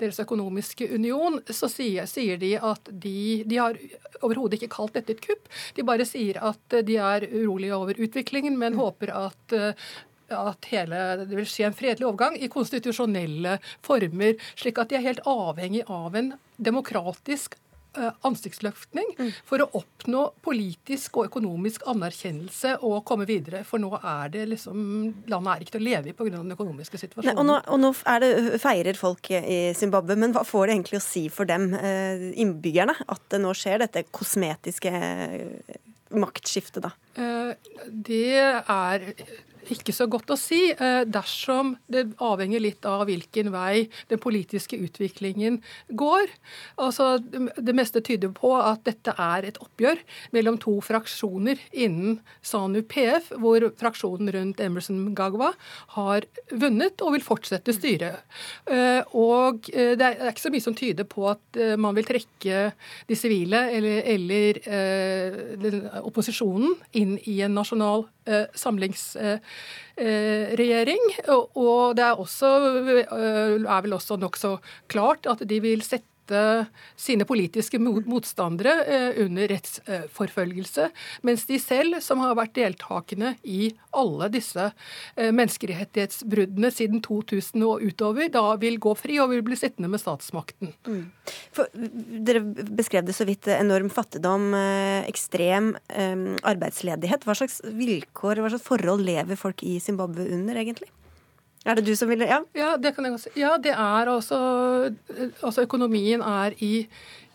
deres 0.00 0.20
økonomiske 0.22 0.90
union, 0.94 1.40
så 1.46 1.70
sier, 1.70 2.08
sier 2.10 2.40
de 2.40 2.54
at 2.58 2.90
de, 2.90 3.42
de 3.46 3.60
har 3.60 3.78
overhodet 4.20 4.58
ikke 4.58 4.72
kalt 4.74 4.96
dette 4.98 5.16
et 5.16 5.24
kupp. 5.24 5.48
De 5.76 5.86
bare 5.86 6.06
sier 6.08 6.40
at 6.44 6.78
de 6.86 7.00
er 7.00 7.26
urolige 7.30 7.76
over 7.76 8.00
utviklingen, 8.00 8.58
men 8.60 8.78
håper 8.80 9.14
at 9.26 9.58
at 10.30 10.68
hele, 10.70 10.98
det 11.26 11.34
vil 11.34 11.48
skje 11.48 11.64
en 11.66 11.74
fredelig 11.74 12.06
overgang 12.06 12.36
i 12.38 12.46
konstitusjonelle 12.46 13.56
former, 13.82 14.36
slik 14.54 14.78
at 14.78 14.92
de 14.92 15.00
er 15.00 15.02
helt 15.02 15.24
avhengig 15.26 15.82
av 15.90 16.14
en 16.14 16.28
demokratisk 16.54 17.56
Eh, 17.58 17.69
ansiktsløftning 18.26 19.12
mm. 19.18 19.30
for 19.48 19.64
å 19.64 19.68
oppnå 19.80 20.22
politisk 20.44 21.18
og 21.20 21.30
økonomisk 21.30 21.86
anerkjennelse 21.90 22.76
og 22.86 23.02
komme 23.08 23.26
videre. 23.28 23.62
For 23.66 23.82
nå 23.82 23.90
er 23.98 24.30
det 24.34 24.46
liksom 24.52 24.78
Landet 25.30 25.52
er 25.52 25.64
ikke 25.64 25.74
til 25.76 25.82
å 25.82 25.88
leve 25.88 26.12
i 26.12 26.14
pga. 26.16 26.30
den 26.36 26.54
økonomiske 26.54 27.00
situasjonen. 27.00 27.34
Nei, 27.34 27.40
og, 27.40 27.48
nå, 27.48 27.58
og 27.66 27.82
nå 27.82 27.92
det, 28.22 28.60
feirer 28.62 28.98
folk 28.98 29.32
i 29.34 29.60
Zimbabwe, 29.76 30.16
men 30.20 30.34
hva 30.36 30.44
får 30.46 30.68
det 30.68 30.76
egentlig 30.76 31.00
å 31.00 31.04
si 31.04 31.26
for 31.32 31.50
dem, 31.50 31.70
eh, 31.74 32.30
innbyggerne, 32.40 32.94
at 33.10 33.22
det 33.32 33.42
nå 33.42 33.54
skjer 33.56 33.82
dette 33.84 34.06
kosmetiske 34.14 34.92
eh, 34.94 35.80
maktskiftet, 36.10 36.82
da? 36.86 36.94
Det 37.14 38.38
er 38.38 39.06
ikke 39.74 39.94
så 39.94 40.06
godt 40.10 40.30
å 40.32 40.38
si. 40.38 40.60
Eh, 40.72 41.02
dersom 41.08 41.74
det 41.90 42.06
avhenger 42.22 42.62
litt 42.62 42.86
av 42.88 43.06
hvilken 43.08 43.50
vei 43.54 43.88
den 44.10 44.20
politiske 44.22 44.78
utviklingen 44.80 45.60
går. 45.98 46.30
Altså, 46.80 47.18
det 47.20 47.74
meste 47.76 48.02
tyder 48.04 48.32
på 48.34 48.52
at 48.58 48.84
dette 48.88 49.14
er 49.20 49.48
et 49.48 49.60
oppgjør 49.62 50.00
mellom 50.36 50.58
to 50.62 50.78
fraksjoner 50.84 51.60
innen 51.72 52.20
SANU 52.46 52.82
PF, 52.90 53.32
hvor 53.40 53.68
fraksjonen 53.80 54.32
rundt 54.34 54.62
Emerson 54.64 55.10
Gagwa 55.16 55.52
har 55.96 56.26
vunnet 56.50 57.02
og 57.04 57.16
vil 57.16 57.26
fortsette 57.26 57.74
styret. 57.76 58.24
Eh, 58.70 59.02
og 59.16 59.70
eh, 59.74 59.94
det 59.98 60.06
er 60.06 60.32
ikke 60.32 60.46
så 60.46 60.54
mye 60.54 60.66
som 60.66 60.76
tyder 60.78 61.08
på 61.08 61.26
at 61.30 61.58
man 61.80 61.94
vil 61.96 62.06
trekke 62.06 62.60
de 63.08 63.16
sivile 63.18 63.58
eller, 63.74 64.00
eller 64.08 64.58
opposisjonen 66.06 66.76
inn 67.00 67.16
i 67.26 67.40
en 67.46 67.56
nasjonal 67.56 68.06
Eh, 68.30 68.46
samlingsregjering. 68.54 71.02
Og 71.58 71.96
det 71.96 72.04
er, 72.04 72.14
også, 72.14 72.46
eh, 73.10 73.64
er 73.64 73.80
vel 73.82 73.92
også 73.96 74.16
nokså 74.20 74.58
klart 74.88 75.26
at 75.26 75.48
de 75.48 75.60
vil 75.60 75.82
sette 75.82 76.04
sine 76.98 77.26
politiske 77.28 77.80
motstandere 77.80 78.74
eh, 78.84 79.20
under 79.24 79.50
rettsforfølgelse, 79.50 80.90
mens 81.26 81.46
de 81.48 81.58
selv, 81.62 82.00
som 82.04 82.22
har 82.24 82.36
vært 82.38 82.56
deltakende 82.58 83.34
i 83.44 83.72
alle 83.96 84.30
disse 84.32 84.68
menneskerettighetsbruddene 85.16 86.70
siden 86.72 87.02
2000 87.04 87.64
og 87.66 87.82
utover, 87.84 88.30
da 88.32 88.44
vil 88.60 88.78
gå 88.82 88.94
fri 88.98 89.18
og 89.22 89.32
vil 89.32 89.42
bli 89.46 89.58
sittende 89.58 89.90
med 89.90 90.02
statsmakten. 90.02 90.72
Mm. 90.86 91.02
For, 91.56 91.70
dere 91.74 92.42
beskrev 92.44 93.06
det 93.08 93.16
så 93.16 93.26
vidt. 93.28 93.48
Enorm 93.50 93.90
fattigdom, 93.92 94.52
eh, 94.54 95.02
ekstrem 95.10 95.74
arbeidsledighet. 95.90 97.26
Hva 97.26 97.36
slags 97.38 97.60
vilkår, 97.64 98.40
hva 98.40 98.52
slags 98.52 98.66
forhold 98.66 99.04
lever 99.06 99.38
folk 99.38 99.64
i 99.66 99.78
Zimbabwe 99.82 100.28
under, 100.30 100.58
egentlig? 100.60 100.90
Er 101.66 101.76
det 101.76 101.86
du 101.86 101.94
som 101.96 102.08
vil 102.08 102.24
Ja, 102.24 102.40
ja 102.56 102.74
det 102.80 102.94
kan 102.94 103.04
jeg 103.04 103.12
godt 103.12 103.24
si. 103.26 103.30
Ja, 103.36 103.56
det 103.62 103.72
er 103.72 104.08
også 104.08 104.38
Altså, 105.42 105.62
økonomien 105.62 106.20
er 106.20 106.56
i 106.58 106.88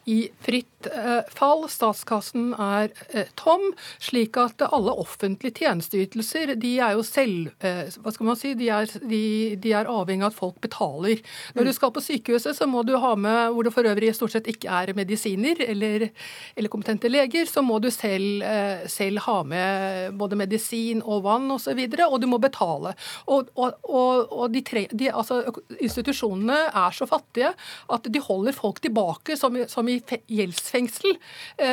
i 0.05 0.29
fritt 0.45 0.87
eh, 0.87 1.25
fall. 1.33 1.65
Statskassen 1.71 2.51
er 2.61 2.91
eh, 3.09 3.29
tom, 3.39 3.71
slik 4.01 4.37
at 4.37 4.61
alle 4.67 4.93
offentlige 5.01 5.63
tjenesteytelser 5.63 6.53
de 6.61 6.75
er 6.83 6.93
jo 6.97 7.05
selv 7.05 7.49
eh, 7.65 7.89
Hva 8.01 8.13
skal 8.13 8.29
man 8.29 8.37
si? 8.39 8.53
De 8.57 8.69
er, 8.73 8.89
de, 9.01 9.23
de 9.61 9.73
er, 9.73 9.89
avhengig 9.89 10.27
av 10.27 10.33
at 10.33 10.37
folk 10.37 10.59
betaler. 10.61 11.23
Når 11.57 11.69
du 11.69 11.73
skal 11.75 11.93
på 11.95 12.03
sykehuset, 12.05 12.57
så 12.57 12.67
må 12.69 12.83
du 12.85 12.93
ha 13.01 13.15
med, 13.17 13.55
hvor 13.55 13.65
det 13.65 13.73
for 13.73 13.89
øvrig 13.89 14.13
stort 14.15 14.35
sett 14.35 14.49
ikke 14.51 14.69
er 14.69 14.93
medisiner 14.97 15.63
eller, 15.65 16.07
eller 16.55 16.73
kompetente 16.73 17.09
leger, 17.09 17.49
så 17.49 17.63
må 17.65 17.79
du 17.81 17.89
selv, 17.93 18.43
selv, 18.91 19.23
ha 19.25 19.37
med 19.47 20.15
både 20.19 20.37
medisin 20.37 21.01
og 21.01 21.23
vann 21.25 21.49
osv., 21.49 21.55
og, 21.55 21.61
så 21.65 21.73
videre, 21.73 22.05
og 22.11 22.19
du 22.21 22.27
må 22.29 22.37
betale. 22.41 22.91
Og, 23.31 23.47
og, 23.57 23.87
og 23.89 24.51
de 24.53 24.61
tre, 24.65 24.83
de, 24.91 25.07
altså, 25.09 25.39
institusjonene 25.79 26.59
er 26.67 26.93
så 26.93 27.07
fattige 27.09 27.55
at 27.95 28.09
de 28.11 28.21
holder 28.21 28.55
folk 28.55 28.81
tilbake, 28.83 29.37
som, 29.39 29.57
som 29.71 29.87
i 29.89 29.94
gjeldsfengsel 30.01 31.17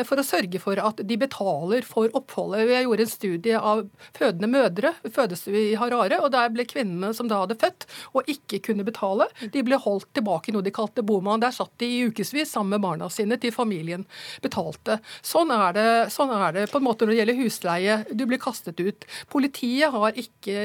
for 0.07 0.21
å 0.21 0.27
sørge 0.27 0.61
for 0.63 0.79
at 0.81 1.01
de 1.07 1.19
betaler 1.21 1.87
for 1.87 2.13
oppholdet. 2.17 2.69
Jeg 2.71 2.87
gjorde 2.87 3.07
en 3.07 3.13
studie 3.13 3.59
av 3.59 3.85
fødende 4.17 4.51
mødre 4.51 4.93
fødestue 5.05 5.65
i 5.73 5.77
Harare, 5.79 6.21
og 6.23 6.33
der 6.35 6.53
ble 6.55 6.67
kvinnene 6.69 7.13
som 7.17 7.31
da 7.31 7.43
hadde 7.43 7.59
født 7.61 7.87
og 8.17 8.29
ikke 8.31 8.61
kunne 8.69 8.87
betale, 8.87 9.29
de 9.53 9.63
ble 9.65 9.79
holdt 9.81 10.09
tilbake 10.17 10.51
i 10.51 10.57
noe 10.57 10.65
de 10.65 10.75
kalte 10.75 11.05
boman. 11.07 11.43
Der 11.43 11.55
satt 11.55 11.73
de 11.83 11.89
i 11.89 12.03
ukevis 12.09 12.53
sammen 12.53 12.77
med 12.77 12.85
barna 12.85 13.09
sine 13.13 13.39
til 13.41 13.55
familien 13.55 14.05
betalte. 14.45 14.99
Sånn 15.25 15.53
er, 15.55 15.77
det, 15.77 15.89
sånn 16.15 16.33
er 16.35 16.57
det 16.57 16.67
på 16.73 16.81
en 16.81 16.87
måte 16.87 17.07
når 17.07 17.15
det 17.15 17.21
gjelder 17.21 17.41
husleie. 17.41 17.99
Du 18.13 18.25
blir 18.29 18.41
kastet 18.43 18.81
ut. 18.81 19.07
Politiet 19.33 19.93
har 19.95 20.19
ikke, 20.19 20.57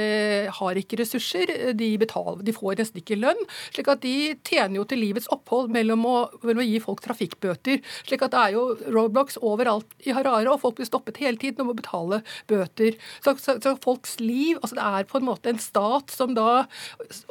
har 0.59 0.81
ikke 0.81 1.01
ressurser. 1.01 1.53
De, 1.77 1.89
betaler, 1.99 2.43
de 2.45 2.55
får 2.55 2.81
nesten 2.81 3.01
ikke 3.01 3.19
lønn. 3.19 3.43
slik 3.73 3.91
at 3.91 4.03
de 4.03 4.15
tjener 4.47 4.79
jo 4.79 4.87
til 4.87 5.01
livets 5.03 5.29
opphold 5.33 5.71
mellom 5.73 6.05
å, 6.07 6.15
mellom 6.43 6.63
å 6.63 6.67
gi 6.67 6.81
folk 6.83 7.03
trafikkbøter. 7.05 7.46
Slik 7.55 8.25
at 8.25 8.33
det 8.33 8.41
er 8.41 8.55
jo 8.55 8.63
roadblocks 8.93 9.39
overalt 9.41 9.87
i 10.05 10.13
Harare, 10.15 10.51
og 10.51 10.61
folk 10.63 10.77
blir 10.79 10.89
stoppet 10.89 11.19
hele 11.21 11.39
tiden 11.41 11.63
og 11.63 11.71
må 11.71 11.77
betale 11.77 12.21
bøter. 12.49 12.97
Så, 13.23 13.35
så, 13.41 13.57
så 13.63 13.75
folks 13.83 14.17
liv 14.21 14.57
altså 14.61 14.77
Det 14.77 14.85
er 14.85 15.07
på 15.09 15.19
en 15.19 15.27
måte 15.27 15.51
en 15.51 15.61
stat 15.61 16.11
som 16.13 16.33
da 16.37 16.65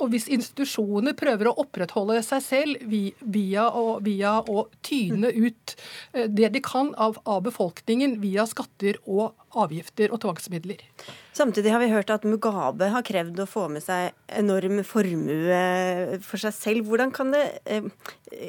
Og 0.03 0.11
hvis 0.13 0.29
institusjoner 0.33 1.17
prøver 1.19 1.51
å 1.51 1.57
opprettholde 1.63 2.19
seg 2.25 2.43
selv 2.45 2.85
via, 2.87 3.67
og, 3.69 4.05
via 4.07 4.39
å 4.41 4.67
tyne 4.87 5.33
ut 5.35 5.77
eh, 6.13 6.27
det 6.29 6.53
de 6.55 6.63
kan 6.65 6.93
av, 7.01 7.19
av 7.27 7.45
befolkningen 7.47 8.19
via 8.23 8.47
skatter 8.49 8.99
og 9.05 9.23
avgifter 9.27 9.46
og 9.57 10.21
tvangsmidler. 10.23 10.83
Samtidig 11.37 11.73
har 11.73 11.83
vi 11.83 11.91
hørt 11.93 12.11
at 12.13 12.27
Mugabe 12.29 12.91
har 12.93 13.05
krevd 13.07 13.41
å 13.43 13.49
få 13.49 13.67
med 13.73 13.85
seg 13.85 14.13
enorm 14.29 14.83
formue 14.85 16.19
for 16.25 16.43
seg 16.43 16.55
selv. 16.57 16.91
Hvordan 16.91 17.13
kan 17.17 17.33
det, 17.33 17.61
eh, 17.65 17.83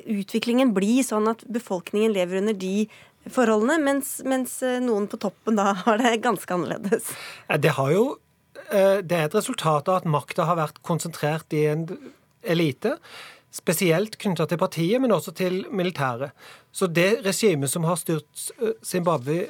utviklingen 0.05 0.73
bli 0.73 1.01
sånn 1.03 1.29
at 1.31 1.43
befolkningen 1.47 2.13
lever 2.13 2.41
under 2.41 2.53
de 2.53 2.87
forholdene, 3.27 3.79
mens, 3.83 4.21
mens 4.23 4.61
eh, 4.63 4.79
noen 4.79 5.07
på 5.07 5.19
toppen 5.19 5.55
da 5.55 5.73
har 5.85 5.97
det 5.97 6.21
ganske 6.21 6.53
annerledes? 6.53 7.11
Det 7.59 7.75
har 7.77 7.91
jo 7.91 8.17
det 8.67 9.15
er 9.15 9.29
et 9.29 9.35
resultat 9.37 9.87
av 9.87 10.01
at 10.01 10.07
makta 10.11 10.43
har 10.43 10.57
vært 10.59 10.81
konsentrert 10.83 11.53
i 11.55 11.69
en 11.71 11.85
elite 12.43 12.97
spesielt 13.57 14.17
knytta 14.21 14.47
til 14.49 14.59
partiet, 14.61 15.01
men 15.01 15.13
også 15.13 15.33
til 15.37 15.61
militæret. 15.73 16.35
Så 16.71 16.89
det 16.91 17.23
regimet 17.25 17.71
som 17.71 17.87
har 17.87 17.99
styrt 17.99 18.49
eh, 18.59 18.75
Zimbabwe 18.85 19.45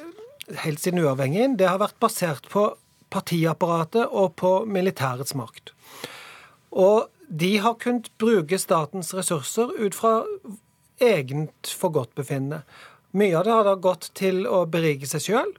helt 0.64 0.80
siden 0.80 1.02
uavhengig, 1.04 1.58
det 1.58 1.68
har 1.68 1.80
vært 1.82 1.98
basert 2.00 2.48
på 2.52 2.70
partiapparatet 3.12 4.08
og 4.08 4.34
på 4.40 4.52
militærets 4.68 5.34
makt. 5.38 5.72
Og 6.70 7.08
de 7.28 7.56
har 7.60 7.78
kunnet 7.80 8.10
bruke 8.20 8.58
statens 8.60 9.12
ressurser 9.16 9.72
ut 9.78 9.96
fra 9.96 10.22
egent 11.00 11.72
forgodtbefinnende. 11.78 12.62
Mye 13.16 13.36
av 13.38 13.44
det 13.44 13.54
har 13.54 13.64
da 13.68 13.74
gått 13.80 14.10
til 14.18 14.44
å 14.48 14.64
berike 14.68 15.08
seg 15.08 15.24
sjøl. 15.24 15.52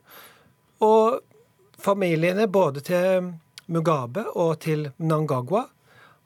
Og 0.86 1.20
familiene 1.82 2.48
både 2.48 2.84
til 2.86 3.32
Mugabe 3.70 4.26
og 4.34 4.60
til 4.66 4.90
Nangagwa 4.98 5.68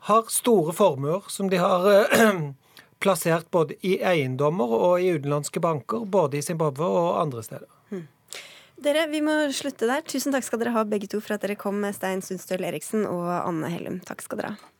har 0.09 0.28
store 0.32 0.74
formuer 0.76 1.28
som 1.32 1.49
de 1.51 1.59
har 1.61 1.88
eh, 1.91 2.41
plassert 3.03 3.49
både 3.51 3.78
i 3.88 3.97
eiendommer 4.03 4.72
og 4.76 5.03
i 5.03 5.14
utenlandske 5.16 5.64
banker, 5.64 6.05
både 6.05 6.39
i 6.39 6.45
Zimbabwe 6.45 6.88
og 6.88 7.22
andre 7.22 7.43
steder. 7.43 7.70
Dere, 8.84 9.05
vi 9.07 9.21
må 9.23 9.31
slutte 9.55 9.88
der. 9.88 10.03
Tusen 10.03 10.34
takk 10.36 10.43
skal 10.43 10.59
dere 10.59 10.73
ha 10.75 10.81
begge 10.84 11.07
to 11.07 11.21
for 11.23 11.38
at 11.38 11.43
dere 11.45 11.55
kom, 11.55 11.79
Stein 11.95 12.19
Sundstøl 12.25 12.65
Eriksen 12.67 13.05
og 13.07 13.29
Anne 13.31 13.69
Hellum. 13.71 14.01
Takk 14.03 14.23
skal 14.25 14.41
dere 14.41 14.55
ha. 14.57 14.71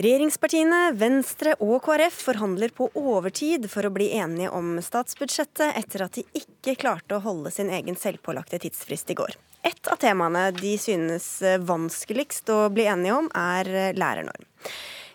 Regjeringspartiene, 0.00 0.78
Venstre 0.96 1.52
og 1.60 1.82
KrF 1.84 2.22
forhandler 2.30 2.72
på 2.72 2.86
overtid 2.96 3.66
for 3.68 3.84
å 3.84 3.92
bli 3.92 4.06
enige 4.16 4.48
om 4.56 4.78
statsbudsjettet 4.80 5.76
etter 5.76 6.06
at 6.06 6.16
de 6.16 6.24
ikke 6.40 6.78
klarte 6.80 7.18
å 7.18 7.24
holde 7.26 7.52
sin 7.52 7.68
egen 7.68 7.98
selvpålagte 8.00 8.62
tidsfrist 8.62 9.12
i 9.12 9.18
går. 9.18 9.36
Et 9.68 9.92
av 9.92 10.00
temaene 10.00 10.46
de 10.56 10.72
synes 10.80 11.28
vanskeligst 11.68 12.48
å 12.48 12.62
bli 12.72 12.88
enige 12.88 13.18
om, 13.18 13.28
er 13.36 13.92
lærernorm. 13.92 14.48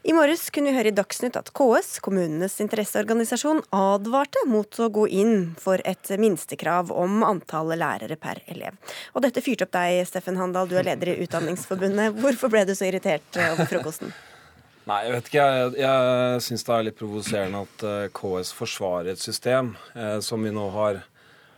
I 0.06 0.14
morges 0.14 0.52
kunne 0.54 0.70
vi 0.70 0.78
høre 0.78 0.92
i 0.92 0.94
Dagsnytt 0.94 1.38
at 1.40 1.48
KS, 1.58 1.96
kommunenes 2.06 2.60
interesseorganisasjon, 2.62 3.64
advarte 3.74 4.44
mot 4.46 4.78
å 4.78 4.90
gå 4.94 5.08
inn 5.10 5.56
for 5.58 5.82
et 5.82 6.12
minstekrav 6.22 6.92
om 6.94 7.24
antallet 7.26 7.82
lærere 7.82 8.18
per 8.22 8.44
elev. 8.54 8.78
Og 9.18 9.26
dette 9.26 9.42
fyrte 9.42 9.66
opp 9.66 9.74
deg, 9.74 10.04
Steffen 10.06 10.38
Handal, 10.38 10.70
du 10.70 10.78
er 10.78 10.86
leder 10.86 11.16
i 11.16 11.18
Utdanningsforbundet. 11.26 12.20
Hvorfor 12.22 12.54
ble 12.54 12.62
du 12.70 12.76
så 12.78 12.86
irritert 12.86 13.42
over 13.48 13.66
frokosten? 13.72 14.14
Nei, 14.86 15.02
jeg 15.08 15.16
vet 15.16 15.32
ikke. 15.32 15.50
Jeg, 15.58 15.76
jeg 15.82 16.46
syns 16.46 16.68
det 16.70 16.78
er 16.78 16.88
litt 16.92 17.02
provoserende 17.02 17.66
at 17.66 17.90
eh, 17.90 18.08
KS 18.22 18.54
forsvarer 18.62 19.16
et 19.16 19.26
system 19.26 19.74
eh, 19.98 20.20
som 20.22 20.46
vi 20.46 20.54
nå 20.54 20.70
har 20.78 21.02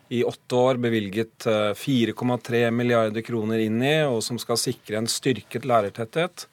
i 0.07 0.23
åtte 0.23 0.55
år 0.55 0.79
bevilget 0.79 1.49
uh, 1.51 1.73
eh, 1.75 2.11
4,3 2.15 2.69
milliarder 2.71 3.27
kroner 3.27 3.59
inn 3.59 3.81
i, 3.83 3.97
og 4.07 4.21
som 4.23 4.39
skal 4.39 4.55
sikre 4.55 5.01
en 5.01 5.11
styrket 5.11 5.67
lærertetthet. 5.67 6.47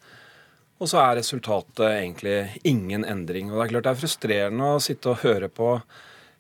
Og 0.85 0.91
så 0.91 1.01
er 1.01 1.19
resultatet 1.23 1.87
egentlig 1.89 2.39
ingen 2.69 3.07
endring. 3.09 3.49
Og 3.51 3.57
Det 3.57 3.65
er 3.65 3.73
klart 3.73 3.87
det 3.87 3.93
er 3.95 4.03
frustrerende 4.03 4.73
å 4.75 4.83
sitte 4.85 5.15
og 5.15 5.23
høre 5.25 5.49
på 5.49 5.79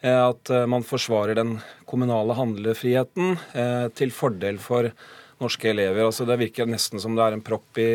at 0.05 0.51
man 0.68 0.82
forsvarer 0.84 1.38
den 1.38 1.55
kommunale 1.88 2.34
handlefriheten 2.36 3.38
til 3.97 4.11
fordel 4.12 4.59
for 4.61 4.90
norske 5.40 5.70
elever. 5.70 6.05
Altså 6.05 6.26
Det 6.28 6.36
virker 6.42 6.68
nesten 6.68 7.01
som 7.01 7.16
det 7.16 7.24
er 7.24 7.38
en 7.38 7.45
propp 7.47 7.80
i 7.80 7.88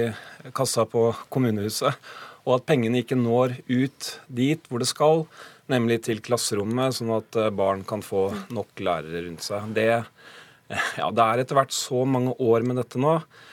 kassa 0.57 0.87
på 0.89 1.11
kommunehuset 1.29 1.93
og 2.49 2.57
at 2.57 2.67
pengene 2.69 3.03
ikke 3.03 3.17
når 3.19 3.59
ut 3.67 4.09
dit 4.27 4.69
hvor 4.69 4.81
det 4.81 4.89
skal, 4.89 5.25
nemlig 5.69 5.99
til 6.07 6.21
klasserommet, 6.25 6.95
sånn 6.97 7.11
at 7.19 7.37
eh, 7.37 7.51
barn 7.53 7.83
kan 7.87 8.01
få 8.05 8.29
nok 8.55 8.81
lærere 8.85 9.25
rundt 9.27 9.45
seg. 9.45 9.69
Det, 9.75 9.89
ja, 11.01 11.11
det 11.13 11.25
er 11.25 11.43
etter 11.43 11.59
hvert 11.59 11.75
så 11.75 12.05
mange 12.09 12.33
år 12.41 12.65
med 12.65 12.81
dette 12.81 13.01
nå, 13.01 13.19
eh, 13.19 13.48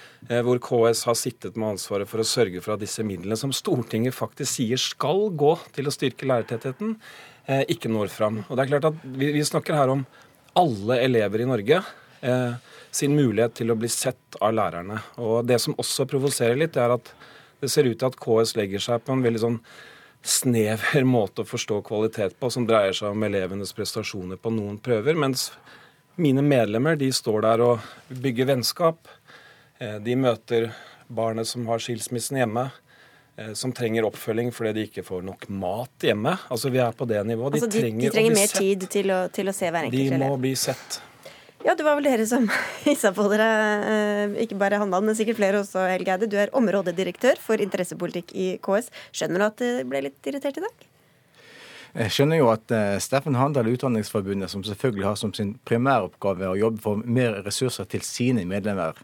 hvor 0.47 0.59
KS 0.63 1.05
har 1.07 1.17
sittet 1.19 1.59
med 1.59 1.75
ansvaret 1.75 2.09
for 2.11 2.23
å 2.23 2.27
sørge 2.27 2.63
for 2.65 2.75
at 2.75 2.83
disse 2.83 3.05
midlene 3.07 3.39
som 3.39 3.53
Stortinget 3.55 4.17
faktisk 4.17 4.59
sier 4.59 4.81
skal 4.81 5.29
gå 5.31 5.53
til 5.77 5.87
å 5.87 5.95
styrke 5.95 6.29
lærertettheten, 6.29 6.97
eh, 7.47 7.63
ikke 7.73 7.93
når 7.93 8.11
fram. 8.15 8.43
Og 8.49 8.57
det 8.57 8.65
er 8.65 8.73
klart 8.75 8.91
at 8.91 9.05
vi, 9.05 9.31
vi 9.37 9.45
snakker 9.47 9.79
her 9.79 9.95
om 9.95 10.07
alle 10.57 11.01
elever 11.05 11.45
i 11.45 11.49
Norge. 11.49 11.83
Eh, 12.27 12.55
sin 12.97 13.17
mulighet 13.17 13.59
til 13.59 13.71
å 13.71 13.79
bli 13.79 13.89
sett 13.93 14.39
av 14.41 14.55
lærerne. 14.57 15.03
Og 15.21 15.45
Det 15.47 15.59
som 15.61 15.77
også 15.77 16.09
provoserer 16.09 16.57
litt, 16.59 16.77
er 16.77 16.97
at 16.97 17.13
det 17.61 17.71
ser 17.73 17.89
ut 17.89 17.99
til 17.99 18.09
at 18.09 18.19
KS 18.21 18.57
legger 18.57 18.83
seg 18.83 19.05
på 19.05 19.13
en 19.13 19.25
veldig 19.25 19.43
sånn 19.43 19.61
snever 20.27 21.05
måte 21.17 21.45
å 21.45 21.49
forstå 21.49 21.83
kvalitet 21.87 22.39
på, 22.41 22.51
som 22.51 22.67
dreier 22.67 22.97
seg 22.97 23.13
om 23.13 23.27
elevenes 23.29 23.75
prestasjoner 23.77 24.41
på 24.41 24.53
noen 24.55 24.81
prøver. 24.83 25.15
Mens 25.15 25.51
mine 26.17 26.43
medlemmer 26.43 26.97
de 26.97 27.11
står 27.13 27.45
der 27.45 27.65
og 27.65 27.87
bygger 28.09 28.51
vennskap. 28.55 29.09
Eh, 29.79 29.97
de 30.01 30.17
møter 30.17 30.71
barnet 31.07 31.49
som 31.49 31.67
har 31.69 31.83
skilsmissen 31.85 32.39
hjemme 32.41 32.63
eh, 33.37 33.53
som 33.59 33.75
trenger 33.77 34.07
oppfølging 34.09 34.49
fordi 34.55 34.73
de 34.79 34.85
ikke 34.89 35.05
får 35.05 35.27
nok 35.27 35.49
mat 35.53 36.07
hjemme. 36.09 36.33
Altså 36.49 36.73
Vi 36.73 36.81
er 36.81 36.97
på 36.97 37.09
det 37.09 37.21
nivået. 37.29 37.59
De, 37.59 37.61
altså, 37.61 37.73
de, 37.75 37.83
trenger, 37.85 38.07
de 38.07 38.15
trenger 38.15 38.39
mer 38.39 38.49
sett. 38.49 38.63
tid 38.63 38.87
til 38.95 39.13
å, 39.13 39.21
til 39.29 39.53
å, 39.53 39.55
se 39.57 39.69
hver 39.69 39.89
enkelt 39.91 40.01
elev. 40.01 40.17
De 40.17 40.33
må 40.33 40.41
bli 40.41 40.55
sett. 40.57 41.01
Ja, 41.67 41.75
det 41.75 41.85
var 41.85 41.99
vel 41.99 42.07
dere 42.09 42.25
som 42.31 42.47
hissa 42.87 43.13
på 43.13 43.27
dere, 43.33 43.49
eh, 43.93 44.37
ikke 44.47 44.57
bare 44.61 44.81
Handal, 44.81 45.05
men 45.05 45.19
sikkert 45.19 45.41
flere 45.43 45.61
også, 45.61 45.85
Helge 45.91 46.15
Eide. 46.15 46.29
Du 46.31 46.39
er 46.41 46.53
områdedirektør 46.57 47.41
for 47.43 47.61
interessepolitikk 47.61 48.33
i 48.33 48.51
KS. 48.65 48.89
Skjønner 49.13 49.43
du 49.43 49.47
at 49.51 49.65
det 49.65 49.73
ble 49.91 50.07
litt 50.09 50.31
irritert 50.31 50.63
i 50.63 50.65
dag? 50.65 50.87
Jeg 51.97 52.13
skjønner 52.13 52.37
jo 52.37 52.49
at 52.53 52.65
Steffen 52.69 53.05
Steffen 53.05 53.37
Handal 53.41 53.71
Utdanningsforbundet, 53.73 54.53
som 54.53 54.61
selvfølgelig 54.65 55.07
har 55.07 55.15
som 55.17 55.31
sin 55.33 55.55
primæroppgave 55.65 56.51
å 56.51 56.59
jobbe 56.61 56.83
for 56.85 57.01
mer 57.01 57.39
ressurser 57.47 57.89
til 57.89 58.05
sine 58.05 58.45
medlemmer, 58.45 59.01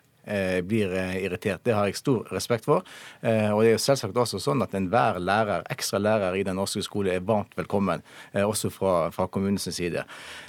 blir 0.62 0.92
eh, 0.94 1.16
irritert. 1.24 1.60
Det 1.64 1.74
har 1.74 1.88
jeg 1.88 1.98
stor 1.98 2.28
respekt 2.30 2.66
for. 2.68 2.86
Eh, 3.20 3.50
og 3.50 3.62
det 3.62 3.72
er 3.72 3.76
jo 3.76 3.82
selvsagt 3.82 4.18
også 4.24 4.40
sånn 4.42 4.62
at 4.62 4.74
enhver 4.78 5.18
lærer, 5.22 5.66
ekstra 5.72 5.98
lærer 6.02 6.38
i 6.38 6.44
den 6.46 6.58
norske 6.58 6.82
skole 6.86 7.16
er 7.16 7.24
varmt 7.26 7.56
velkommen, 7.58 8.02
også 8.32 8.70
fra, 8.72 9.10
fra 9.14 9.26
kommunens 9.30 9.66
side. 9.74 10.04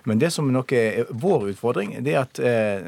Men 0.06 0.20
det 0.22 0.30
som 0.36 0.48
nok 0.52 0.72
er 0.78 1.10
vår 1.10 1.50
utfordring, 1.54 1.96
det 2.06 2.14
er 2.16 2.24
at 2.24 2.40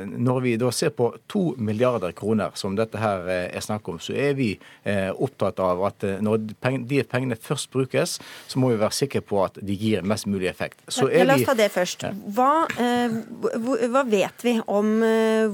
når 0.05 0.41
vi 0.43 0.53
da 0.59 0.71
ser 0.73 0.91
på 0.95 1.09
to 1.31 1.43
milliarder 1.57 2.13
kroner, 2.15 2.53
som 2.59 2.75
dette 2.77 2.99
her 3.01 3.27
er 3.29 3.63
snakk 3.63 3.87
om, 3.91 3.99
så 4.01 4.15
er 4.17 4.35
vi 4.37 4.49
opptatt 4.85 5.59
av 5.63 5.83
at 5.87 6.05
når 6.23 6.43
de 6.45 7.01
pengene 7.07 7.37
først 7.39 7.71
brukes, 7.73 8.17
så 8.47 8.61
må 8.61 8.71
vi 8.73 8.79
være 8.81 8.97
sikre 8.97 9.23
på 9.25 9.41
at 9.45 9.59
de 9.61 9.77
gir 9.79 10.05
mest 10.05 10.27
mulig 10.29 10.49
effekt. 10.51 10.81
Så 10.87 11.09
ja, 11.11 11.25
la 11.27 11.37
oss 11.37 11.47
ta 11.47 11.57
det 11.57 11.69
først. 11.73 12.07
Hva, 12.35 12.51
hva 13.95 14.05
vet 14.09 14.47
vi 14.47 14.57
om 14.65 14.95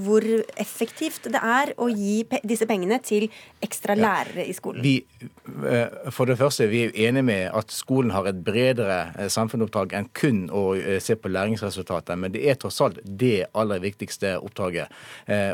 hvor 0.01 0.27
effektivt 0.61 1.20
løft 1.21 1.33
det 1.33 1.41
er 1.41 1.73
å 1.77 1.87
gi 1.89 2.23
pe 2.25 2.39
disse 2.43 2.65
pengene 2.65 2.99
til 3.03 3.29
ekstra 3.61 3.95
lærere 3.95 4.45
i 4.47 4.53
skolen? 4.53 4.81
Vi, 4.81 5.03
eh, 5.67 6.09
for 6.11 6.25
det 6.25 6.37
første, 6.37 6.67
vi 6.67 6.85
er 6.85 7.09
enige 7.09 7.23
med 7.23 7.51
at 7.53 7.71
skolen 7.71 8.11
har 8.11 8.27
et 8.27 8.43
bredere 8.43 9.13
eh, 9.17 9.29
samfunnsoppdrag 9.29 9.93
enn 9.93 10.09
kun 10.13 10.49
å 10.49 10.75
eh, 10.75 10.99
se 10.99 11.15
på 11.15 11.29
læringsresultater, 11.29 12.15
men 12.15 12.31
det 12.31 12.47
er 12.47 12.55
tross 12.55 12.81
alt 12.81 12.99
det 13.03 13.47
aller 13.53 13.79
viktigste 13.79 14.37
oppdraget. 14.39 14.89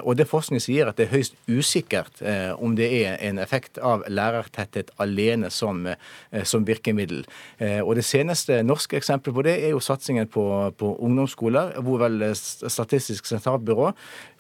Og 0.04 0.16
det 0.18 0.28
forskning 0.28 0.60
sier, 0.62 0.88
at 0.88 0.98
det 0.98 1.08
er 1.08 1.16
høyst 1.16 1.36
usikkert 1.48 2.22
om 2.60 2.76
det 2.76 2.88
er 3.04 3.18
en 3.24 3.40
effekt 3.40 3.78
av 3.78 4.04
lærertetthet 4.08 4.92
alene 5.02 5.50
som, 5.54 5.86
som 6.44 6.66
virkemiddel. 6.68 7.26
Og 7.84 7.96
det 7.98 8.06
seneste 8.06 8.62
norske 8.66 8.98
eksempelet 8.98 9.36
på 9.36 9.46
det 9.46 9.56
er 9.66 9.74
jo 9.76 9.82
satsingen 9.84 10.30
på, 10.32 10.46
på 10.78 10.94
ungdomsskoler, 11.04 11.78
hvor 11.86 12.02
vel 12.04 12.26
Statistisk 12.38 13.28
sentralbyrå 13.30 13.92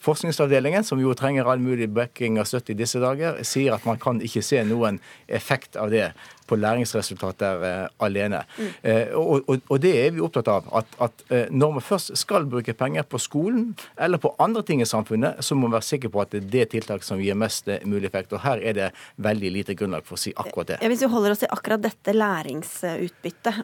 Forskningsavdelingen, 0.04 0.86
som 0.86 1.00
jo 1.02 1.14
trenger 1.18 1.48
all 1.50 1.62
mulig 1.62 1.89
backing 1.89 2.38
og 2.38 2.48
støtte 2.48 2.74
i 2.74 2.78
disse 2.78 3.02
dager, 3.02 3.39
sier 3.48 3.76
at 3.76 3.86
man 3.88 3.98
kan 4.02 4.22
ikke 4.22 4.43
se 4.45 4.62
noen 4.68 5.00
effekt 5.28 5.80
av 5.80 5.89
det 5.93 6.12
på 6.48 6.58
læringsresultater 6.60 7.66
eh, 7.68 7.84
alene. 8.04 8.41
Mm. 8.58 8.70
Eh, 8.82 9.16
og, 9.18 9.50
og, 9.50 9.62
og, 9.68 9.80
det 9.84 9.93
er 10.00 10.14
vi 10.16 10.24
opptatt 10.24 10.50
av. 10.52 10.68
At, 10.80 10.98
at 11.04 11.24
eh, 11.30 11.45
når 11.52 11.78
man 11.78 11.86
først 11.86 12.14
skal 12.20 12.48
bruke 12.50 12.76
penger 12.78 13.08
på 13.08 13.20
skolen 13.22 13.74
eller 14.00 14.22
på 14.22 14.34
andre 14.43 14.64
ting 14.68 14.82
i 14.82 14.88
samfunnet, 14.89 15.43
så 15.43 15.56
må 15.56 15.68
man 15.68 15.78
være 15.78 15.89
sikker 15.89 16.14
på 16.14 16.24
at 16.24 16.34
det 16.34 16.43
er 16.43 16.50
det 16.56 16.66
tiltaket 16.76 17.08
som 17.08 17.22
gir 17.22 17.38
mest 17.38 17.70
mulig 17.86 18.10
effekt. 18.10 18.36
Og 18.36 18.43
her 18.45 18.62
er 18.64 18.78
det 18.78 18.89
veldig 19.24 19.54
lite 19.60 19.78
grunnlag 19.78 20.08
for 20.08 20.18
å 20.18 20.22
si 20.22 20.34
akkurat 20.36 20.74
det. 20.74 20.80
Hvis 20.88 21.04
vi 21.04 21.12
holder 21.12 21.36
oss 21.36 21.43
til 21.43 21.54
akkurat 21.54 21.84
dette 21.84 22.16
læringsutbyttet, 22.16 23.62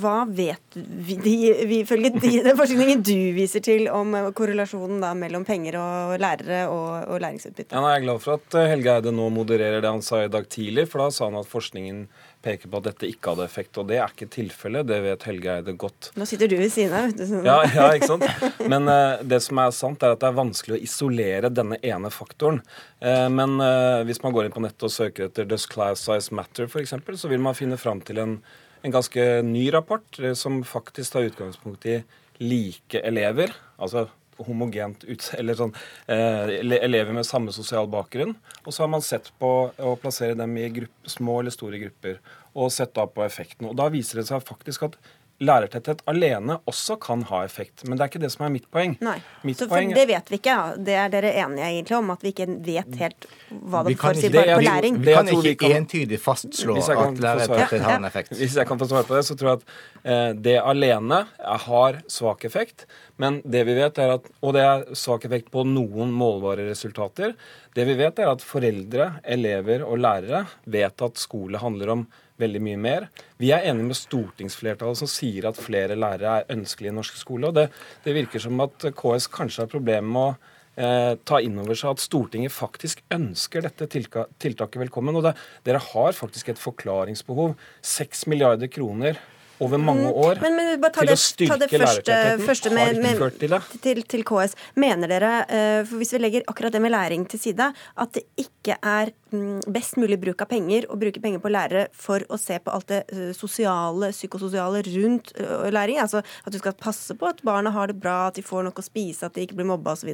hva 0.00 0.16
vet 0.28 0.78
vi, 0.78 1.18
de, 1.20 1.36
vi 1.70 1.80
følge 1.88 2.14
de, 2.18 2.32
den 2.48 2.58
forskningen 2.58 3.04
du 3.04 3.18
viser 3.36 3.62
til 3.64 3.88
om 3.92 4.14
korrelasjonen 4.36 5.02
da 5.04 5.14
mellom 5.18 5.46
penger 5.46 5.78
og 5.80 6.16
lærere 6.22 6.64
og, 6.72 7.08
og 7.14 7.22
læringsutbytte? 7.22 7.74
Ja, 7.74 7.94
jeg 7.94 8.02
er 8.02 8.06
glad 8.08 8.22
for 8.24 8.40
at 8.40 8.60
Helge 8.72 8.98
Eide 8.98 9.14
nå 9.14 9.30
modererer 9.34 9.84
det 9.84 9.92
han 9.92 10.04
sa 10.04 10.24
i 10.24 10.32
dag 10.32 10.48
tidlig, 10.50 10.88
for 10.90 11.04
da 11.04 11.10
sa 11.14 11.28
han 11.28 11.38
at 11.38 11.50
forskningen 11.50 12.06
peker 12.44 12.70
på 12.70 12.80
at 12.80 12.88
dette 12.90 13.08
ikke 13.08 13.32
hadde 13.32 13.46
effekt. 13.48 13.78
Og 13.80 13.88
det 13.88 13.98
er 13.98 14.12
ikke 14.12 14.28
tilfellet, 14.32 14.86
det 14.88 15.00
vet 15.04 15.26
Helge 15.28 15.54
Eide 15.58 15.74
godt. 15.80 16.10
Nå 16.18 16.26
sitter 16.28 16.50
du 16.50 16.56
ved 16.60 16.72
siden 16.72 16.96
av, 16.96 17.10
vet 17.10 17.22
du. 17.22 17.38
Ja, 17.46 17.56
ja, 17.74 17.88
ikke 17.96 18.10
sant. 18.12 18.26
Men 18.72 18.90
uh, 18.90 19.22
det 19.24 19.40
som 19.46 19.60
er 19.62 19.74
sant, 19.76 20.04
er 20.04 20.16
at 20.16 20.22
det 20.22 20.30
er 20.30 20.38
vanskelig 20.38 20.76
å 20.78 20.82
isolere 20.86 21.52
denne 21.52 21.78
ene 21.84 22.12
faktoren. 22.14 22.60
Uh, 23.02 23.28
men 23.32 23.56
uh, 23.62 24.02
hvis 24.08 24.22
man 24.24 24.34
går 24.36 24.48
inn 24.48 24.56
på 24.56 24.64
nettet 24.64 24.88
og 24.88 24.94
søker 24.94 25.28
etter 25.28 25.48
'Does 25.48 25.68
class 25.70 26.04
size 26.06 26.34
matter', 26.34 26.68
f.eks., 26.68 26.94
så 27.20 27.30
vil 27.30 27.42
man 27.44 27.56
finne 27.58 27.80
fram 27.80 28.02
til 28.04 28.20
en, 28.22 28.36
en 28.84 28.94
ganske 28.94 29.24
ny 29.46 29.68
rapport 29.74 30.20
som 30.38 30.62
faktisk 30.68 31.16
tar 31.16 31.30
utgangspunkt 31.30 31.88
i 31.88 32.02
like 32.42 33.00
elever. 33.06 33.52
altså 33.78 34.08
homogent 34.46 35.04
eller 35.38 35.58
sånn, 35.58 35.74
eh, 36.10 36.54
elever 36.60 37.12
med 37.16 37.26
samme 37.28 37.54
sosial 37.54 37.88
bakgrunn. 37.90 38.34
Og 38.64 38.72
så 38.72 38.84
har 38.84 38.92
man 38.92 39.04
sett 39.04 39.30
på 39.40 39.52
å 39.78 39.96
plassere 40.00 40.38
dem 40.38 40.56
i 40.58 40.68
gruppe, 40.70 41.10
små 41.10 41.40
eller 41.40 41.54
store 41.54 41.80
grupper 41.82 42.18
og 42.54 42.72
sett 42.72 42.94
da 42.94 43.06
på 43.10 43.24
effekten. 43.24 43.68
Og 43.70 43.76
da 43.78 43.88
viser 43.90 44.20
det 44.20 44.28
seg 44.28 44.44
faktisk 44.46 44.88
at 44.88 44.98
lærertetthet 45.42 46.02
alene 46.10 46.58
også 46.70 46.96
kan 47.02 47.24
ha 47.30 47.42
effekt. 47.44 47.82
Men 47.88 47.98
det 47.98 48.04
er 48.04 48.12
ikke 48.12 48.22
det 48.22 48.30
som 48.34 48.44
er 48.46 48.52
mitt 48.54 48.66
poeng. 48.72 48.94
Nei, 49.04 49.16
mitt 49.46 49.58
så 49.58 49.66
poeng... 49.70 49.90
Det 49.96 50.04
vet 50.08 50.30
vi 50.30 50.38
ikke. 50.38 50.56
Det 50.86 50.96
er 50.98 51.10
dere 51.12 51.32
enige 51.42 51.70
egentlig 51.70 51.96
om, 51.98 52.12
at 52.14 52.22
vi 52.24 52.32
ikke 52.34 52.46
vet 52.64 52.98
helt 53.00 53.26
hva 53.50 53.82
det 53.86 53.96
får 54.00 54.20
si 54.20 54.30
på 54.34 54.44
læring? 54.64 55.00
Vi 55.02 55.16
kan 55.16 55.30
ikke 55.32 55.54
kan... 55.64 55.76
entydig 55.80 56.20
fastslå 56.22 56.78
at 56.78 57.20
lærertetthet 57.22 57.86
har 57.86 57.98
en 57.98 58.08
effekt. 58.08 58.34
Hvis 58.38 58.56
jeg 58.60 58.68
kan 58.68 58.80
få 58.80 58.88
svare 58.90 59.08
på 59.08 59.18
det, 59.18 59.24
så 59.26 59.38
tror 59.38 59.52
jeg 59.52 59.60
at 59.62 59.74
eh, 60.04 60.30
det 60.46 60.56
alene 60.62 61.24
har 61.66 62.00
svak 62.10 62.46
effekt. 62.48 62.86
Men 63.20 63.40
det 63.46 63.62
vi 63.68 63.76
vet 63.78 63.98
er 64.02 64.16
at, 64.16 64.26
Og 64.42 64.56
det 64.56 64.64
er 64.64 64.86
svak 64.98 65.26
effekt 65.28 65.50
på 65.54 65.66
noen 65.68 66.14
målbare 66.14 66.66
resultater. 66.70 67.34
Det 67.74 67.86
vi 67.86 67.98
vet, 67.98 68.18
er 68.18 68.30
at 68.30 68.42
foreldre, 68.42 69.14
elever 69.22 69.82
og 69.86 69.98
lærere 70.02 70.44
vet 70.70 71.02
at 71.02 71.18
skole 71.18 71.58
handler 71.62 71.98
om 71.98 72.06
veldig 72.40 72.62
mye 72.64 72.80
mer. 72.80 73.06
Vi 73.40 73.52
er 73.54 73.66
enige 73.68 73.90
med 73.90 73.98
stortingsflertallet 73.98 75.00
som 75.02 75.10
sier 75.10 75.48
at 75.48 75.60
flere 75.60 75.98
lærere 75.98 76.40
er 76.40 76.50
ønskelig 76.56 76.90
i 76.90 76.96
norsk 76.96 77.20
skole. 77.20 77.48
og 77.48 77.54
det, 77.54 77.68
det 78.04 78.16
virker 78.16 78.42
som 78.42 78.60
at 78.64 78.88
KS 78.96 79.28
kanskje 79.32 79.64
har 79.64 79.72
problemer 79.72 80.10
med 80.14 80.22
å 80.22 80.32
eh, 80.76 81.12
ta 81.24 81.40
inn 81.40 81.58
over 81.62 81.78
seg 81.78 81.94
at 81.94 82.02
Stortinget 82.02 82.54
faktisk 82.54 83.04
ønsker 83.14 83.66
dette 83.66 83.88
tiltaket 83.90 84.80
velkommen. 84.86 85.16
og 85.16 85.28
det, 85.28 85.36
Dere 85.66 85.82
har 85.92 86.12
faktisk 86.16 86.50
et 86.50 86.62
forklaringsbehov. 86.62 87.54
6 87.82 88.26
milliarder 88.32 88.70
kroner 88.72 89.20
over 89.62 89.78
mange 89.78 90.08
mm. 90.08 90.18
år 90.24 90.40
men, 90.42 90.56
men, 90.56 90.86
til 90.94 91.08
det, 91.08 91.14
å 91.14 91.20
styrke 91.20 91.58
det 91.62 91.68
første, 91.70 92.16
første 92.42 92.72
med, 92.74 92.98
med, 93.02 93.22
til 93.38 93.54
det. 93.54 93.60
Til, 93.84 94.00
til, 94.10 94.24
KS. 94.26 94.56
Mener 94.80 95.10
dere, 95.10 95.32
eh, 95.46 95.80
for 95.86 96.00
hvis 96.00 96.14
vi 96.16 96.20
legger 96.22 96.46
akkurat 96.50 96.74
det 96.74 96.82
med 96.82 96.94
læring 96.94 97.26
til 97.30 97.40
side, 97.42 97.70
at 97.70 98.14
det 98.16 98.24
ikke 98.40 98.78
er 98.80 99.12
mm, 99.34 99.66
best 99.74 99.98
mulig 100.00 100.18
bruk 100.22 100.42
av 100.44 100.50
penger 100.50 100.88
å 100.90 100.98
bruke 101.00 101.22
penger 101.22 101.42
på 101.44 101.52
lærere 101.54 101.86
for 101.94 102.24
å 102.32 102.40
se 102.40 102.58
på 102.62 102.74
alt 102.74 102.90
det 102.90 103.02
eh, 103.14 103.30
sosiale, 103.36 104.10
psykososiale 104.14 104.82
rundt 104.90 105.34
eh, 105.38 105.68
læring? 105.74 106.00
Altså 106.02 106.24
at 106.24 106.54
du 106.54 106.60
skal 106.60 106.76
passe 106.78 107.16
på 107.18 107.30
at 107.30 107.44
barna 107.46 107.74
har 107.74 107.92
det 107.92 108.00
bra, 108.00 108.24
at 108.30 108.40
de 108.40 108.46
får 108.46 108.66
noe 108.66 108.74
å 108.74 108.86
spise, 108.86 109.26
at 109.26 109.36
de 109.36 109.46
ikke 109.46 109.60
blir 109.60 109.70
mobba 109.70 109.94
osv.? 109.94 110.10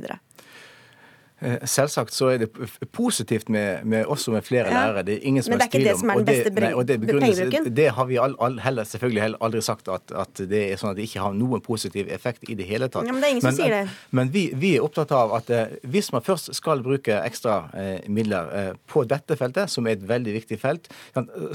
Eh, 1.41 1.57
selvsagt 1.65 2.13
så 2.13 2.27
er 2.35 2.43
det 2.43 2.49
positivt 2.93 3.49
med, 3.49 3.85
med 3.85 4.05
også 4.05 4.33
med 4.35 4.45
flere 4.45 4.69
ja. 4.69 4.73
lærere. 4.75 5.05
Det 5.07 5.15
er 5.15 5.19
ingen 5.23 5.43
som 5.43 5.55
Men 5.55 5.61
det 5.61 5.67
er 5.67 5.79
ikke 5.79 5.89
det 5.89 5.99
som 6.01 6.11
er 6.11 6.19
den 6.21 6.27
beste 6.29 6.51
pengebruken? 6.53 7.69
Det 7.77 7.87
har 7.97 8.09
vi 8.11 8.19
all, 8.21 8.35
all, 8.41 8.59
heller, 8.61 8.85
selvfølgelig 8.85 9.23
heller 9.23 9.45
aldri 9.49 9.63
sagt, 9.65 9.89
at, 9.89 10.13
at, 10.13 10.43
det 10.51 10.61
er 10.73 10.81
sånn 10.81 10.93
at 10.93 10.99
det 10.99 11.07
ikke 11.09 11.23
har 11.25 11.33
noen 11.37 11.63
positiv 11.65 12.11
effekt 12.13 12.45
i 12.53 12.57
det 12.59 12.67
hele 12.69 12.91
tatt. 12.93 13.09
Ja, 13.09 13.15
men 13.15 13.25
det 13.25 13.31
er 13.31 13.37
ingen 13.37 13.47
men, 13.47 13.57
som 13.57 13.65
sier 13.65 13.77
det. 13.79 13.95
Men 14.11 14.33
vi, 14.35 14.43
vi, 14.53 14.75
er 14.77 14.85
opptatt 14.85 15.15
av 15.17 15.33
at 15.39 15.49
eh, 15.55 15.73
hvis 15.89 16.13
man 16.13 16.25
først 16.27 16.53
skal 16.57 16.85
bruke 16.85 17.23
ekstra 17.25 17.57
eh, 17.73 18.05
midler 18.13 18.53
eh, 18.59 18.71
på 18.91 19.07
dette 19.09 19.39
feltet, 19.41 19.73
som 19.73 19.89
er 19.89 19.97
et 19.97 20.05
veldig 20.09 20.37
viktig 20.37 20.61
felt, 20.61 20.93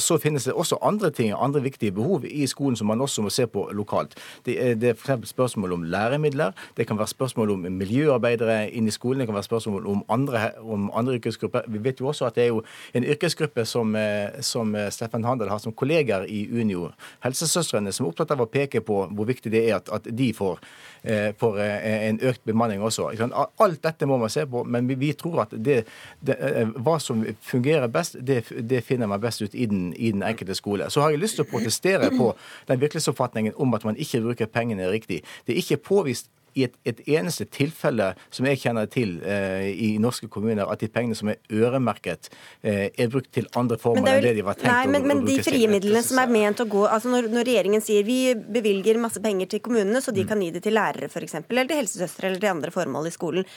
så 0.01 0.17
finnes 0.21 0.49
det 0.49 0.55
også 0.57 0.79
andre 0.85 1.11
ting, 1.13 1.29
andre 1.33 1.61
viktige 1.61 1.93
behov 1.93 2.25
i 2.25 2.47
skolen 2.49 2.77
som 2.79 2.89
man 2.89 3.01
også 3.05 3.25
må 3.25 3.29
se 3.33 3.45
på 3.49 3.67
lokalt. 3.77 4.17
Det, 4.47 4.57
det 4.81 4.95
er 4.95 4.97
f.eks. 4.97 5.29
spørsmål 5.35 5.77
om 5.77 5.85
læremidler, 5.93 6.57
det 6.77 6.87
kan 6.89 6.97
være 6.97 7.13
spørsmål 7.13 7.53
om 7.53 7.69
miljøarbeidere 7.69 8.65
inn 8.73 8.89
i 8.89 8.93
skolen, 8.93 9.21
det 9.21 9.29
kan 9.29 9.37
være 9.37 9.49
spørsmål 9.49 9.74
spørsmål 9.75 9.87
om 9.87 10.03
andre, 10.09 10.51
om 10.61 10.91
andre, 10.93 11.15
yrkesgrupper. 11.15 11.61
Vi 11.67 11.79
vet 11.83 11.99
jo 11.99 12.07
også 12.07 12.25
at 12.25 12.35
det 12.35 12.43
er 12.43 12.47
jo 12.47 12.63
en 12.93 13.03
yrkesgruppe 13.03 13.65
som, 13.65 13.95
eh, 13.95 14.41
som 14.41 14.75
eh, 14.75 14.89
Steffen 14.89 15.23
Handel 15.23 15.49
har 15.49 15.59
som 15.59 15.73
kolleger 15.73 16.25
i 16.27 16.47
Unio, 16.51 16.91
helsesøstrene, 17.23 17.91
som 17.91 18.05
er 18.05 18.09
opptatt 18.09 18.31
av 18.31 18.41
å 18.41 18.45
peke 18.45 18.81
på 18.81 19.07
hvor 19.11 19.25
viktig 19.25 19.51
det 19.51 19.69
er 19.69 19.75
at, 19.77 19.89
at 19.89 20.03
de 20.03 20.33
får, 20.33 20.59
eh, 21.03 21.33
får, 21.37 21.59
en 21.59 22.19
økt 22.21 22.43
bemanning 22.45 22.81
også. 22.81 23.11
Alt 23.59 23.83
dette 23.83 24.05
må 24.05 24.17
man 24.17 24.29
se 24.29 24.45
på, 24.45 24.63
men 24.63 24.87
vi, 24.87 24.95
vi 24.95 25.13
tror 25.13 25.43
at 25.45 25.51
det, 25.51 25.85
det, 26.21 26.37
hva 26.75 26.99
som 26.99 27.25
fungerer 27.41 27.87
best, 27.87 28.17
det, 28.19 28.43
det, 28.61 28.83
finner 28.83 29.07
man 29.07 29.21
best 29.21 29.41
ut 29.41 29.55
i 29.55 29.65
den, 29.65 29.93
i 29.93 30.11
den 30.11 30.23
enkelte 30.23 30.55
skole. 30.55 30.89
Så 30.89 31.01
har 31.01 31.11
jeg 31.11 31.19
lyst 31.19 31.35
til 31.39 31.45
å 31.45 31.49
protestere 31.49 32.11
på 32.15 32.33
den 32.67 32.79
virkelighetsoppfatningen 32.81 33.55
om 33.57 33.73
at 33.73 33.85
man 33.85 33.97
ikke 33.97 34.21
bruker 34.21 34.51
pengene 34.51 34.89
riktig. 34.91 35.23
Det 35.45 35.55
er 35.55 35.63
ikke 35.63 35.83
påvist 35.83 36.29
i 36.55 36.65
et, 36.67 36.75
et, 36.87 37.01
eneste 37.17 37.45
tilfelle 37.51 38.11
som 38.33 38.47
jeg 38.47 38.59
kjenner 38.61 38.89
til 38.91 39.17
eh, 39.27 39.67
i 39.71 39.89
norske 40.01 40.29
kommuner, 40.31 40.65
at 40.71 40.81
de 40.83 40.89
pengene 40.91 41.17
som 41.17 41.31
er 41.31 41.39
øremerket, 41.51 42.29
eh, 42.63 42.87
er 42.89 43.11
brukt 43.11 43.31
til 43.35 43.49
andre 43.59 43.77
formål 43.81 44.09
enn 44.15 44.23
det 44.23 44.35
de 44.39 44.45
var 44.45 44.59
tenkt 44.59 44.71
nei, 44.71 44.87
men, 44.91 45.03
å, 45.03 45.11
men 45.11 45.23
de 45.27 45.37
frie 45.45 45.69
midlene 45.71 46.03
som 46.05 46.21
er 46.23 46.31
ment 46.31 46.63
å 46.63 46.67
gå 46.71 46.85
altså 46.87 47.11
når, 47.11 47.29
når, 47.33 47.47
regjeringen 47.49 47.83
sier 47.83 48.05
vi 48.07 48.19
bevilger 48.35 48.99
masse 49.01 49.21
penger 49.23 49.51
til 49.51 49.63
kommunene 49.65 50.01
så 50.03 50.15
de 50.15 50.23
mm. 50.23 50.29
kan 50.31 50.43
gi 50.45 50.51
det 50.55 50.63
til 50.65 50.77
lærere 50.77 51.11
f.eks., 51.11 51.41
eller 51.43 51.69
til 51.69 51.81
helsesøstre 51.81 52.29
eller 52.29 52.41
til 52.41 52.55
andre 52.55 52.73
formål 52.75 53.09
i 53.09 53.15
skolen, 53.15 53.49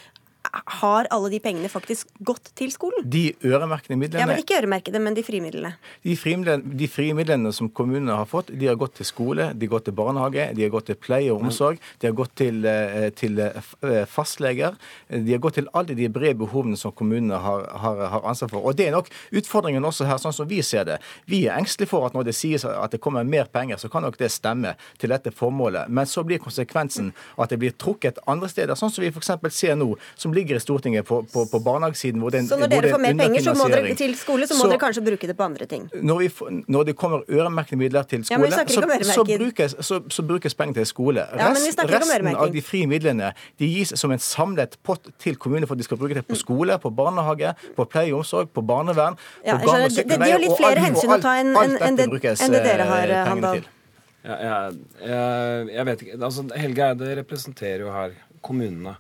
har 0.53 1.09
alle 1.11 1.31
de 1.33 1.41
pengene 1.43 1.69
faktisk 1.71 2.09
gått 2.25 2.51
til 2.59 2.73
skolen? 2.73 3.05
De 3.09 3.33
øremerkede 3.45 3.99
midlene 3.99 4.23
Ja, 4.23 4.27
men 4.31 4.41
Ikke 4.41 4.59
øremerkede, 4.59 5.01
men 5.03 5.17
de 5.17 5.25
frie 5.27 5.43
midlene. 5.45 5.75
De 6.05 6.17
frie, 6.17 6.57
de 6.59 6.89
frie 6.89 7.15
midlene 7.17 7.53
som 7.53 7.69
kommunene 7.69 8.17
har 8.17 8.29
fått, 8.29 8.53
de 8.55 8.69
har 8.69 8.79
gått 8.81 8.97
til 8.99 9.09
skole, 9.09 9.51
de 9.55 9.67
har 9.67 9.75
gått 9.77 9.89
til 9.89 9.97
barnehage, 9.99 10.49
de 10.57 10.65
har 10.65 10.73
gått 10.73 10.89
til 10.91 10.99
pleie 10.99 11.33
og 11.33 11.45
omsorg, 11.45 11.81
de 12.01 12.09
har 12.09 12.17
gått 12.17 12.35
til, 12.41 12.65
eh, 12.67 13.11
til 13.11 13.39
eh, 13.39 14.05
fastleger. 14.07 14.77
De 15.09 15.33
har 15.33 15.43
gått 15.43 15.59
til 15.61 15.69
alle 15.75 15.97
de 15.99 16.09
brede 16.09 16.39
behovene 16.39 16.77
som 16.77 16.93
kommunene 16.93 17.41
har, 17.43 17.67
har, 17.83 18.03
har, 18.15 18.29
ansvar 18.29 18.53
for. 18.53 18.65
Og 18.65 18.77
Det 18.79 18.89
er 18.89 18.95
nok 18.95 19.11
utfordringen 19.33 19.85
også 19.85 20.07
her, 20.07 20.21
sånn 20.23 20.37
som 20.37 20.49
vi 20.49 20.63
ser 20.63 20.85
det. 20.89 20.99
Vi 21.27 21.47
er 21.47 21.59
engstelige 21.59 21.91
for 21.91 22.07
at 22.07 22.15
når 22.15 22.31
det 22.31 22.37
sies 22.39 22.65
at 22.65 22.93
det 22.95 23.01
kommer 23.01 23.27
mer 23.27 23.51
penger, 23.53 23.77
så 23.77 23.91
kan 23.93 24.03
nok 24.07 24.19
det 24.19 24.31
stemme 24.33 24.77
til 24.99 25.11
dette 25.11 25.33
formålet. 25.35 25.89
Men 25.89 26.07
så 26.07 26.25
blir 26.25 26.41
konsekvensen 26.43 27.13
at 27.39 27.51
det 27.51 27.59
blir 27.61 27.75
trukket 27.77 28.21
andre 28.27 28.49
steder, 28.49 28.79
sånn 28.79 28.93
som 28.93 29.05
vi 29.05 29.11
f.eks. 29.13 29.35
ser 29.55 29.77
nå. 29.79 29.95
som 30.17 30.33
ligger 30.39 30.59
i 30.59 30.63
Stortinget 30.63 31.07
på, 31.09 31.21
på, 31.33 31.45
på 31.53 31.61
barnehagesiden. 31.67 32.23
Hvor 32.23 32.35
så 32.35 32.59
når 32.61 32.73
dere 32.73 32.93
får 32.95 33.03
mer 33.05 33.19
penger 33.19 33.45
så 33.47 33.55
må 33.59 33.69
dere, 33.73 33.95
til 33.99 34.15
skole, 34.19 34.49
så 34.49 34.57
må 34.57 34.65
så, 34.65 34.71
dere 34.73 34.81
kanskje 34.83 35.05
bruke 35.11 35.31
det 35.31 35.37
på 35.39 35.47
andre 35.47 35.69
ting? 35.71 35.87
Når, 35.93 36.19
vi, 36.25 36.63
når 36.75 36.89
det 36.91 36.97
kommer 37.01 37.25
øremerkede 37.29 37.81
midler 37.81 38.09
til 38.09 38.25
skole, 38.25 38.51
ja, 38.51 38.65
så, 38.67 38.83
så, 39.13 39.25
brukes, 39.25 39.77
så, 40.17 40.27
brukes 40.33 40.59
penger 40.59 40.81
til 40.81 40.91
skole. 40.93 41.27
Rest, 41.33 41.79
ja, 41.79 41.89
resten 41.95 42.31
av 42.35 42.53
de 42.55 42.63
frie 42.65 42.91
midlene 42.91 43.33
de 43.59 43.71
gis 43.71 43.95
som 43.99 44.13
en 44.15 44.23
samlet 44.23 44.79
pott 44.87 45.11
til 45.23 45.39
kommunene 45.41 45.69
for 45.69 45.79
at 45.79 45.83
de 45.83 45.89
skal 45.89 46.01
bruke 46.01 46.19
det 46.19 46.27
på 46.29 46.39
skole, 46.39 46.79
på 46.83 46.93
barnehage, 46.95 47.55
på 47.77 47.89
pleie 47.91 48.13
og 48.13 48.23
omsorg, 48.23 48.53
på 48.55 48.65
barnevern, 48.67 49.19
ja, 49.47 49.59
på 49.59 49.67
gang- 49.67 49.89
og 49.89 49.97
sykkelveier. 49.97 50.25
Det, 50.25 50.31
er 50.31 50.37
jo 50.37 50.45
litt 50.47 50.61
flere 50.61 50.87
hensyn 50.87 51.17
å 51.17 51.21
ta 51.23 51.35
enn 51.41 51.53
en, 51.57 51.77
en, 51.91 52.01
en 52.07 52.57
det 52.59 52.63
dere 52.65 52.89
har, 52.89 53.13
eh, 53.13 53.27
Handal. 53.29 53.67
Ja, 54.27 54.37
jeg, 54.43 54.81
jeg, 55.09 55.69
jeg, 55.73 55.85
vet 55.89 56.03
ikke. 56.05 56.17
Altså, 56.19 56.45
Helge 56.59 56.89
Eide 56.91 57.13
representerer 57.21 57.85
jo 57.87 57.93
her 57.95 58.17
kommunene. 58.45 58.97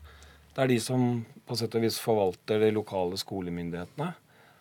Det 0.58 0.64
er 0.64 0.72
de 0.72 0.80
som 0.82 1.02
på 1.46 1.54
sett 1.54 1.74
og 1.78 1.84
vis 1.84 2.00
forvalter 2.02 2.58
de 2.58 2.72
lokale 2.74 3.14
skolemyndighetene. 3.20 4.08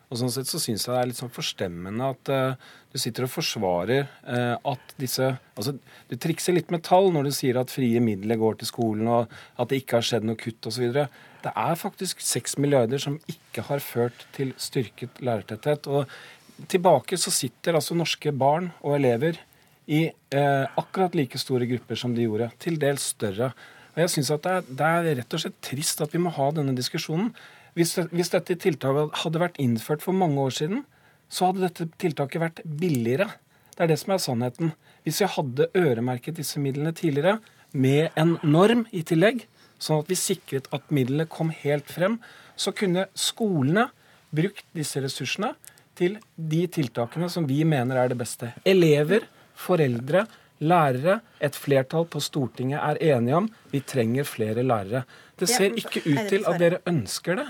Og 0.08 0.20
sånn 0.20 0.30
sett 0.30 0.46
så 0.46 0.60
syns 0.62 0.84
jeg 0.86 0.94
det 0.94 0.98
er 1.00 1.08
litt 1.10 1.18
sånn 1.18 1.32
forstemmende 1.34 2.10
at 2.14 2.30
uh, 2.30 2.68
du 2.94 3.00
sitter 3.02 3.26
og 3.26 3.32
forsvarer 3.32 4.04
uh, 4.06 4.54
at 4.70 4.92
disse 5.02 5.26
Altså, 5.58 5.72
du 6.06 6.14
trikser 6.14 6.54
litt 6.54 6.70
med 6.70 6.84
tall 6.86 7.10
når 7.10 7.26
du 7.26 7.32
sier 7.34 7.58
at 7.58 7.74
frie 7.74 7.98
midler 7.98 8.38
går 8.38 8.60
til 8.60 8.70
skolen, 8.70 9.10
og 9.10 9.34
at 9.58 9.72
det 9.72 9.80
ikke 9.82 9.98
har 9.98 10.06
skjedd 10.06 10.28
noe 10.28 10.38
kutt 10.38 10.68
osv. 10.70 11.00
Det 11.42 11.52
er 11.66 11.80
faktisk 11.82 12.22
6 12.22 12.54
milliarder 12.62 13.02
som 13.02 13.16
ikke 13.26 13.64
har 13.66 13.82
ført 13.82 14.22
til 14.36 14.54
styrket 14.54 15.18
lærertetthet. 15.18 15.90
Og 15.90 16.70
tilbake 16.70 17.18
så 17.18 17.34
sitter 17.34 17.74
altså 17.74 17.98
norske 17.98 18.30
barn 18.30 18.70
og 18.84 19.00
elever 19.00 19.42
i 19.90 20.04
uh, 20.14 20.70
akkurat 20.78 21.18
like 21.18 21.42
store 21.42 21.66
grupper 21.66 21.98
som 21.98 22.14
de 22.14 22.28
gjorde, 22.28 22.52
til 22.62 22.78
dels 22.78 23.10
større. 23.16 23.50
Og 23.98 24.04
jeg 24.04 24.12
synes 24.12 24.28
at 24.30 24.44
det 24.44 24.50
er, 24.54 24.66
det 24.78 24.88
er 24.88 25.16
rett 25.18 25.34
og 25.34 25.40
slett 25.42 25.56
trist 25.66 26.02
at 26.04 26.12
vi 26.14 26.20
må 26.22 26.30
ha 26.36 26.44
denne 26.54 26.70
diskusjonen. 26.78 27.32
Hvis, 27.74 27.96
hvis 28.12 28.30
dette 28.30 28.54
tiltaket 28.62 29.16
hadde 29.24 29.40
vært 29.42 29.58
innført 29.58 30.04
for 30.04 30.14
mange 30.14 30.38
år 30.38 30.54
siden, 30.54 30.84
så 31.26 31.48
hadde 31.48 31.64
dette 31.66 31.88
tiltaket 31.98 32.44
vært 32.44 32.62
billigere. 32.78 33.26
Det 33.74 33.82
er 33.82 33.90
det 33.90 33.98
som 33.98 34.14
er 34.14 34.22
sannheten. 34.22 34.70
Hvis 35.02 35.18
vi 35.24 35.30
hadde 35.34 35.66
øremerket 35.82 36.38
disse 36.38 36.62
midlene 36.62 36.94
tidligere, 36.94 37.40
med 37.74 38.14
en 38.14 38.36
norm 38.46 38.86
i 38.94 39.02
tillegg, 39.02 39.42
sånn 39.82 40.04
at 40.04 40.10
vi 40.10 40.16
sikret 40.18 40.70
at 40.74 40.94
midlene 40.94 41.26
kom 41.26 41.50
helt 41.50 41.90
frem, 41.90 42.20
så 42.54 42.70
kunne 42.70 43.08
skolene 43.18 43.88
brukt 44.30 44.62
disse 44.78 45.02
ressursene 45.02 45.56
til 45.98 46.20
de 46.38 46.64
tiltakene 46.70 47.26
som 47.30 47.50
vi 47.50 47.64
mener 47.66 47.98
er 47.98 48.14
det 48.14 48.18
beste. 48.22 48.54
Elever, 48.62 49.26
foreldre, 49.58 50.28
lærere, 50.60 51.20
et 51.40 51.56
flertall 51.56 52.06
på 52.10 52.20
Stortinget 52.20 52.80
er 52.80 53.16
enige 53.16 53.36
om 53.36 53.48
vi 53.72 53.80
trenger 53.80 54.26
flere 54.26 54.62
lærere. 54.62 55.04
Det 55.38 55.48
ser 55.48 55.76
ikke 55.78 56.02
ut 56.02 56.28
til 56.28 56.44
at 56.48 56.60
dere 56.60 56.82
ønsker 56.90 57.38
det. 57.38 57.48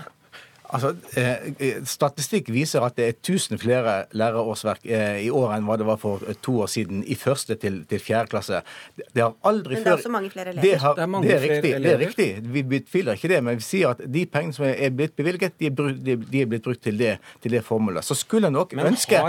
Altså, 0.69 0.93
eh, 1.17 1.79
Statistikk 1.89 2.51
viser 2.53 2.85
at 2.85 2.97
det 2.99 3.07
er 3.07 3.15
1000 3.17 3.59
flere 3.63 3.95
lærerårsverk 4.13 4.85
eh, 4.85 5.23
i 5.25 5.31
år 5.33 5.55
enn 5.55 5.65
hva 5.65 5.79
det 5.81 5.87
var 5.89 5.97
for 6.01 6.21
eh, 6.29 6.37
to 6.45 6.59
år 6.61 6.69
siden, 6.69 7.01
i 7.09 7.17
første 7.17 7.57
til, 7.57 7.81
til 7.89 8.03
fjerde 8.03 8.29
klasse. 8.35 8.61
Det 8.99 9.23
har 9.23 9.33
aldri 9.49 9.79
men 9.79 9.87
det 9.87 9.93
er 9.93 9.97
også 9.97 10.13
mange 10.13 10.31
flere 10.31 10.53
elever. 10.53 10.67
Det, 10.67 10.81
har, 10.83 10.95
det, 10.99 11.07
er, 11.07 11.23
det 11.23 11.33
er 11.33 11.41
riktig, 11.47 11.73
det 11.85 11.93
er 11.93 12.03
riktig. 12.03 12.29
Vi 12.53 12.63
betviler 12.75 13.17
ikke 13.17 13.31
det, 13.33 13.39
men 13.45 13.57
vi 13.61 13.65
sier 13.65 13.95
at 13.95 14.03
de 14.05 14.27
pengene 14.29 14.57
som 14.57 14.67
er 14.69 14.93
blitt 14.93 15.17
bevilget, 15.17 15.57
de 15.61 15.71
er, 15.71 15.95
de, 16.05 16.19
de 16.21 16.43
er 16.45 16.51
blitt 16.53 16.69
brukt 16.69 16.83
til 16.85 17.01
det, 17.01 17.15
til 17.43 17.57
det 17.57 17.65
formålet. 17.65 18.05
Så 18.05 18.19
skulle 18.19 18.51
jeg 18.51 18.57
nok 18.59 18.77
men 18.77 18.91
ønske 18.93 19.23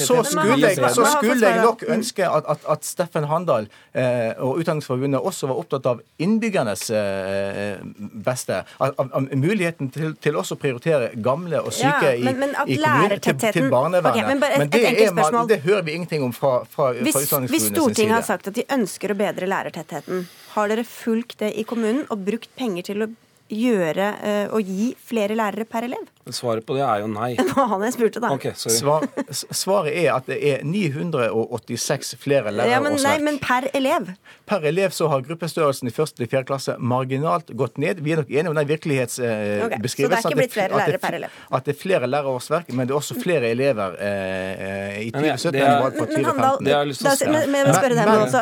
så 0.00 0.22
skulle, 0.24 0.56
jeg, 0.64 0.90
så 0.96 1.04
skulle 1.18 1.52
jeg 1.52 1.62
nok 1.64 1.84
ønske 1.92 2.24
at, 2.28 2.48
at, 2.48 2.64
at 2.72 2.88
Steffen 2.88 3.28
Handal 3.28 3.68
eh, 3.92 4.32
og 4.38 4.62
Utdanningsforbundet 4.62 5.20
også 5.20 5.52
var 5.52 5.60
opptatt 5.60 5.92
av 5.92 6.00
innbyggernes 6.22 6.88
eh, 6.90 7.76
beste. 8.24 8.62
Av, 8.80 8.96
av, 8.96 9.12
av 9.12 9.28
muligheten 9.36 9.92
til, 9.92 10.16
til 10.22 10.40
også 10.40 10.56
å 10.56 10.60
prioritere 10.60 10.85
prioritere 10.86 11.22
gamle 11.22 11.60
og 11.60 11.74
syke 11.74 12.12
ja, 12.14 12.22
men, 12.22 12.38
men 12.38 12.54
i, 12.66 12.76
i 12.76 12.78
kommunen 12.80 13.20
til, 13.20 13.36
til 13.42 13.68
barnevernet. 13.72 14.16
Okay, 14.16 14.26
men, 14.28 14.42
et, 14.42 14.58
men 14.58 14.70
det, 14.70 14.82
er, 14.86 15.46
det, 15.50 15.60
hører 15.66 15.82
vi 15.86 15.96
ingenting 15.98 16.24
om 16.24 16.32
fra, 16.32 16.64
fra, 16.70 16.92
hvis, 16.94 17.18
fra 17.28 17.42
Hvis 17.50 17.68
Stortinget 17.72 18.14
har 18.14 18.26
sagt 18.26 18.50
at 18.50 18.56
de 18.56 18.64
ønsker 18.72 19.12
å 19.12 19.18
bedre 19.18 19.48
lærertettheten, 19.50 20.26
har 20.54 20.72
dere 20.72 20.86
fulgt 20.88 21.40
det 21.42 21.52
i 21.58 21.66
kommunen 21.68 22.04
og 22.10 22.24
brukt 22.26 22.50
penger 22.58 22.92
til 22.92 23.06
å 23.06 23.10
gjøre 23.50 24.12
og 24.54 24.66
gi 24.66 24.92
flere 25.06 25.36
lærere 25.38 25.66
per 25.68 25.86
elev? 25.86 26.06
Svaret 26.34 26.66
på 26.66 26.74
det 26.74 26.82
er 26.82 27.04
jo 27.04 27.06
nei. 27.10 27.36
Hva 27.52 27.68
han 27.70 27.84
jeg 27.86 27.94
spurte 27.94 28.20
da. 28.22 28.32
Okay, 28.34 28.50
Svar, 28.58 29.04
svaret 29.30 29.94
er 29.94 30.10
at 30.16 30.26
det 30.26 30.38
er 30.42 30.64
986 30.66 32.16
flere 32.18 32.50
lærere 32.50 32.72
ja, 32.72 32.80
men, 32.82 32.96
nei, 32.98 33.18
men 33.22 33.38
per 33.42 33.68
elev? 33.76 34.10
Per 34.46 34.66
elev 34.66 34.90
så 34.94 35.06
har 35.12 35.22
gruppestørrelsen 35.26 35.86
i 35.86 35.92
1. 35.94 36.16
til 36.18 36.26
4. 36.32 36.42
klasse 36.48 36.74
marginalt 36.82 37.52
gått 37.58 37.78
ned. 37.82 38.02
Vi 38.02 38.14
er 38.14 38.22
nok 38.22 38.30
enige 38.32 38.50
om 38.50 38.58
den 38.58 38.68
virkelighetsbeskrivelsen. 38.72 39.62
Eh, 39.62 39.66
okay, 39.66 39.78
så 39.86 39.96
det 40.02 40.16
er 40.16 40.22
ikke 40.24 40.40
blitt 40.40 40.56
flere 40.56 40.80
lærere 40.80 41.00
per 41.02 41.18
elev? 41.20 41.38
At 41.58 41.68
det 41.68 41.76
er 41.76 41.80
flere 41.84 42.10
lærerårsverk, 42.10 42.74
men 42.74 42.90
det 42.90 42.96
er 42.96 42.98
også 42.98 43.18
flere 43.22 43.52
elever 43.54 43.94
eh, 44.02 45.06
i 45.06 45.10
2017 45.14 45.60
enn 45.60 45.66
det 45.66 45.78
var 45.84 45.90
2015. 45.94 46.66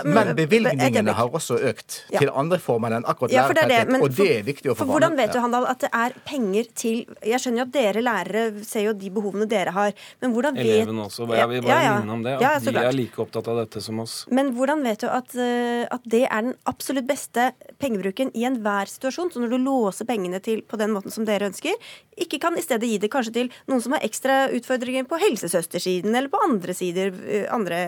Men, 0.08 0.14
men 0.16 0.32
bevilgningene 0.40 1.12
har 1.20 1.28
også 1.40 1.60
økt 1.72 2.00
til 2.08 2.32
andre 2.32 2.60
former 2.64 2.96
enn 2.96 3.04
akkurat 3.08 3.32
ja, 3.34 3.44
lærertetthet, 3.44 4.00
og 4.00 4.16
det 4.16 4.30
er 4.38 4.42
viktig 4.48 4.72
å 4.72 4.78
få 4.78 4.88
Hvordan 4.94 5.16
vet 5.18 5.32
du, 5.34 5.40
Handal, 5.42 5.66
at 5.70 5.82
det 5.82 5.90
er 5.94 6.14
penger 6.26 6.68
til 6.76 7.02
Jeg 7.24 7.42
skjønner 7.42 7.62
jo 7.62 7.66
at 7.66 7.74
dere 7.74 8.02
lærere 8.04 8.64
ser 8.66 8.86
jo 8.88 8.94
de 8.96 9.10
behovene 9.14 9.46
dere 9.50 9.74
har. 9.74 9.94
Men 10.22 10.34
hvordan 10.34 10.58
vet 10.58 10.70
Elevene 10.84 11.06
også. 11.08 11.26
Jeg 11.34 11.50
vil 11.50 11.64
bare 11.64 11.78
ja, 11.82 11.90
ja. 11.90 11.94
minne 12.00 12.16
om 12.16 12.24
det. 12.24 12.36
At 12.38 12.44
ja, 12.44 12.52
de 12.62 12.84
er 12.84 12.96
like 12.96 13.22
opptatt 13.24 13.50
av 13.50 13.60
dette 13.62 13.82
som 13.84 14.00
oss. 14.04 14.16
Men 14.34 14.52
hvordan 14.56 14.84
vet 14.86 15.04
du 15.04 15.08
at, 15.10 15.34
uh, 15.36 15.84
at 15.96 16.08
det 16.14 16.24
er 16.28 16.48
den 16.48 16.54
absolutt 16.70 17.08
beste 17.08 17.50
pengebruken 17.82 18.32
i 18.38 18.46
enhver 18.48 18.90
situasjon? 18.90 19.32
Så 19.34 19.42
når 19.42 19.54
du 19.54 19.58
låser 19.64 20.08
pengene 20.08 20.40
til 20.44 20.62
på 20.66 20.80
den 20.80 20.94
måten 20.94 21.14
som 21.14 21.26
dere 21.28 21.50
ønsker, 21.50 21.74
ikke 22.20 22.38
kan 22.42 22.56
i 22.58 22.62
stedet 22.64 22.88
gi 22.88 23.00
det 23.02 23.10
kanskje 23.12 23.34
til 23.34 23.52
noen 23.70 23.82
som 23.82 23.96
har 23.96 24.04
ekstra 24.06 24.44
utfordringer 24.54 25.08
på 25.10 25.18
helsesøstersiden 25.22 26.14
eller 26.14 26.30
på 26.32 26.42
andre 26.46 26.76
sider, 26.76 27.14
uh, 27.14 27.48
andre 27.54 27.80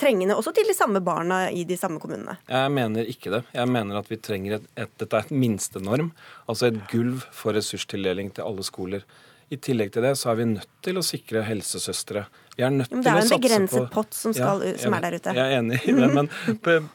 trengende, 0.00 0.36
også 0.38 0.54
til 0.56 0.68
de 0.68 0.76
samme 0.76 1.02
barna 1.04 1.46
i 1.52 1.64
de 1.68 1.76
samme 1.78 2.00
kommunene? 2.02 2.38
Jeg 2.48 2.74
mener 2.74 3.08
ikke 3.08 3.32
det. 3.34 3.44
Jeg 3.54 3.70
mener 3.70 4.00
at 4.00 4.10
vi 4.10 4.20
trenger 4.22 4.58
et, 4.58 4.68
et, 4.78 4.92
dette 5.00 5.16
er 5.16 5.26
et 5.26 5.34
minstenorm, 5.34 6.12
altså 6.48 6.70
et 6.70 6.78
gulv 6.90 7.24
for 7.34 7.56
ressurstildeling 7.56 8.32
til 8.36 8.48
alle 8.48 8.64
skoler. 8.66 9.04
I 9.48 9.56
tillegg 9.64 9.94
til 9.94 10.04
det 10.04 10.12
så 10.20 10.32
er 10.32 10.42
vi 10.42 10.48
nødt 10.50 10.74
til 10.84 11.00
å 11.00 11.04
sikre 11.04 11.44
helsesøstre. 11.46 12.26
Vi 12.56 12.64
er 12.66 12.74
nødt 12.74 12.90
til 12.90 12.98
å 12.98 13.04
satse 13.04 13.08
på 13.08 13.14
Det 13.14 13.22
er 13.22 13.38
en 13.38 13.46
begrenset 13.46 13.88
pott 13.94 14.16
som, 14.16 14.34
skal, 14.36 14.64
ja, 14.66 14.74
som, 14.82 14.96
er 14.96 15.06
der 15.06 15.16
ute. 15.16 15.34
Jeg 15.38 15.54
er 15.54 15.62
enig 15.62 15.80
i 15.88 15.94
det, 15.96 16.10
men 16.12 16.28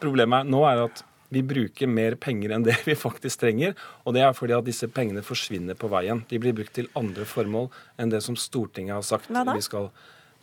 problemet 0.02 0.44
er, 0.44 0.54
nå 0.54 0.62
er 0.68 0.84
at 0.84 1.02
vi 1.34 1.42
bruker 1.42 1.90
mer 1.90 2.14
penger 2.20 2.54
enn 2.54 2.66
det 2.66 2.76
vi 2.88 2.94
faktisk 2.98 3.42
trenger. 3.42 3.74
Og 4.04 4.14
det 4.14 4.22
er 4.22 4.36
fordi 4.36 4.54
at 4.54 4.66
disse 4.68 4.88
pengene 4.92 5.24
forsvinner 5.26 5.78
på 5.78 5.90
veien. 5.90 6.22
De 6.30 6.40
blir 6.42 6.54
brukt 6.56 6.74
til 6.76 6.90
andre 6.98 7.26
formål 7.28 7.70
enn 7.98 8.12
det 8.14 8.22
som 8.26 8.38
Stortinget 8.38 8.98
har 9.00 9.06
sagt 9.06 9.32
vi 9.32 9.64
skal 9.64 9.90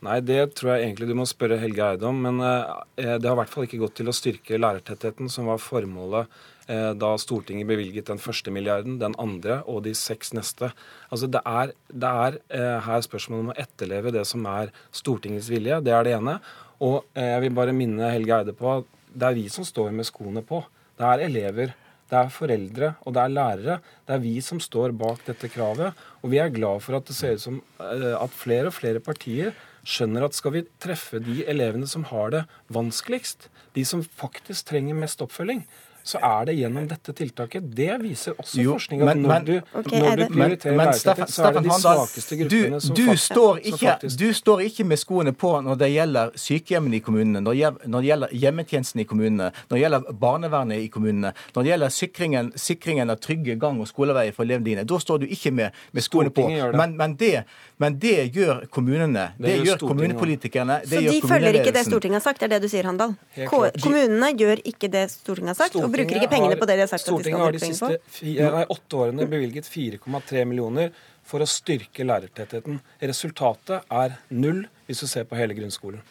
Nei, 0.02 0.18
det 0.26 0.56
tror 0.58 0.74
jeg 0.74 0.88
egentlig 0.88 1.12
du 1.12 1.18
må 1.20 1.28
spørre 1.30 1.60
Helge 1.62 1.92
Eide 1.92 2.08
om. 2.10 2.24
Men 2.26 2.42
eh, 2.42 2.80
det 2.98 3.28
har 3.28 3.36
i 3.36 3.42
hvert 3.44 3.52
fall 3.54 3.68
ikke 3.68 3.84
gått 3.84 4.00
til 4.00 4.10
å 4.10 4.16
styrke 4.16 4.58
lærertettheten, 4.58 5.30
som 5.30 5.52
var 5.52 5.62
formålet 5.62 6.32
Eh, 6.72 6.92
da 6.96 7.16
Stortinget 7.20 7.68
bevilget 7.68 8.08
den 8.08 8.22
første 8.22 8.52
milliarden, 8.54 9.00
den 9.02 9.16
andre 9.20 9.60
og 9.70 9.82
de 9.88 9.94
seks 9.98 10.32
neste. 10.38 10.72
Altså 11.12 11.28
Det 11.28 11.42
er, 11.46 11.74
det 11.90 12.12
er 12.26 12.38
eh, 12.50 12.78
her 12.86 13.02
spørsmålet 13.02 13.44
om 13.44 13.54
å 13.54 13.60
etterleve 13.60 14.14
det 14.14 14.24
som 14.30 14.46
er 14.48 14.72
Stortingets 14.96 15.50
vilje. 15.52 15.82
Det 15.84 15.94
er 15.96 16.08
det 16.08 16.16
ene. 16.20 16.38
Og 16.80 17.02
eh, 17.16 17.34
jeg 17.34 17.46
vil 17.46 17.58
bare 17.58 17.76
minne 17.76 18.14
Helge 18.14 18.38
Eide 18.38 18.56
på 18.58 18.70
at 18.78 19.00
det 19.12 19.28
er 19.28 19.40
vi 19.42 19.48
som 19.52 19.68
står 19.68 19.92
med 19.96 20.08
skoene 20.08 20.46
på. 20.46 20.62
Det 21.00 21.08
er 21.08 21.26
elever. 21.26 21.74
Det 22.12 22.20
er 22.20 22.32
foreldre 22.32 22.94
og 23.08 23.16
det 23.16 23.24
er 23.24 23.34
lærere. 23.34 23.76
Det 24.08 24.16
er 24.16 24.24
vi 24.24 24.38
som 24.44 24.60
står 24.62 24.94
bak 25.00 25.26
dette 25.28 25.50
kravet. 25.52 25.98
Og 26.22 26.32
vi 26.32 26.40
er 26.44 26.54
glad 26.54 26.84
for 26.86 27.00
at 27.00 27.08
det 27.08 27.18
ser 27.18 27.36
ut 27.36 27.44
som 27.44 27.60
at 27.82 28.36
flere 28.36 28.72
og 28.72 28.76
flere 28.76 29.04
partier 29.04 29.56
skjønner 29.88 30.28
at 30.28 30.38
skal 30.38 30.56
vi 30.56 30.66
treffe 30.84 31.22
de 31.24 31.42
elevene 31.50 31.88
som 31.90 32.06
har 32.12 32.34
det 32.34 32.44
vanskeligst, 32.74 33.50
de 33.76 33.86
som 33.88 34.04
faktisk 34.04 34.70
trenger 34.72 34.98
mest 34.98 35.24
oppfølging, 35.24 35.66
så 36.04 36.18
er 36.18 36.46
det 36.50 36.56
gjennom 36.58 36.88
dette 36.90 37.14
tiltaket. 37.14 37.66
Det 37.76 37.92
viser 38.02 38.38
også 38.40 38.62
jo, 38.62 38.76
forskning 38.76 39.04
at 39.06 39.20
når, 39.22 39.46
du, 39.46 39.54
okay, 39.78 40.02
når 40.02 40.16
du 40.16 40.24
prioriterer 40.34 40.78
lærertetthet, 40.78 41.34
så 41.34 41.44
er 41.48 41.58
det 41.58 41.64
de 41.68 41.78
svakeste 41.84 42.38
gruppene 42.40 42.80
du, 42.80 42.86
som, 42.86 42.96
du 42.96 43.60
ikke, 43.62 43.78
faktisk 43.78 44.20
Du 44.20 44.34
står 44.34 44.64
ikke 44.66 44.86
med 44.88 45.02
skoene 45.02 45.34
på 45.34 45.54
når 45.62 45.80
det 45.82 45.92
gjelder 45.94 46.34
sykehjemmene 46.46 46.98
i 46.98 47.04
kommunene, 47.06 47.44
når, 47.46 47.78
det 47.98 48.10
gjelder 48.10 48.36
hjemmetjenesten 48.44 49.04
i 49.04 49.08
kommunene, 49.10 49.52
når 49.70 49.78
det 49.78 49.84
gjelder 49.84 50.18
barnevernet 50.26 50.86
i 50.86 50.90
kommunene, 50.94 51.34
når 51.56 51.68
det 51.68 51.74
gjelder 51.74 51.96
sikringen, 51.98 52.52
sikringen 52.56 53.14
av 53.14 53.22
trygge 53.22 53.58
gang- 53.62 53.82
og 53.82 53.90
skoleveier 53.90 54.34
for 54.36 54.48
elevene 54.48 54.70
dine. 54.72 54.88
Da 54.90 55.00
står 55.02 55.22
du 55.24 55.28
ikke 55.30 55.54
med, 55.54 55.78
med 55.92 56.06
skoene 56.08 56.34
på. 56.34 56.48
Men, 56.50 56.98
men, 56.98 57.16
det, 57.20 57.44
men, 57.82 57.98
det, 58.02 58.16
gjør 58.36 58.66
kommunene. 58.74 59.28
Det, 59.38 59.48
det 59.48 59.68
gjør 59.68 59.82
kommunepolitikerne. 59.82 60.82
så 60.86 61.02
de 61.02 61.22
følger 61.26 61.60
ikke 61.62 61.74
det 61.76 61.86
Stortinget 61.88 62.20
har 62.20 62.26
sagt, 62.26 62.44
er 62.46 62.52
det 62.54 62.62
du 62.64 62.70
sier, 62.72 62.88
Handal? 62.90 63.16
Kommunene 63.50 64.32
gjør 64.38 64.62
ikke 64.72 64.92
det 64.94 65.08
Stortinget 65.16 65.56
har 65.56 65.60
sagt? 65.64 65.80
og 65.82 65.90
bruker 65.94 66.20
ikke 66.20 66.30
pengene 66.32 66.60
på 66.60 66.70
det 66.70 66.78
de 66.78 66.86
har 66.86 66.92
sagt 66.92 67.06
Stortinget 67.06 67.42
at 67.42 67.58
de 67.58 67.64
skal 67.64 67.74
bruke 67.74 67.98
penger 67.98 67.98
på? 67.98 68.12
Stortinget 68.12 68.46
har 68.46 68.52
de 68.52 68.62
siste 68.62 68.78
åtte 68.78 69.02
årene 69.04 69.28
bevilget 69.32 69.70
4,3 69.72 70.46
millioner 70.50 70.94
for 71.28 71.44
å 71.44 71.50
styrke 71.50 72.06
lærertettheten. 72.08 72.80
Resultatet 73.02 73.94
er 74.04 74.18
null 74.34 74.66
hvis 74.88 75.04
du 75.04 75.08
ser 75.10 75.28
på 75.30 75.38
hele 75.40 75.58
grunnskolen. 75.58 76.02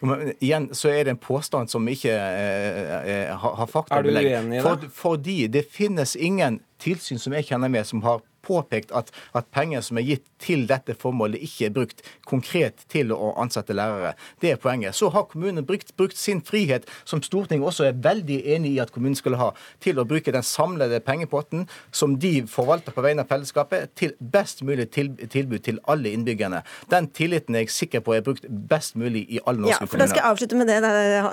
Men 0.00 0.32
igjen 0.38 0.68
så 0.76 0.90
er 0.92 1.06
det 1.06 1.14
en 1.16 1.20
påstand 1.20 1.70
som 1.70 1.86
ikke 1.90 2.12
eh, 2.14 2.96
eh 3.14 3.44
har 3.44 3.70
faktabelegg. 3.70 4.26
Er 4.26 4.42
du 4.42 4.46
uenig 4.46 4.58
i 4.58 4.60
det? 4.60 4.64
For, 4.66 4.90
fordi 5.02 5.38
det 5.50 5.64
finnes 5.74 6.14
ingen 6.16 6.60
tilsyn 6.82 7.18
som 7.18 7.34
jeg 7.34 7.48
kjenner 7.50 7.72
med, 7.72 7.86
som 7.86 8.02
har 8.06 8.22
påpekt 8.48 8.92
at, 8.96 9.12
at, 9.36 9.48
penger 9.54 9.82
som 9.84 10.00
er 10.00 10.06
gitt 10.06 10.26
til 10.42 10.66
dette 10.70 10.94
formålet, 10.98 11.42
ikke 11.44 11.68
er 11.68 11.74
brukt 11.74 12.02
konkret 12.28 12.84
til 12.92 13.12
å 13.14 13.32
ansette 13.40 13.76
lærere. 13.76 14.14
Det 14.42 14.52
er 14.54 14.60
poenget. 14.62 14.96
Så 14.96 15.10
har 15.14 15.26
kommunen 15.30 15.66
brukt, 15.66 15.94
brukt 15.98 16.18
sin 16.18 16.42
frihet, 16.44 16.86
som 17.08 17.22
Stortinget 17.24 17.66
også 17.68 17.88
er 17.88 17.98
veldig 18.04 18.38
enig 18.54 18.74
i 18.76 18.82
at 18.82 18.92
kommunen 18.94 19.18
skulle 19.18 19.40
ha, 19.40 19.50
til 19.84 19.98
å 19.98 20.06
bruke 20.08 20.32
den 20.34 20.46
samlede 20.46 21.00
pengepotten 21.04 21.66
som 21.90 22.18
de 22.20 22.42
forvalter 22.50 22.94
på 22.94 23.04
vegne 23.04 23.24
av 23.24 23.32
fellesskapet, 23.32 23.92
til 23.98 24.14
best 24.20 24.62
mulig 24.66 24.88
tilbud 24.92 25.60
til 25.66 25.80
alle 25.90 26.12
innbyggerne. 26.14 26.62
Den 26.92 27.08
tilliten 27.14 27.56
er 27.56 27.66
jeg 27.66 27.74
sikker 27.74 28.04
på 28.04 28.14
er 28.16 28.24
brukt 28.26 28.46
best 28.48 28.96
mulig 28.98 29.24
i 29.28 29.40
alle 29.44 29.64
norske 29.64 29.84
ja, 29.84 29.90
for 29.90 30.00
Da 30.00 30.08
skal 30.10 30.22
jeg 30.22 30.30
avslutte 30.32 30.58
med 30.60 30.70
det, 30.70 30.78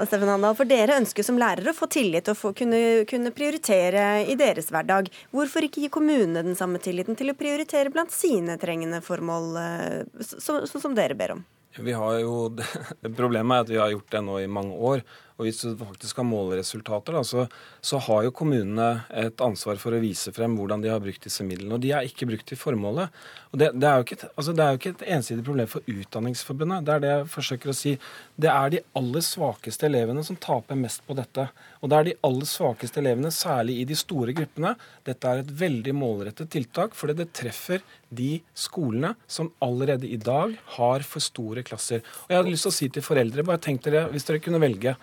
Steffen 0.10 0.32
Handal. 0.32 0.58
For 0.58 0.70
dere 0.70 0.98
ønsker 1.00 1.26
som 1.26 1.40
lærere 1.40 1.72
å 1.72 1.78
få 1.78 1.90
tillit 1.92 2.30
og 2.32 2.40
få, 2.40 2.54
kunne, 2.58 2.80
kunne 3.10 3.34
prioritere 3.36 4.26
i 4.32 4.38
deres 4.40 4.72
hverdag. 4.74 5.12
Hvorfor 5.36 5.68
ikke 5.68 5.86
gi 5.86 5.92
kommunene 5.94 6.44
den 6.46 6.58
samme 6.58 6.82
tilliten? 6.82 7.05
Muligheten 7.06 7.16
til 7.16 7.32
å 7.32 7.38
prioritere 7.38 7.92
blant 7.92 8.12
sine 8.12 8.58
trengende 8.58 9.02
formål, 9.02 9.58
sånn 10.20 10.82
som 10.82 10.96
dere 10.96 11.16
ber 11.16 11.36
om? 11.36 11.46
Vi 11.78 11.92
har 11.92 12.20
jo, 12.22 12.56
Problemet 13.20 13.56
er 13.56 13.62
at 13.62 13.70
vi 13.70 13.78
har 13.78 13.92
gjort 13.92 14.12
det 14.12 14.22
nå 14.22 14.40
i 14.40 14.48
mange 14.48 14.76
år. 14.76 15.04
Og 15.36 15.48
hvis 15.50 15.58
du 15.66 15.74
faktisk 15.76 16.14
skal 16.14 16.28
måle 16.28 16.56
resultater, 16.62 17.18
da, 17.18 17.22
så, 17.28 17.44
så, 17.84 18.00
har 18.06 18.24
jo 18.24 18.34
kommunene 18.36 19.04
et 19.12 19.42
ansvar 19.44 19.80
for 19.82 19.96
å 19.96 20.00
vise 20.00 20.32
frem 20.36 20.54
hvordan 20.56 20.84
de 20.84 20.92
har 20.94 21.02
brukt 21.04 21.26
disse 21.28 21.44
midlene. 21.44 21.76
Og 21.76 21.82
de 21.84 21.92
er 21.92 22.08
ikke 22.08 22.28
brukt 22.30 22.48
til 22.48 22.60
formålet. 22.60 23.12
Og 23.52 23.60
det, 23.60 23.74
det, 23.76 23.90
er 23.90 24.00
jo 24.00 24.06
ikke, 24.06 24.30
altså 24.32 24.54
det 24.56 24.64
er 24.64 24.72
jo 24.72 24.80
ikke 24.80 24.94
et 24.94 25.04
ensidig 25.18 25.44
problem 25.44 25.68
for 25.72 25.90
Utdanningsforbundet. 25.92 26.86
Det 26.88 26.94
er 26.94 27.04
det 27.04 27.10
jeg 27.12 27.26
forsøker 27.34 27.72
å 27.72 27.76
si. 27.76 27.96
Det 28.40 28.52
er 28.52 28.72
de 28.72 28.82
aller 29.02 29.26
svakeste 29.28 29.90
elevene 29.90 30.24
som 30.28 30.40
taper 30.46 30.80
mest 30.80 31.04
på 31.08 31.18
dette. 31.20 31.50
Og 31.82 31.92
det 31.92 31.98
er 31.98 32.08
de 32.08 32.16
aller 32.30 32.50
svakeste 32.50 33.02
elevene, 33.02 33.32
særlig 33.36 33.76
i 33.82 33.88
de 33.90 33.98
store 34.00 34.36
gruppene. 34.38 34.72
Dette 35.08 35.34
er 35.34 35.44
et 35.44 35.52
veldig 35.66 35.96
målrettet 36.00 36.54
tiltak, 36.56 36.96
fordi 36.96 37.18
det 37.20 37.34
treffer 37.36 37.84
de 38.16 38.38
skolene 38.56 39.12
som 39.28 39.52
allerede 39.66 40.08
i 40.08 40.22
dag 40.22 40.56
har 40.78 41.04
for 41.04 41.24
store 41.24 41.66
klasser. 41.68 42.00
Og 42.24 42.32
jeg 42.32 42.40
hadde 42.40 42.56
lyst 42.56 42.68
til 42.70 42.72
å 42.72 42.78
si 42.80 42.90
til 42.96 43.04
foreldre, 43.04 43.44
bare 43.44 43.64
tenk 43.68 43.84
dere, 43.84 44.06
hvis 44.14 44.28
dere 44.30 44.40
kunne 44.44 44.64
velge 44.64 44.96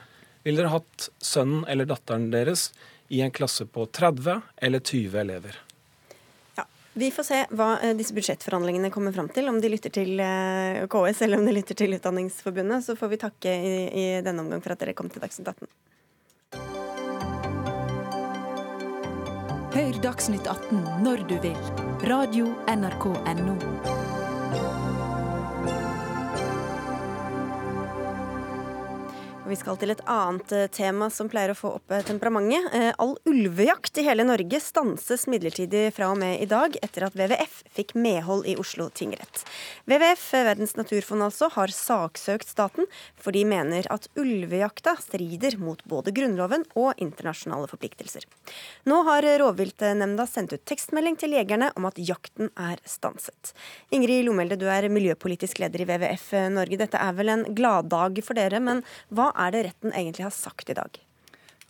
ville 0.42 0.62
dere 0.62 0.72
hatt 0.72 1.08
sønnen 1.22 1.66
eller 1.70 1.88
datteren 1.88 2.30
deres 2.32 2.70
i 3.12 3.20
en 3.20 3.30
klasse 3.34 3.66
på 3.66 3.86
30 3.86 4.40
eller 4.56 4.80
20 4.80 5.20
elever? 5.20 5.58
Ja, 6.56 6.64
Vi 6.92 7.10
får 7.10 7.28
se 7.28 7.40
hva 7.50 7.68
eh, 7.80 7.94
disse 7.96 8.14
budsjettforhandlingene 8.16 8.90
kommer 8.90 9.12
fram 9.12 9.28
til. 9.28 9.48
Om 9.48 9.60
de 9.60 9.70
lytter 9.72 9.92
til 9.92 10.20
eh, 10.20 10.82
KS 10.90 11.22
eller 11.26 11.40
om 11.40 11.46
de 11.46 11.56
lytter 11.58 11.78
til 11.78 11.94
Utdanningsforbundet. 11.98 12.84
Så 12.86 12.96
får 12.96 13.12
vi 13.12 13.22
takke 13.22 13.52
i, 13.52 13.74
i 13.92 14.06
denne 14.24 14.44
omgang 14.44 14.64
for 14.64 14.74
at 14.74 14.82
dere 14.82 14.96
kom 14.96 15.12
til 15.12 15.24
Dagsnytt 15.24 15.52
18. 15.54 15.68
Hør 19.72 20.02
Dagsnytt 20.04 20.48
18 20.48 20.82
når 21.04 21.24
du 21.30 21.38
vil. 21.44 21.60
Radio 22.08 22.50
NRK 22.68 23.06
Radio.nrk.no. 23.14 24.11
vi 29.52 29.58
skal 29.60 29.76
til 29.76 29.92
et 29.92 30.00
annet 30.08 30.52
eh, 30.56 30.68
tema 30.72 31.10
som 31.12 31.28
pleier 31.28 31.52
å 31.52 31.56
få 31.56 31.74
opp 31.76 31.92
eh, 31.92 32.02
temperamentet. 32.06 32.72
Eh, 32.72 32.92
all 33.02 33.12
ulvejakt 33.28 33.98
i 34.00 34.04
hele 34.06 34.24
Norge 34.24 34.60
stanses 34.64 35.26
midlertidig 35.28 35.90
fra 35.92 36.08
og 36.12 36.16
med 36.22 36.40
i 36.40 36.46
dag, 36.48 36.78
etter 36.80 37.04
at 37.04 37.16
WWF 37.18 37.58
fikk 37.76 37.92
medhold 37.98 38.46
i 38.48 38.54
Oslo 38.60 38.88
tingrett. 38.96 39.42
WWF, 39.90 40.24
Verdens 40.48 40.72
naturfond 40.78 41.26
altså, 41.26 41.50
har 41.52 41.74
saksøkt 41.74 42.48
staten, 42.48 42.88
for 43.20 43.36
de 43.36 43.42
mener 43.48 43.88
at 43.92 44.08
ulvejakta 44.16 44.94
strider 45.02 45.58
mot 45.60 45.82
både 45.90 46.14
Grunnloven 46.16 46.64
og 46.72 46.96
internasjonale 47.02 47.68
forpliktelser. 47.68 48.24
Nå 48.88 49.02
har 49.10 49.28
rovviltnemnda 49.42 50.26
sendt 50.30 50.56
ut 50.56 50.64
tekstmelding 50.68 51.20
til 51.20 51.36
jegerne 51.36 51.68
om 51.76 51.90
at 51.90 52.00
jakten 52.00 52.48
er 52.56 52.80
stanset. 52.88 53.52
Ingrid 53.92 54.24
Lomelde, 54.24 54.56
du 54.56 54.64
er 54.72 54.88
miljøpolitisk 54.92 55.60
leder 55.60 55.84
i 55.84 55.90
WWF 55.92 56.32
Norge. 56.56 56.80
Dette 56.86 57.04
er 57.04 57.20
vel 57.20 57.36
en 57.36 57.46
gladdag 57.52 58.22
for 58.24 58.38
dere, 58.38 58.62
men 58.62 58.84
hva 59.12 59.28
er 59.46 59.54
det 59.54 59.64
retten 59.70 59.94
egentlig 59.94 60.26
har 60.26 60.34
sagt 60.34 60.70
i 60.70 60.78
dag? 60.78 61.00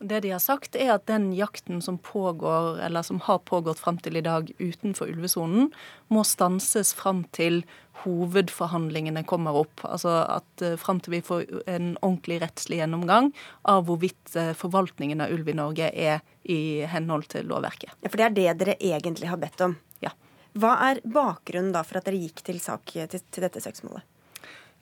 Det 0.03 0.21
de 0.21 0.33
har 0.35 0.41
sagt, 0.43 0.75
er 0.75 0.97
at 0.97 1.05
den 1.07 1.29
jakten 1.37 1.79
som 1.83 1.95
pågår, 2.03 2.81
eller 2.83 3.05
som 3.07 3.21
har 3.23 3.39
pågått 3.47 3.79
fram 3.79 4.01
til 4.03 4.19
i 4.19 4.25
dag 4.25 4.51
utenfor 4.59 5.13
ulvesonen, 5.13 5.69
må 6.11 6.25
stanses 6.27 6.91
fram 6.99 7.23
til 7.31 7.61
hovedforhandlingene 8.03 9.23
kommer 9.29 9.61
opp. 9.63 9.85
Altså 9.87 10.17
at 10.27 10.65
uh, 10.65 10.75
fram 10.81 10.99
til 11.03 11.19
vi 11.19 11.23
får 11.23 11.45
en 11.71 11.95
ordentlig 12.01 12.41
rettslig 12.43 12.81
gjennomgang 12.81 13.31
av 13.71 13.87
hvorvidt 13.87 14.35
uh, 14.35 14.51
forvaltningen 14.59 15.23
av 15.23 15.35
ulv 15.37 15.53
i 15.53 15.59
Norge 15.61 15.93
er 15.95 16.23
i 16.43 16.83
henhold 16.91 17.31
til 17.37 17.47
lovverket. 17.53 17.95
Ja, 18.03 18.11
For 18.11 18.19
det 18.19 18.27
er 18.27 18.39
det 18.41 18.59
dere 18.65 18.79
egentlig 18.83 19.31
har 19.31 19.39
bedt 19.39 19.63
om? 19.63 19.79
Ja. 20.03 20.11
Hva 20.59 20.75
er 20.91 21.05
bakgrunnen 21.07 21.71
da 21.77 21.87
for 21.87 22.03
at 22.03 22.11
dere 22.11 22.19
gikk 22.19 22.43
til 22.43 22.59
sak 22.65 22.91
til, 22.91 23.23
til 23.23 23.47
dette 23.47 23.63
søksmålet? 23.63 24.03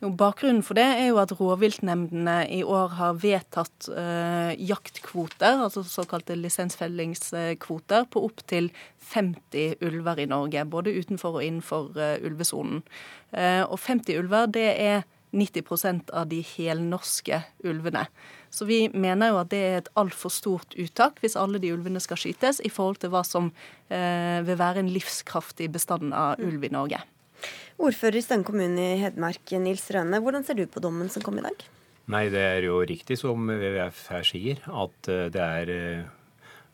Jo, 0.01 0.09
bakgrunnen 0.17 0.63
for 0.65 0.79
det 0.79 0.87
er 0.97 1.11
jo 1.11 1.19
at 1.21 1.33
rovviltnemndene 1.37 2.47
i 2.57 2.63
år 2.65 2.95
har 2.97 3.19
vedtatt 3.21 3.91
eh, 3.93 4.55
jaktkvoter, 4.57 5.61
altså 5.67 5.83
såkalte 5.85 6.39
lisensfellingskvoter, 6.41 8.07
på 8.09 8.23
opptil 8.25 8.71
50 9.13 9.85
ulver 9.85 10.23
i 10.25 10.27
Norge. 10.31 10.65
Både 10.73 10.97
utenfor 10.97 11.37
og 11.37 11.45
innenfor 11.45 12.01
eh, 12.01 12.17
ulvesonen. 12.25 12.81
Eh, 13.37 13.61
og 13.67 13.77
50 13.77 14.23
ulver, 14.23 14.49
det 14.57 14.71
er 14.81 15.05
90% 15.37 16.09
av 16.17 16.33
de 16.33 16.41
helnorske 16.57 17.45
ulvene. 17.69 18.07
Så 18.49 18.65
vi 18.67 18.87
mener 18.97 19.35
jo 19.35 19.45
at 19.45 19.53
det 19.53 19.63
er 19.67 19.79
et 19.83 19.95
altfor 20.01 20.33
stort 20.33 20.75
uttak 20.81 21.21
hvis 21.21 21.37
alle 21.39 21.61
de 21.61 21.77
ulvene 21.77 22.01
skal 22.01 22.19
skytes, 22.19 22.65
i 22.65 22.73
forhold 22.73 23.05
til 23.05 23.13
hva 23.13 23.21
som 23.27 23.53
eh, 23.93 24.41
vil 24.49 24.59
være 24.65 24.81
en 24.81 24.93
livskraftig 24.97 25.69
bestand 25.77 26.17
av 26.17 26.41
ulv 26.41 26.65
i 26.65 26.73
Norge. 26.73 27.05
Ordfører 27.81 28.18
i 28.18 28.20
Stønn 28.20 28.43
kommune 28.45 28.83
i 28.93 28.97
Hedmark, 29.01 29.55
Nils 29.57 29.87
Rønne. 29.95 30.18
Hvordan 30.20 30.45
ser 30.45 30.59
du 30.59 30.66
på 30.68 30.83
dommen 30.85 31.09
som 31.09 31.22
kom 31.24 31.39
i 31.41 31.45
dag? 31.47 31.62
Nei, 32.12 32.26
Det 32.28 32.43
er 32.43 32.66
jo 32.66 32.83
riktig 32.85 33.16
som 33.16 33.49
WWF 33.49 34.03
her 34.12 34.26
sier, 34.26 34.61
at 34.68 35.09
eh, 35.09 35.31
det 35.33 35.41
er 35.41 35.72
eh, 35.72 36.11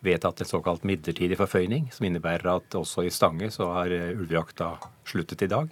vedtatt 0.03 0.43
en 0.43 0.51
såkalt 0.51 0.83
midlertidig 0.83 1.39
forføyning, 1.39 1.93
som 1.95 2.09
innebærer 2.09 2.51
at 2.57 2.75
også 2.75 3.07
i 3.07 3.15
Stange 3.15 3.53
så 3.55 3.71
har 3.77 3.95
eh, 3.95 4.19
ulvejakta 4.19 4.73
sluttet 5.07 5.47
i 5.47 5.51
dag. 5.53 5.71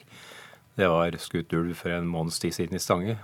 Det 0.78 0.90
var 0.90 1.18
skutt 1.18 1.52
ulv 1.58 1.74
for 1.82 1.90
en 1.96 2.06
måneds 2.06 2.38
tid 2.38 2.54
siden 2.54 2.78
i 2.78 2.84
Stange, 2.84 3.18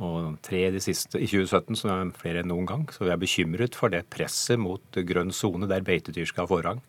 og 0.00 0.40
tre 0.40 0.70
i, 0.70 0.80
siste, 0.80 1.20
i 1.20 1.28
2017, 1.28 1.82
som 1.82 1.92
er 1.92 2.16
flere 2.16 2.40
enn 2.40 2.48
noen 2.48 2.64
gang. 2.64 2.88
Så 2.88 3.04
vi 3.04 3.12
er 3.12 3.20
bekymret 3.20 3.76
for 3.76 3.92
det 3.92 4.06
presset 4.08 4.56
mot 4.56 4.80
grønn 4.96 5.36
sone 5.36 5.68
der 5.68 5.84
beitedyr 5.84 6.24
skal 6.30 6.46
ha 6.46 6.54
forrang. 6.54 6.80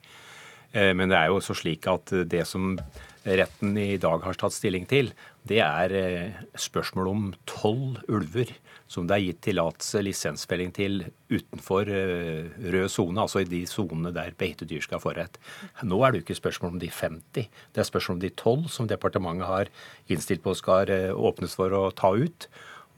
Men 0.71 1.11
det 1.11 1.17
er 1.17 1.27
jo 1.27 1.41
så 1.43 1.51
slik 1.51 1.83
at 1.91 2.13
det 2.31 2.45
som 2.47 2.77
retten 3.23 3.77
i 3.77 3.97
dag 4.01 4.23
har 4.25 4.37
tatt 4.39 4.55
stilling 4.55 4.87
til, 4.89 5.11
det 5.47 5.59
er 5.61 5.93
eh, 5.97 6.39
spørsmål 6.57 7.09
om 7.11 7.27
tolv 7.49 7.99
ulver 8.09 8.49
som 8.91 9.05
det 9.07 9.15
er 9.15 9.23
gitt 9.23 9.39
tillatelse 9.45 10.01
lisensfelling 10.03 10.73
til 10.75 11.05
utenfor 11.31 11.89
eh, 11.91 12.49
rød 12.73 12.89
sone, 12.91 13.21
altså 13.23 13.43
i 13.43 13.49
de 13.49 13.61
sonene 13.69 14.11
der 14.15 14.33
beitedyr 14.37 14.83
skal 14.83 14.99
ha 14.99 15.03
forrett. 15.05 15.39
Nå 15.85 16.01
er 16.01 16.11
det 16.11 16.21
jo 16.21 16.25
ikke 16.27 16.41
spørsmål 16.41 16.75
om 16.75 16.81
de 16.81 16.91
50, 16.91 17.47
det 17.47 17.83
er 17.83 17.87
spørsmål 17.87 18.17
om 18.17 18.25
de 18.25 18.33
tolv 18.41 18.67
som 18.73 18.89
departementet 18.89 19.49
har 19.49 19.71
innstilt 20.11 20.43
på 20.43 20.57
skal 20.57 20.91
eh, 20.91 21.09
åpnes 21.13 21.55
for 21.57 21.77
å 21.77 21.87
ta 21.95 22.13
ut. 22.17 22.49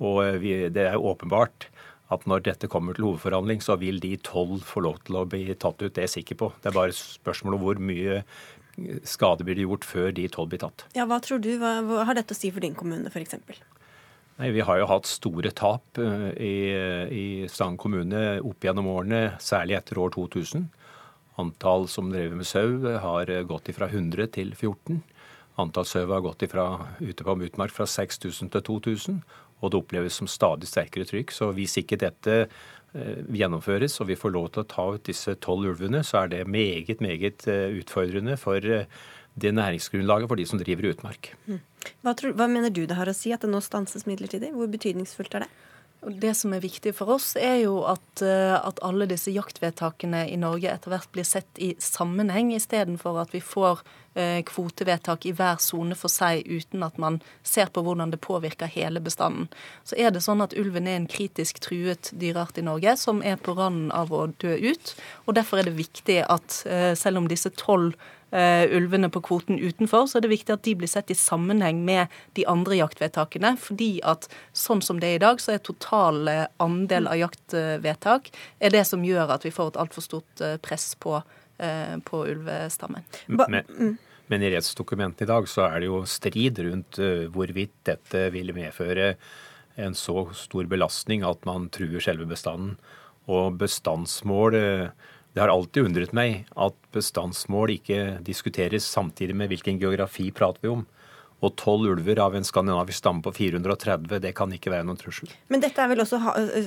Og 0.04 0.42
det 0.74 0.88
er 0.90 0.98
åpenbart 0.98 1.68
at 2.14 2.26
når 2.30 2.44
dette 2.48 2.70
kommer 2.72 2.96
til 2.96 3.08
hovedforhandling, 3.08 3.62
så 3.64 3.78
vil 3.80 4.00
de 4.04 4.16
tolv 4.26 4.64
få 4.68 4.84
lov 4.86 5.00
til 5.06 5.18
å 5.20 5.26
bli 5.30 5.46
tatt 5.54 5.82
ut. 5.82 5.92
Det 5.94 6.02
er 6.02 6.08
jeg 6.08 6.18
sikker 6.18 6.40
på. 6.42 6.50
Det 6.62 6.70
er 6.70 6.76
bare 6.76 6.96
spørsmål 6.98 7.58
om 7.58 7.64
hvor 7.64 7.82
mye 7.82 8.22
skade 9.08 9.46
blir 9.46 9.62
gjort 9.64 9.86
før 9.88 10.12
de 10.16 10.28
tolv 10.32 10.54
blir 10.54 10.64
tatt. 10.64 10.86
Ja, 10.98 11.06
Hva 11.10 11.20
tror 11.24 11.42
du, 11.44 11.52
hva, 11.62 11.78
hva 11.86 12.08
har 12.10 12.18
dette 12.18 12.36
å 12.36 12.38
si 12.38 12.52
for 12.54 12.64
din 12.64 12.78
kommune 12.78 13.12
f.eks.? 13.12 13.38
Nei, 14.40 14.50
Vi 14.56 14.66
har 14.66 14.80
jo 14.82 14.90
hatt 14.90 15.10
store 15.10 15.54
tap 15.54 16.00
eh, 16.02 16.30
i, 16.42 16.56
i 17.14 17.26
Stang 17.52 17.78
kommune 17.78 18.40
opp 18.42 18.66
gjennom 18.66 18.90
årene, 18.96 19.36
særlig 19.44 19.78
etter 19.78 20.02
år 20.02 20.16
2000. 20.16 20.68
Antall 21.42 21.88
som 21.90 22.12
drev 22.14 22.36
med 22.38 22.46
sau 22.46 22.82
har 23.02 23.30
gått 23.50 23.72
fra 23.74 23.90
100 23.90 24.34
til 24.36 24.54
14. 24.54 25.02
Antall 25.62 25.86
sau 25.86 26.06
har 26.10 26.22
gått 26.26 26.46
ifra, 26.46 26.66
ute 27.02 27.26
på 27.26 27.38
utmark 27.46 27.74
fra 27.74 27.86
6000 27.90 28.54
til 28.54 28.66
2000. 28.70 29.24
Og 29.64 29.72
det 29.72 29.80
oppleves 29.80 30.18
som 30.20 30.28
stadig 30.28 30.68
sterkere 30.68 31.08
trykk. 31.08 31.32
Så 31.32 31.54
hvis 31.56 31.78
ikke 31.80 32.02
dette 32.02 32.34
Eh, 32.44 32.83
gjennomføres, 32.94 34.00
og 34.02 34.10
vi 34.12 34.18
får 34.20 34.34
lov 34.36 34.48
til 34.54 34.64
å 34.64 34.70
ta 34.70 34.86
ut 34.96 35.06
disse 35.10 35.36
tolv 35.42 35.72
ulvene, 35.72 36.04
så 36.06 36.24
er 36.24 36.34
det 36.34 36.42
meget, 36.46 37.02
meget 37.02 37.48
eh, 37.50 37.74
utfordrende 37.80 38.38
for 38.38 38.62
eh, 38.62 38.86
det 39.34 39.54
næringsgrunnlaget 39.58 40.30
for 40.30 40.38
de 40.38 40.46
som 40.46 40.62
driver 40.62 40.92
utmark. 40.92 41.32
Mm. 41.48 41.62
Hva, 42.06 42.14
tror, 42.14 42.36
hva 42.38 42.48
mener 42.52 42.74
du 42.74 42.84
det 42.86 42.98
har 43.00 43.10
å 43.10 43.16
si 43.18 43.34
at 43.34 43.42
det 43.42 43.50
nå 43.50 43.64
stanses 43.66 44.06
midlertidig? 44.10 44.54
Hvor 44.54 44.70
betydningsfullt 44.72 45.40
er 45.40 45.48
det? 45.48 45.52
Det 46.08 46.34
som 46.36 46.52
er 46.56 46.64
viktig 46.64 46.92
for 46.98 47.16
oss, 47.16 47.34
er 47.40 47.62
jo 47.64 47.78
at, 47.88 48.22
at, 48.22 48.82
alle 48.84 49.08
disse 49.08 49.32
jaktvedtakene 49.32 50.26
i 50.28 50.36
Norge 50.40 50.72
etter 50.72 50.92
hvert 50.92 51.12
blir 51.16 51.28
sett 51.28 51.62
i 51.62 51.74
sammenheng, 51.80 52.52
istedenfor 52.56 53.22
at 53.22 53.32
vi 53.36 53.40
får 53.44 53.86
Eh, 54.16 54.44
kvotevedtak 54.44 55.26
i 55.26 55.32
hver 55.34 55.56
sone 55.58 55.96
for 55.98 56.12
seg 56.14 56.44
uten 56.46 56.84
at 56.86 57.00
man 57.02 57.16
ser 57.42 57.72
på 57.74 57.82
hvordan 57.82 58.12
det 58.14 58.20
påvirker 58.22 58.70
hele 58.70 59.02
bestanden. 59.02 59.48
Så 59.90 59.98
er 59.98 60.14
det 60.14 60.22
sånn 60.22 60.44
at 60.46 60.54
ulven 60.54 60.86
er 60.86 61.00
en 61.00 61.08
kritisk 61.10 61.58
truet 61.66 62.12
dyreart 62.22 62.60
i 62.62 62.66
Norge 62.68 62.94
som 63.02 63.24
er 63.26 63.40
på 63.42 63.56
randen 63.58 63.90
av 63.90 64.14
å 64.14 64.28
dø 64.44 64.54
ut. 64.54 64.94
Og 65.26 65.34
derfor 65.34 65.64
er 65.64 65.72
det 65.72 65.80
viktig 65.80 66.20
at 66.30 66.60
eh, 66.70 66.92
selv 66.94 67.24
om 67.24 67.32
disse 67.32 67.50
tolv 67.58 67.98
ulvene 68.34 69.12
på 69.14 69.22
kvoten 69.22 69.60
utenfor, 69.62 70.08
så 70.10 70.18
er 70.18 70.24
det 70.26 70.32
viktig 70.32 70.56
at 70.56 70.64
de 70.66 70.72
blir 70.80 70.90
sett 70.90 71.12
i 71.14 71.18
sammenheng 71.18 71.84
med 71.86 72.10
de 72.34 72.48
andre 72.50 72.80
jaktvedtakene. 72.80 73.52
Fordi 73.62 73.92
at 74.10 74.26
sånn 74.58 74.82
som 74.82 74.98
det 74.98 75.12
er 75.12 75.20
i 75.20 75.22
dag, 75.22 75.44
så 75.44 75.54
er 75.54 75.62
total 75.62 76.26
andel 76.64 77.12
av 77.12 77.20
jaktvedtak 77.20 78.32
er 78.58 78.74
det 78.74 78.88
som 78.90 79.06
gjør 79.06 79.36
at 79.36 79.46
vi 79.46 79.54
får 79.54 79.76
et 79.76 79.80
altfor 79.86 80.08
stort 80.08 80.46
press 80.66 80.96
på 80.98 81.20
Eh, 81.58 81.98
på 82.00 82.28
ulvestammen. 82.28 83.02
Men, 83.26 83.62
mm. 83.80 83.98
men, 84.28 84.44
i 84.44 84.50
rettsdokumentet 84.52 85.22
i 85.22 85.30
dag 85.30 85.46
så 85.50 85.68
er 85.68 85.84
det 85.84 85.90
jo 85.92 86.00
strid 86.10 86.58
rundt 86.66 86.98
hvorvidt 87.30 87.76
dette 87.86 88.24
vil 88.34 88.50
medføre 88.58 89.14
en 89.78 89.94
så 89.98 90.26
stor 90.38 90.66
belastning 90.70 91.22
at 91.28 91.46
man 91.46 91.70
truer 91.74 92.02
selve 92.02 92.26
bestanden. 92.30 92.74
Og 93.30 93.60
bestandsmål 93.62 94.58
Det 95.34 95.42
har 95.42 95.50
alltid 95.50 95.88
undret 95.90 96.12
meg 96.14 96.44
at 96.54 96.76
bestandsmål 96.94 97.74
ikke 97.80 98.02
diskuteres 98.26 98.86
samtidig 98.86 99.36
med 99.38 99.50
hvilken 99.50 99.80
geografi 99.82 100.28
prater 100.36 100.62
vi 100.62 100.74
om. 100.76 100.84
Og 101.44 101.56
tolv 101.60 101.90
ulver 101.92 102.22
av 102.24 102.38
en 102.38 102.46
skandinavisk 102.48 103.02
stamme 103.02 103.20
på 103.26 103.34
430, 103.36 104.22
det 104.24 104.32
kan 104.38 104.54
ikke 104.56 104.72
være 104.72 104.86
noen 104.88 105.00
trussel. 105.02 105.32
Men 105.52 105.60
dette 105.64 105.82
er 105.82 105.90
vel 105.92 106.04
også 106.06 106.22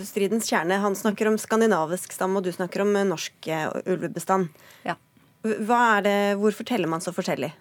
stridens 0.04 0.50
kjerne. 0.50 0.82
Han 0.82 0.98
snakker 0.98 1.30
om 1.30 1.38
skandinavisk 1.40 2.12
stamme, 2.12 2.42
og 2.42 2.44
du 2.44 2.52
snakker 2.52 2.84
om 2.84 2.92
norsk 3.08 3.48
ulvebestand. 3.86 4.50
Ja. 4.84 4.98
Hva 5.46 5.80
er 5.94 6.04
det, 6.04 6.18
hvorfor 6.42 6.66
teller 6.68 6.90
man 6.92 7.00
så 7.00 7.14
forskjellig? 7.16 7.54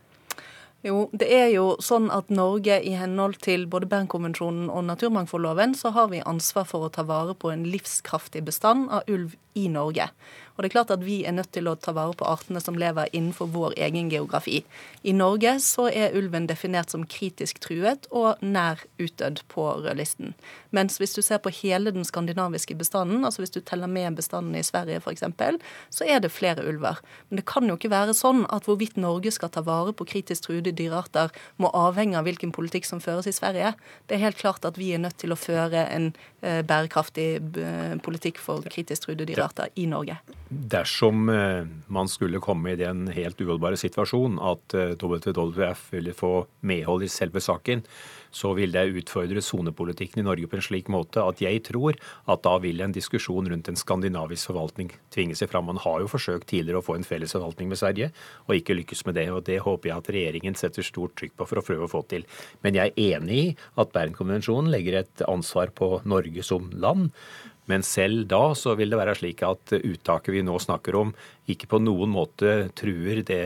Jo, 0.86 1.08
det 1.18 1.30
er 1.34 1.48
jo 1.50 1.80
sånn 1.82 2.12
at 2.14 2.28
Norge 2.30 2.76
i 2.84 2.92
henhold 2.94 3.40
til 3.42 3.64
både 3.72 3.88
Bernkonvensjonen 3.90 4.68
og 4.70 4.84
naturmangfoldloven, 4.86 5.74
så 5.74 5.90
har 5.96 6.12
vi 6.12 6.20
ansvar 6.22 6.68
for 6.70 6.86
å 6.86 6.92
ta 6.94 7.02
vare 7.08 7.34
på 7.34 7.50
en 7.50 7.64
livskraftig 7.66 8.44
bestand 8.46 8.92
av 8.94 9.08
ulv 9.10 9.34
i 9.58 9.66
Norge. 9.72 10.12
Og 10.56 10.64
det 10.64 10.70
er 10.70 10.76
klart 10.78 10.92
at 10.94 11.04
Vi 11.06 11.24
er 11.28 11.36
nødt 11.36 11.52
til 11.54 11.68
å 11.68 11.76
ta 11.76 11.92
vare 11.96 12.16
på 12.16 12.26
artene 12.28 12.62
som 12.64 12.78
lever 12.80 13.12
innenfor 13.12 13.50
vår 13.52 13.76
egen 13.78 14.10
geografi. 14.10 14.64
I 15.04 15.14
Norge 15.14 15.58
så 15.62 15.90
er 15.92 16.16
ulven 16.16 16.48
definert 16.48 16.94
som 16.94 17.04
kritisk 17.06 17.60
truet 17.64 18.08
og 18.12 18.42
nær 18.42 18.80
utdødd 18.98 19.44
på 19.52 19.68
rødlisten. 19.84 20.34
Mens 20.76 20.98
hvis 21.00 21.16
du 21.16 21.22
ser 21.22 21.42
på 21.44 21.52
hele 21.62 21.92
den 21.96 22.08
skandinaviske 22.08 22.76
bestanden, 22.80 23.26
altså 23.28 23.44
hvis 23.44 23.54
du 23.54 23.60
teller 23.60 23.92
med 23.92 24.16
bestanden 24.16 24.56
i 24.56 24.64
Sverige 24.64 25.02
f.eks., 25.04 25.26
så 25.90 26.08
er 26.08 26.24
det 26.24 26.32
flere 26.32 26.64
ulver. 26.66 27.02
Men 27.30 27.42
det 27.42 27.46
kan 27.52 27.68
jo 27.68 27.76
ikke 27.76 27.92
være 27.94 28.16
sånn 28.16 28.46
at 28.50 28.68
hvorvidt 28.70 28.98
Norge 28.98 29.34
skal 29.36 29.52
ta 29.52 29.64
vare 29.66 29.94
på 29.94 30.08
kritisk 30.08 30.48
truede 30.48 30.74
dyrearter, 30.76 31.36
må 31.58 31.72
avhenge 31.76 32.18
av 32.18 32.28
hvilken 32.28 32.56
politikk 32.56 32.88
som 32.88 33.04
føres 33.04 33.28
i 33.28 33.36
Sverige. 33.36 33.76
Det 34.08 34.18
er 34.18 34.26
helt 34.26 34.40
klart 34.40 34.66
at 34.66 34.80
vi 34.80 34.94
er 34.96 35.04
nødt 35.04 35.20
til 35.20 35.36
å 35.36 35.40
føre 35.40 35.86
en 35.92 36.14
eh, 36.42 36.64
bærekraftig 36.66 37.30
eh, 37.60 37.96
politikk 38.06 38.40
for 38.42 38.64
kritisk 38.72 39.08
truede 39.08 39.28
dyrearter 39.28 39.72
i 39.76 39.88
Norge 39.92 40.20
dersom 40.50 41.30
eh, 41.30 41.66
man 41.88 42.10
skulle 42.10 42.40
komme 42.40 42.72
i 42.72 42.80
den 42.80 43.08
helt 43.14 43.40
uholdbare 43.42 43.78
situasjonen 43.80 44.38
at 44.44 44.76
eh, 44.78 44.94
WWF 45.02 45.88
ville 45.94 46.14
få 46.14 46.46
medhold 46.62 47.06
i 47.06 47.10
selve 47.10 47.42
saken, 47.42 47.82
så 48.36 48.52
vil 48.58 48.74
det 48.76 48.84
utfordre 49.00 49.42
sonepolitikken 49.42 50.22
i 50.22 50.26
Norge 50.28 50.50
på 50.52 50.58
en 50.60 50.66
slik 50.66 50.90
måte 50.92 51.24
at 51.24 51.40
jeg 51.42 51.64
tror 51.66 51.98
at 52.30 52.44
da 52.46 52.58
vil 52.62 52.84
en 52.84 52.94
diskusjon 52.94 53.48
rundt 53.50 53.72
en 53.72 53.80
skandinavisk 53.80 54.52
forvaltning 54.52 54.92
tvinge 55.14 55.38
seg 55.40 55.50
fram. 55.50 55.70
Man 55.72 55.82
har 55.82 56.04
jo 56.04 56.12
forsøkt 56.12 56.50
tidligere 56.52 56.84
å 56.84 56.86
få 56.86 56.98
en 57.00 57.08
felles 57.08 57.34
forvaltning 57.34 57.72
med 57.72 57.80
Sverige, 57.82 58.12
og 58.46 58.60
ikke 58.60 58.78
lykkes 58.82 59.06
med 59.08 59.18
det. 59.18 59.30
og 59.32 59.46
Det 59.48 59.62
håper 59.64 59.90
jeg 59.90 59.98
at 59.98 60.14
regjeringen 60.18 60.60
setter 60.60 60.86
stort 60.86 61.16
trykk 61.18 61.38
på 61.40 61.50
for 61.50 61.62
å 61.62 61.66
prøve 61.66 61.88
å 61.88 61.94
få 61.96 62.04
til. 62.12 62.28
Men 62.62 62.78
jeg 62.78 62.92
er 62.94 63.18
enig 63.18 63.42
i 63.42 63.50
at 63.82 63.96
Bernkonvensjonen 63.96 64.72
legger 64.74 65.02
et 65.02 65.26
ansvar 65.30 65.72
på 65.74 65.96
Norge 66.06 66.44
som 66.46 66.70
land. 66.76 67.16
Men 67.72 67.84
selv 67.86 68.28
da 68.30 68.42
så 68.58 68.76
vil 68.78 68.92
det 68.94 69.00
være 69.00 69.16
slik 69.18 69.42
at 69.46 69.74
uttaket 69.78 70.36
vi 70.36 70.44
nå 70.46 70.58
snakker 70.62 70.98
om, 71.00 71.14
ikke 71.50 71.70
på 71.70 71.80
noen 71.82 72.12
måte 72.14 72.54
truer 72.78 73.22
det 73.26 73.42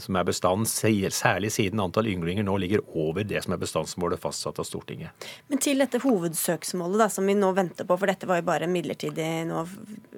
som 0.00 0.16
er 0.16 0.28
bestand, 0.28 0.68
særlig 0.68 1.52
siden 1.52 1.82
antall 1.84 2.08
ynglinger 2.12 2.46
nå 2.46 2.56
ligger 2.60 2.84
over 2.96 3.24
det 3.28 3.42
som 3.44 3.56
er 3.56 3.60
bestandsmålet 3.60 4.20
fastsatt 4.22 4.60
av 4.60 4.68
Stortinget. 4.68 5.28
Men 5.52 5.60
til 5.60 5.80
dette 5.80 6.00
hovedsøksmålet 6.04 7.04
da, 7.04 7.10
som 7.12 7.28
vi 7.28 7.36
nå 7.36 7.52
venter 7.56 7.88
på, 7.88 7.96
for 8.00 8.12
dette 8.12 8.28
var 8.28 8.40
jo 8.40 8.48
bare 8.48 8.70
midlertidig 8.70 9.30
nå. 9.48 9.66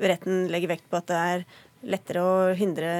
Retten 0.02 0.46
legger 0.52 0.76
vekt 0.76 0.90
på 0.90 0.98
at 0.98 1.10
det 1.10 1.20
er 1.34 1.46
lettere 1.82 2.22
å 2.22 2.34
hindre 2.56 2.90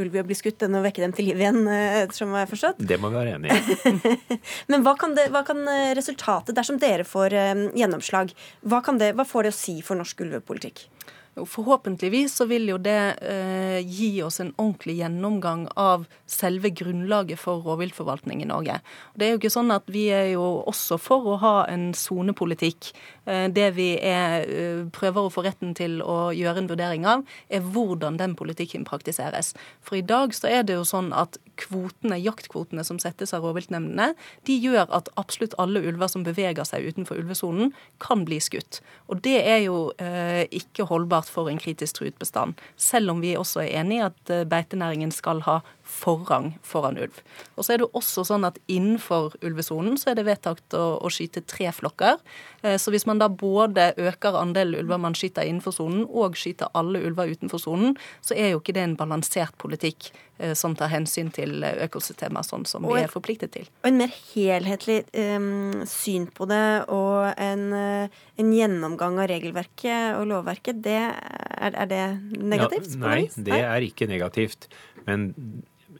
ulv 0.00 0.16
i 0.16 0.22
å 0.22 0.26
bli 0.26 0.36
skutt 0.38 0.64
enn 0.64 0.78
å 0.78 0.82
vekke 0.84 1.02
dem 1.04 1.14
til 1.16 1.28
liv 1.28 1.40
igjen, 1.40 1.60
eh, 1.68 2.00
ettersom 2.04 2.32
jeg 2.32 2.46
har 2.46 2.50
forstått? 2.50 2.80
Det 2.80 2.98
må 3.00 3.10
vi 3.12 3.20
være 3.20 3.36
enig 3.36 3.52
i. 3.52 4.14
Men 4.72 4.84
hva 4.86 4.96
kan, 5.00 5.16
det, 5.16 5.28
hva 5.34 5.44
kan, 5.46 5.60
eh, 5.68 5.92
resultatet, 5.98 6.54
dersom 6.56 6.80
dere 6.82 7.04
får 7.08 7.36
um, 7.36 7.64
gjennomslag, 7.76 8.32
hva, 8.64 8.80
det, 9.00 9.12
hva 9.18 9.28
får 9.28 9.48
det 9.48 9.54
å 9.54 9.58
si 9.58 9.76
for 9.84 10.00
norsk 10.00 10.24
ulvepolitikk? 10.24 10.86
Forhåpentligvis 11.34 12.36
så 12.36 12.44
vil 12.46 12.68
jo 12.68 12.76
det 12.78 13.16
eh, 13.26 13.80
gi 13.82 14.22
oss 14.22 14.38
en 14.40 14.52
ordentlig 14.54 15.00
gjennomgang 15.00 15.64
av 15.74 16.04
selve 16.30 16.70
grunnlaget 16.70 17.40
for 17.42 17.64
rovviltforvaltning 17.66 18.44
i 18.44 18.46
Norge. 18.46 18.76
Det 19.18 19.26
er 19.26 19.34
jo 19.34 19.40
ikke 19.40 19.50
sånn 19.50 19.74
at 19.74 19.90
Vi 19.90 20.04
er 20.14 20.28
jo 20.36 20.44
også 20.62 20.98
for 21.02 21.26
å 21.32 21.38
ha 21.42 21.54
en 21.70 21.88
sonepolitikk. 21.98 22.92
Eh, 23.26 23.48
det 23.50 23.72
vi 23.74 23.88
er, 23.98 24.46
eh, 24.46 24.84
prøver 24.94 25.26
å 25.26 25.32
få 25.34 25.42
retten 25.42 25.74
til 25.74 25.98
å 26.02 26.30
gjøre 26.30 26.62
en 26.62 26.70
vurdering 26.70 27.06
av, 27.06 27.26
er 27.50 27.66
hvordan 27.66 28.16
den 28.16 28.36
politikken 28.38 28.86
praktiseres. 28.86 29.54
For 29.82 29.98
i 29.98 30.06
dag 30.06 30.30
så 30.30 30.48
er 30.48 30.62
det 30.62 30.78
jo 30.78 30.86
sånn 30.86 31.10
at 31.12 31.38
kvotene, 31.60 32.18
jaktkvotene 32.22 32.84
som 32.86 32.98
settes 33.02 33.34
av 33.36 33.44
rovviltnemndene, 33.46 34.12
de 34.48 34.56
gjør 34.58 34.90
at 34.94 35.10
absolutt 35.20 35.56
alle 35.60 35.82
ulver 35.84 36.10
som 36.10 36.24
beveger 36.26 36.66
seg 36.68 36.88
utenfor 36.88 37.20
ulvesonen, 37.22 37.72
kan 38.02 38.24
bli 38.28 38.40
skutt. 38.42 38.80
Og 39.08 39.22
det 39.24 39.38
er 39.42 39.64
jo 39.66 39.78
eh, 40.02 40.44
ikke 40.54 40.88
holdbart 40.90 41.30
for 41.30 41.50
en 41.50 41.60
kritisk 41.62 42.00
truet 42.00 42.18
bestand, 42.20 42.58
selv 42.76 43.14
om 43.14 43.24
vi 43.24 43.36
også 43.38 43.64
er 43.64 43.74
enig 43.82 44.00
i 44.00 44.06
at 44.08 44.34
eh, 44.34 44.46
beitenæringen 44.48 45.14
skal 45.14 45.44
ha 45.48 45.60
forrang 45.84 46.54
foran 46.64 46.98
ulv. 46.98 47.20
Og 47.54 47.66
så 47.66 47.74
er 47.74 47.82
det 47.82 47.90
også 47.92 48.24
sånn 48.26 48.46
at 48.48 48.58
Innenfor 48.72 49.34
ulvesonen 49.44 49.98
så 50.00 50.10
er 50.10 50.18
det 50.18 50.26
vedtatt 50.26 50.76
å, 50.76 50.84
å, 51.04 51.10
skyte 51.12 51.44
tre 51.46 51.68
flokker. 51.74 52.20
Eh, 52.64 52.76
så 52.80 52.92
hvis 52.94 53.04
man 53.06 53.20
da 53.20 53.28
både 53.28 53.92
øker 54.00 54.38
andelen 54.40 54.80
ulver 54.80 55.00
man 55.00 55.16
skyter 55.18 55.46
innenfor 55.46 55.74
sonen, 55.76 56.06
og 56.08 56.38
skyter 56.40 56.72
alle 56.74 57.02
ulver 57.04 57.34
utenfor 57.34 57.60
sonen, 57.60 57.98
så 58.24 58.36
er 58.36 58.54
jo 58.54 58.62
ikke 58.62 58.74
det 58.76 58.86
en 58.86 58.96
balansert 58.98 59.56
politikk 59.60 60.08
eh, 60.38 60.54
som 60.58 60.76
tar 60.78 60.90
hensyn 60.94 61.30
til 61.34 61.62
økosystemer, 61.62 62.46
sånn 62.46 62.64
som 62.68 62.86
vi 62.88 63.02
er 63.02 63.12
forpliktet 63.12 63.52
til. 63.58 63.68
Og 63.84 63.90
en 63.90 64.00
mer 64.00 64.16
helhetlig 64.32 65.02
um, 65.12 65.84
syn 65.88 66.26
på 66.32 66.48
det 66.50 66.64
og 66.94 67.34
en, 67.36 67.68
en, 67.76 68.54
gjennomgang 68.54 69.20
av 69.20 69.28
regelverket 69.30 70.16
og 70.18 70.28
lovverket, 70.32 70.80
det, 70.84 70.98
er, 71.04 71.70
er, 71.76 71.86
det 71.90 72.02
negativt? 72.40 72.96
Ja, 72.96 73.04
nei, 73.04 73.22
det 73.36 73.60
er 73.60 73.88
ikke 73.92 74.08
negativt. 74.10 74.70
Men 75.08 75.32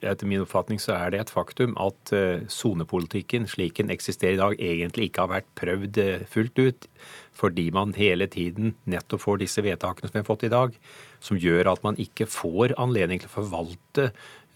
etter 0.03 0.27
min 0.27 0.43
oppfatning 0.43 0.79
så 0.81 0.95
er 0.97 1.13
det 1.13 1.21
et 1.21 1.33
faktum 1.33 1.75
at 1.81 2.13
eh, 2.15 2.45
sonepolitikken 2.51 3.47
slik 3.49 3.79
den 3.79 3.93
eksisterer 3.93 4.35
i 4.35 4.41
dag, 4.41 4.55
egentlig 4.59 5.09
ikke 5.09 5.25
har 5.25 5.33
vært 5.37 5.51
prøvd 5.59 5.99
eh, 6.03 6.25
fullt 6.31 6.61
ut. 6.61 6.87
Fordi 7.35 7.67
man 7.75 7.93
hele 7.97 8.27
tiden 8.31 8.75
nettopp 8.89 9.25
får 9.25 9.43
disse 9.43 9.63
vedtakene 9.65 10.09
som 10.09 10.17
vi 10.17 10.23
har 10.23 10.29
fått 10.29 10.47
i 10.47 10.53
dag, 10.53 10.79
som 11.23 11.39
gjør 11.39 11.73
at 11.73 11.85
man 11.85 11.99
ikke 12.01 12.27
får 12.29 12.75
anledning 12.81 13.21
til 13.21 13.27
å 13.27 13.33
forvalte 13.33 14.05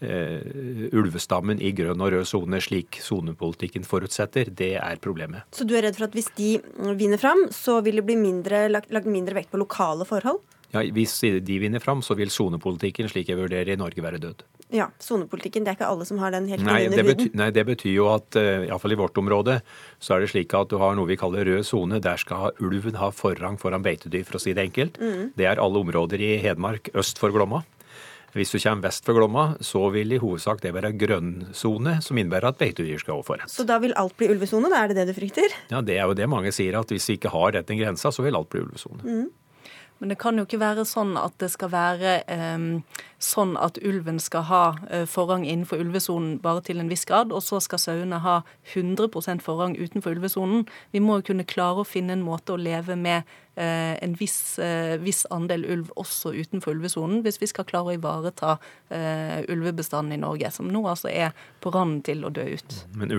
uh, 0.00 0.40
ulvestammen 0.96 1.60
i 1.60 1.74
grønn 1.76 2.00
og 2.00 2.14
rød 2.14 2.30
sone 2.30 2.60
slik 2.64 2.96
sonepolitikken 3.04 3.84
forutsetter. 3.84 4.48
Det 4.48 4.72
er 4.80 5.02
problemet. 5.04 5.44
Så 5.52 5.68
du 5.68 5.74
er 5.76 5.84
redd 5.84 5.98
for 5.98 6.08
at 6.08 6.16
hvis 6.16 6.32
de 6.38 6.54
vinner 6.96 7.20
fram, 7.20 7.44
så 7.52 7.82
vil 7.84 8.00
det 8.00 8.06
bli 8.08 8.16
mindre, 8.22 8.64
lagt, 8.72 8.88
lagt 8.96 9.10
mindre 9.12 9.36
vekt 9.42 9.52
på 9.52 9.60
lokale 9.60 10.08
forhold? 10.08 10.40
Ja, 10.70 10.84
Hvis 10.94 11.18
de 11.20 11.58
vinner 11.58 11.82
fram, 11.82 12.02
så 12.02 12.14
vil 12.18 12.30
sonepolitikken 12.30 13.08
slik 13.10 13.30
jeg 13.32 13.38
vurderer 13.40 13.72
i 13.74 13.78
Norge 13.80 14.02
være 14.04 14.20
død. 14.22 14.44
Ja, 14.70 14.86
Sonepolitikken, 15.02 15.64
det 15.66 15.72
er 15.72 15.78
ikke 15.80 15.88
alle 15.90 16.06
som 16.06 16.20
har 16.22 16.30
den 16.30 16.46
helt 16.46 16.62
nei, 16.62 16.84
under 16.86 17.08
huden? 17.08 17.32
Nei, 17.34 17.48
det 17.54 17.64
betyr 17.66 17.90
jo 17.90 18.06
at 18.12 18.38
uh, 18.38 18.68
iallfall 18.68 18.94
i 18.94 19.00
vårt 19.00 19.18
område 19.18 19.56
så 19.98 20.14
er 20.14 20.22
det 20.22 20.30
slik 20.30 20.54
at 20.54 20.70
du 20.70 20.78
har 20.78 20.94
noe 20.94 21.10
vi 21.10 21.18
kaller 21.18 21.48
rød 21.48 21.66
sone. 21.66 21.98
Der 22.02 22.20
skal 22.22 22.54
ulven 22.62 23.00
ha 23.00 23.10
forrang 23.10 23.58
foran 23.58 23.82
beitedyr, 23.82 24.22
for 24.28 24.38
å 24.38 24.42
si 24.42 24.54
det 24.54 24.68
enkelt. 24.68 25.02
Mm. 25.02 25.32
Det 25.34 25.50
er 25.50 25.62
alle 25.62 25.82
områder 25.82 26.22
i 26.22 26.36
Hedmark 26.44 26.92
øst 26.94 27.18
for 27.18 27.34
Glomma. 27.34 27.64
Hvis 28.30 28.52
du 28.54 28.60
kommer 28.62 28.86
vest 28.86 29.02
for 29.06 29.18
Glomma, 29.18 29.44
så 29.64 29.88
vil 29.90 30.14
i 30.14 30.20
hovedsak 30.22 30.62
det 30.62 30.70
være 30.76 30.92
grønnsone, 30.94 31.96
som 32.04 32.18
innebærer 32.20 32.52
at 32.52 32.60
beitedyr 32.60 33.02
skal 33.02 33.16
overfor. 33.16 33.42
Så 33.50 33.66
da 33.66 33.80
vil 33.82 33.94
alt 33.98 34.14
bli 34.20 34.28
ulvesone? 34.30 34.70
Da 34.70 34.84
er 34.84 34.92
det 34.92 35.00
det 35.00 35.08
du 35.10 35.16
frykter? 35.18 35.50
Ja, 35.72 35.82
det 35.82 35.98
er 35.98 36.06
jo 36.06 36.14
det 36.14 36.30
mange 36.30 36.54
sier, 36.54 36.78
at 36.78 36.94
hvis 36.94 37.08
vi 37.10 37.18
ikke 37.18 37.34
har 37.34 37.58
dette 37.58 37.74
grensa, 37.74 38.14
så 38.14 38.22
vil 38.22 38.38
alt 38.38 38.52
bli 38.52 38.62
ulvesone. 38.62 39.02
Mm. 39.02 39.26
Men 40.00 40.12
det 40.12 40.18
kan 40.20 40.38
jo 40.40 40.46
ikke 40.46 40.62
være 40.62 40.86
sånn 40.88 41.12
at 41.20 41.36
det 41.42 41.50
skal 41.52 41.72
være 41.74 42.14
eh, 42.24 42.68
sånn 43.20 43.52
at 43.60 43.78
ulven 43.84 44.18
skal 44.22 44.46
ha 44.48 44.64
eh, 44.88 45.04
forrang 45.08 45.44
innenfor 45.44 45.82
ulvesonen 45.82 46.38
bare 46.42 46.64
til 46.64 46.80
en 46.80 46.88
viss 46.90 47.04
grad, 47.08 47.34
og 47.36 47.44
så 47.44 47.60
skal 47.60 47.82
sauene 47.82 48.22
ha 48.24 48.40
100% 48.72 49.44
forrang 49.44 49.76
utenfor 49.76 50.16
ulvesonen. 50.16 50.66
Vi 50.94 51.04
må 51.04 51.20
jo 51.20 51.28
kunne 51.30 51.48
klare 51.48 51.84
å 51.84 51.88
finne 51.88 52.16
en 52.16 52.26
måte 52.26 52.56
å 52.56 52.60
leve 52.60 52.96
med 52.96 53.28
Eh, 53.60 54.04
en 54.04 54.14
viss, 54.14 54.58
eh, 54.58 54.96
viss, 55.02 55.26
andel 55.30 55.64
ulv 55.68 55.90
også 56.00 56.30
utenfor 56.32 56.72
ulvesonen, 56.72 57.18
hvis 57.24 57.36
vi 57.42 57.48
skal 57.50 57.66
klare 57.68 57.90
å 57.90 57.96
ivareta 57.98 58.58
ulvebestanden 58.90 60.16
i 60.16 60.18
Norge, 60.18 60.48
som 60.50 60.66
nå 60.66 60.80
altså 60.88 61.10
er 61.12 61.34
på 61.62 61.70
randen 61.70 62.00
til 62.02 62.24
å 62.26 62.30
dø 62.34 62.42
ut. 62.42 62.76
Men 62.98 63.12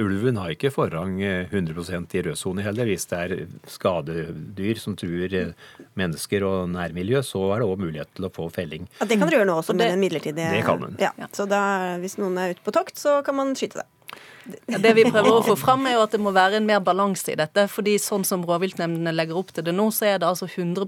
ulven 0.00 0.38
har 0.40 0.54
ikke 0.54 0.70
forrang 0.72 1.18
100% 1.20 2.14
i 2.16 2.22
rødsone 2.24 2.64
heller. 2.64 2.88
Hvis 2.88 3.04
det 3.10 3.18
er 3.18 3.34
skadedyr 3.68 4.80
som 4.80 4.96
truer 4.96 5.52
mennesker 6.00 6.46
og 6.48 6.70
nærmiljø, 6.72 7.20
så 7.26 7.42
er 7.52 7.60
det 7.60 7.68
òg 7.68 7.84
mulighet 7.84 8.14
til 8.16 8.28
å 8.28 8.32
få 8.32 8.48
felling. 8.54 8.88
Ja, 9.00 9.06
Det 9.08 9.16
kan 9.16 9.30
dere 9.30 9.40
gjøre 9.40 9.48
nå 9.48 9.54
også 9.62 9.72
med 9.76 9.88
den 9.94 10.02
midlertidige 10.02 10.50
Det 10.52 10.64
kan 10.66 10.80
man. 10.82 10.96
Ja, 11.00 11.10
så 11.32 11.46
da, 11.48 11.60
hvis 12.02 12.18
noen 12.20 12.36
er 12.38 12.52
ute 12.52 12.64
på 12.66 12.74
tokt, 12.76 13.00
så 13.00 13.22
kan 13.24 13.34
man 13.38 13.54
skyte 13.56 13.80
det. 13.80 13.86
Det 14.50 14.92
vi 14.96 15.04
prøver 15.04 15.30
å 15.30 15.42
få 15.44 15.54
fram, 15.58 15.84
er 15.86 15.96
jo 15.96 16.04
at 16.04 16.14
det 16.14 16.20
må 16.22 16.32
være 16.34 16.58
en 16.58 16.66
mer 16.66 16.80
balanse 16.84 17.32
i 17.32 17.36
dette. 17.38 17.66
fordi 17.70 17.96
sånn 18.00 18.24
som 18.26 18.42
rovviltnemndene 18.46 19.12
legger 19.14 19.38
opp 19.38 19.52
til 19.54 19.66
det 19.66 19.74
nå, 19.76 19.88
så 19.94 20.08
er 20.12 20.20
det 20.22 20.28
altså 20.28 20.48
100 20.48 20.86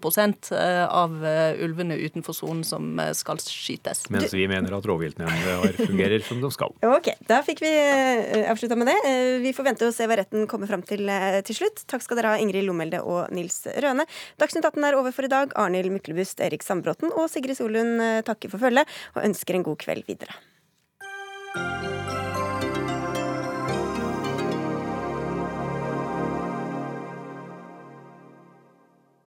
av 0.88 1.24
eh, 1.26 1.62
ulvene 1.62 1.98
utenfor 2.00 2.36
sonen 2.36 2.62
som 2.66 2.98
eh, 3.02 3.12
skal 3.16 3.40
skytes. 3.42 4.06
Mens 4.14 4.34
vi 4.34 4.46
mener 4.50 4.74
at 4.76 4.88
rovviltnemndene 4.88 5.74
fungerer 5.78 6.24
som 6.26 6.42
de 6.42 6.52
skal. 6.54 6.74
Ok, 6.92 7.08
Da 7.28 7.40
fikk 7.44 7.62
vi 7.64 7.70
eh, 7.72 8.50
avslutta 8.50 8.76
med 8.78 8.90
det. 8.90 8.98
Vi 9.42 9.54
får 9.56 9.68
vente 9.70 9.88
og 9.88 9.94
se 9.96 10.06
hva 10.08 10.18
retten 10.20 10.46
kommer 10.50 10.70
fram 10.70 10.84
til 10.86 11.08
til 11.46 11.56
slutt. 11.56 11.82
Takk 11.90 12.04
skal 12.04 12.18
dere 12.18 12.34
ha, 12.34 12.40
Ingrid 12.42 12.66
Lommelde 12.66 13.00
og 13.02 13.32
Nils 13.34 13.64
Røne. 13.82 14.06
Dagsnytt 14.40 14.66
18 14.68 14.88
er 14.88 14.98
over 14.98 15.14
for 15.14 15.26
i 15.26 15.32
dag. 15.32 15.54
Arnhild 15.58 15.92
Myklebust, 15.94 16.42
Erik 16.44 16.64
Sandbråten 16.66 17.12
og 17.12 17.30
Sigrid 17.32 17.58
Solund 17.58 18.02
takker 18.28 18.52
for 18.52 18.62
følget 18.62 19.00
og 19.16 19.24
ønsker 19.26 19.58
en 19.58 19.66
god 19.66 19.80
kveld 19.82 20.06
videre. 20.08 20.38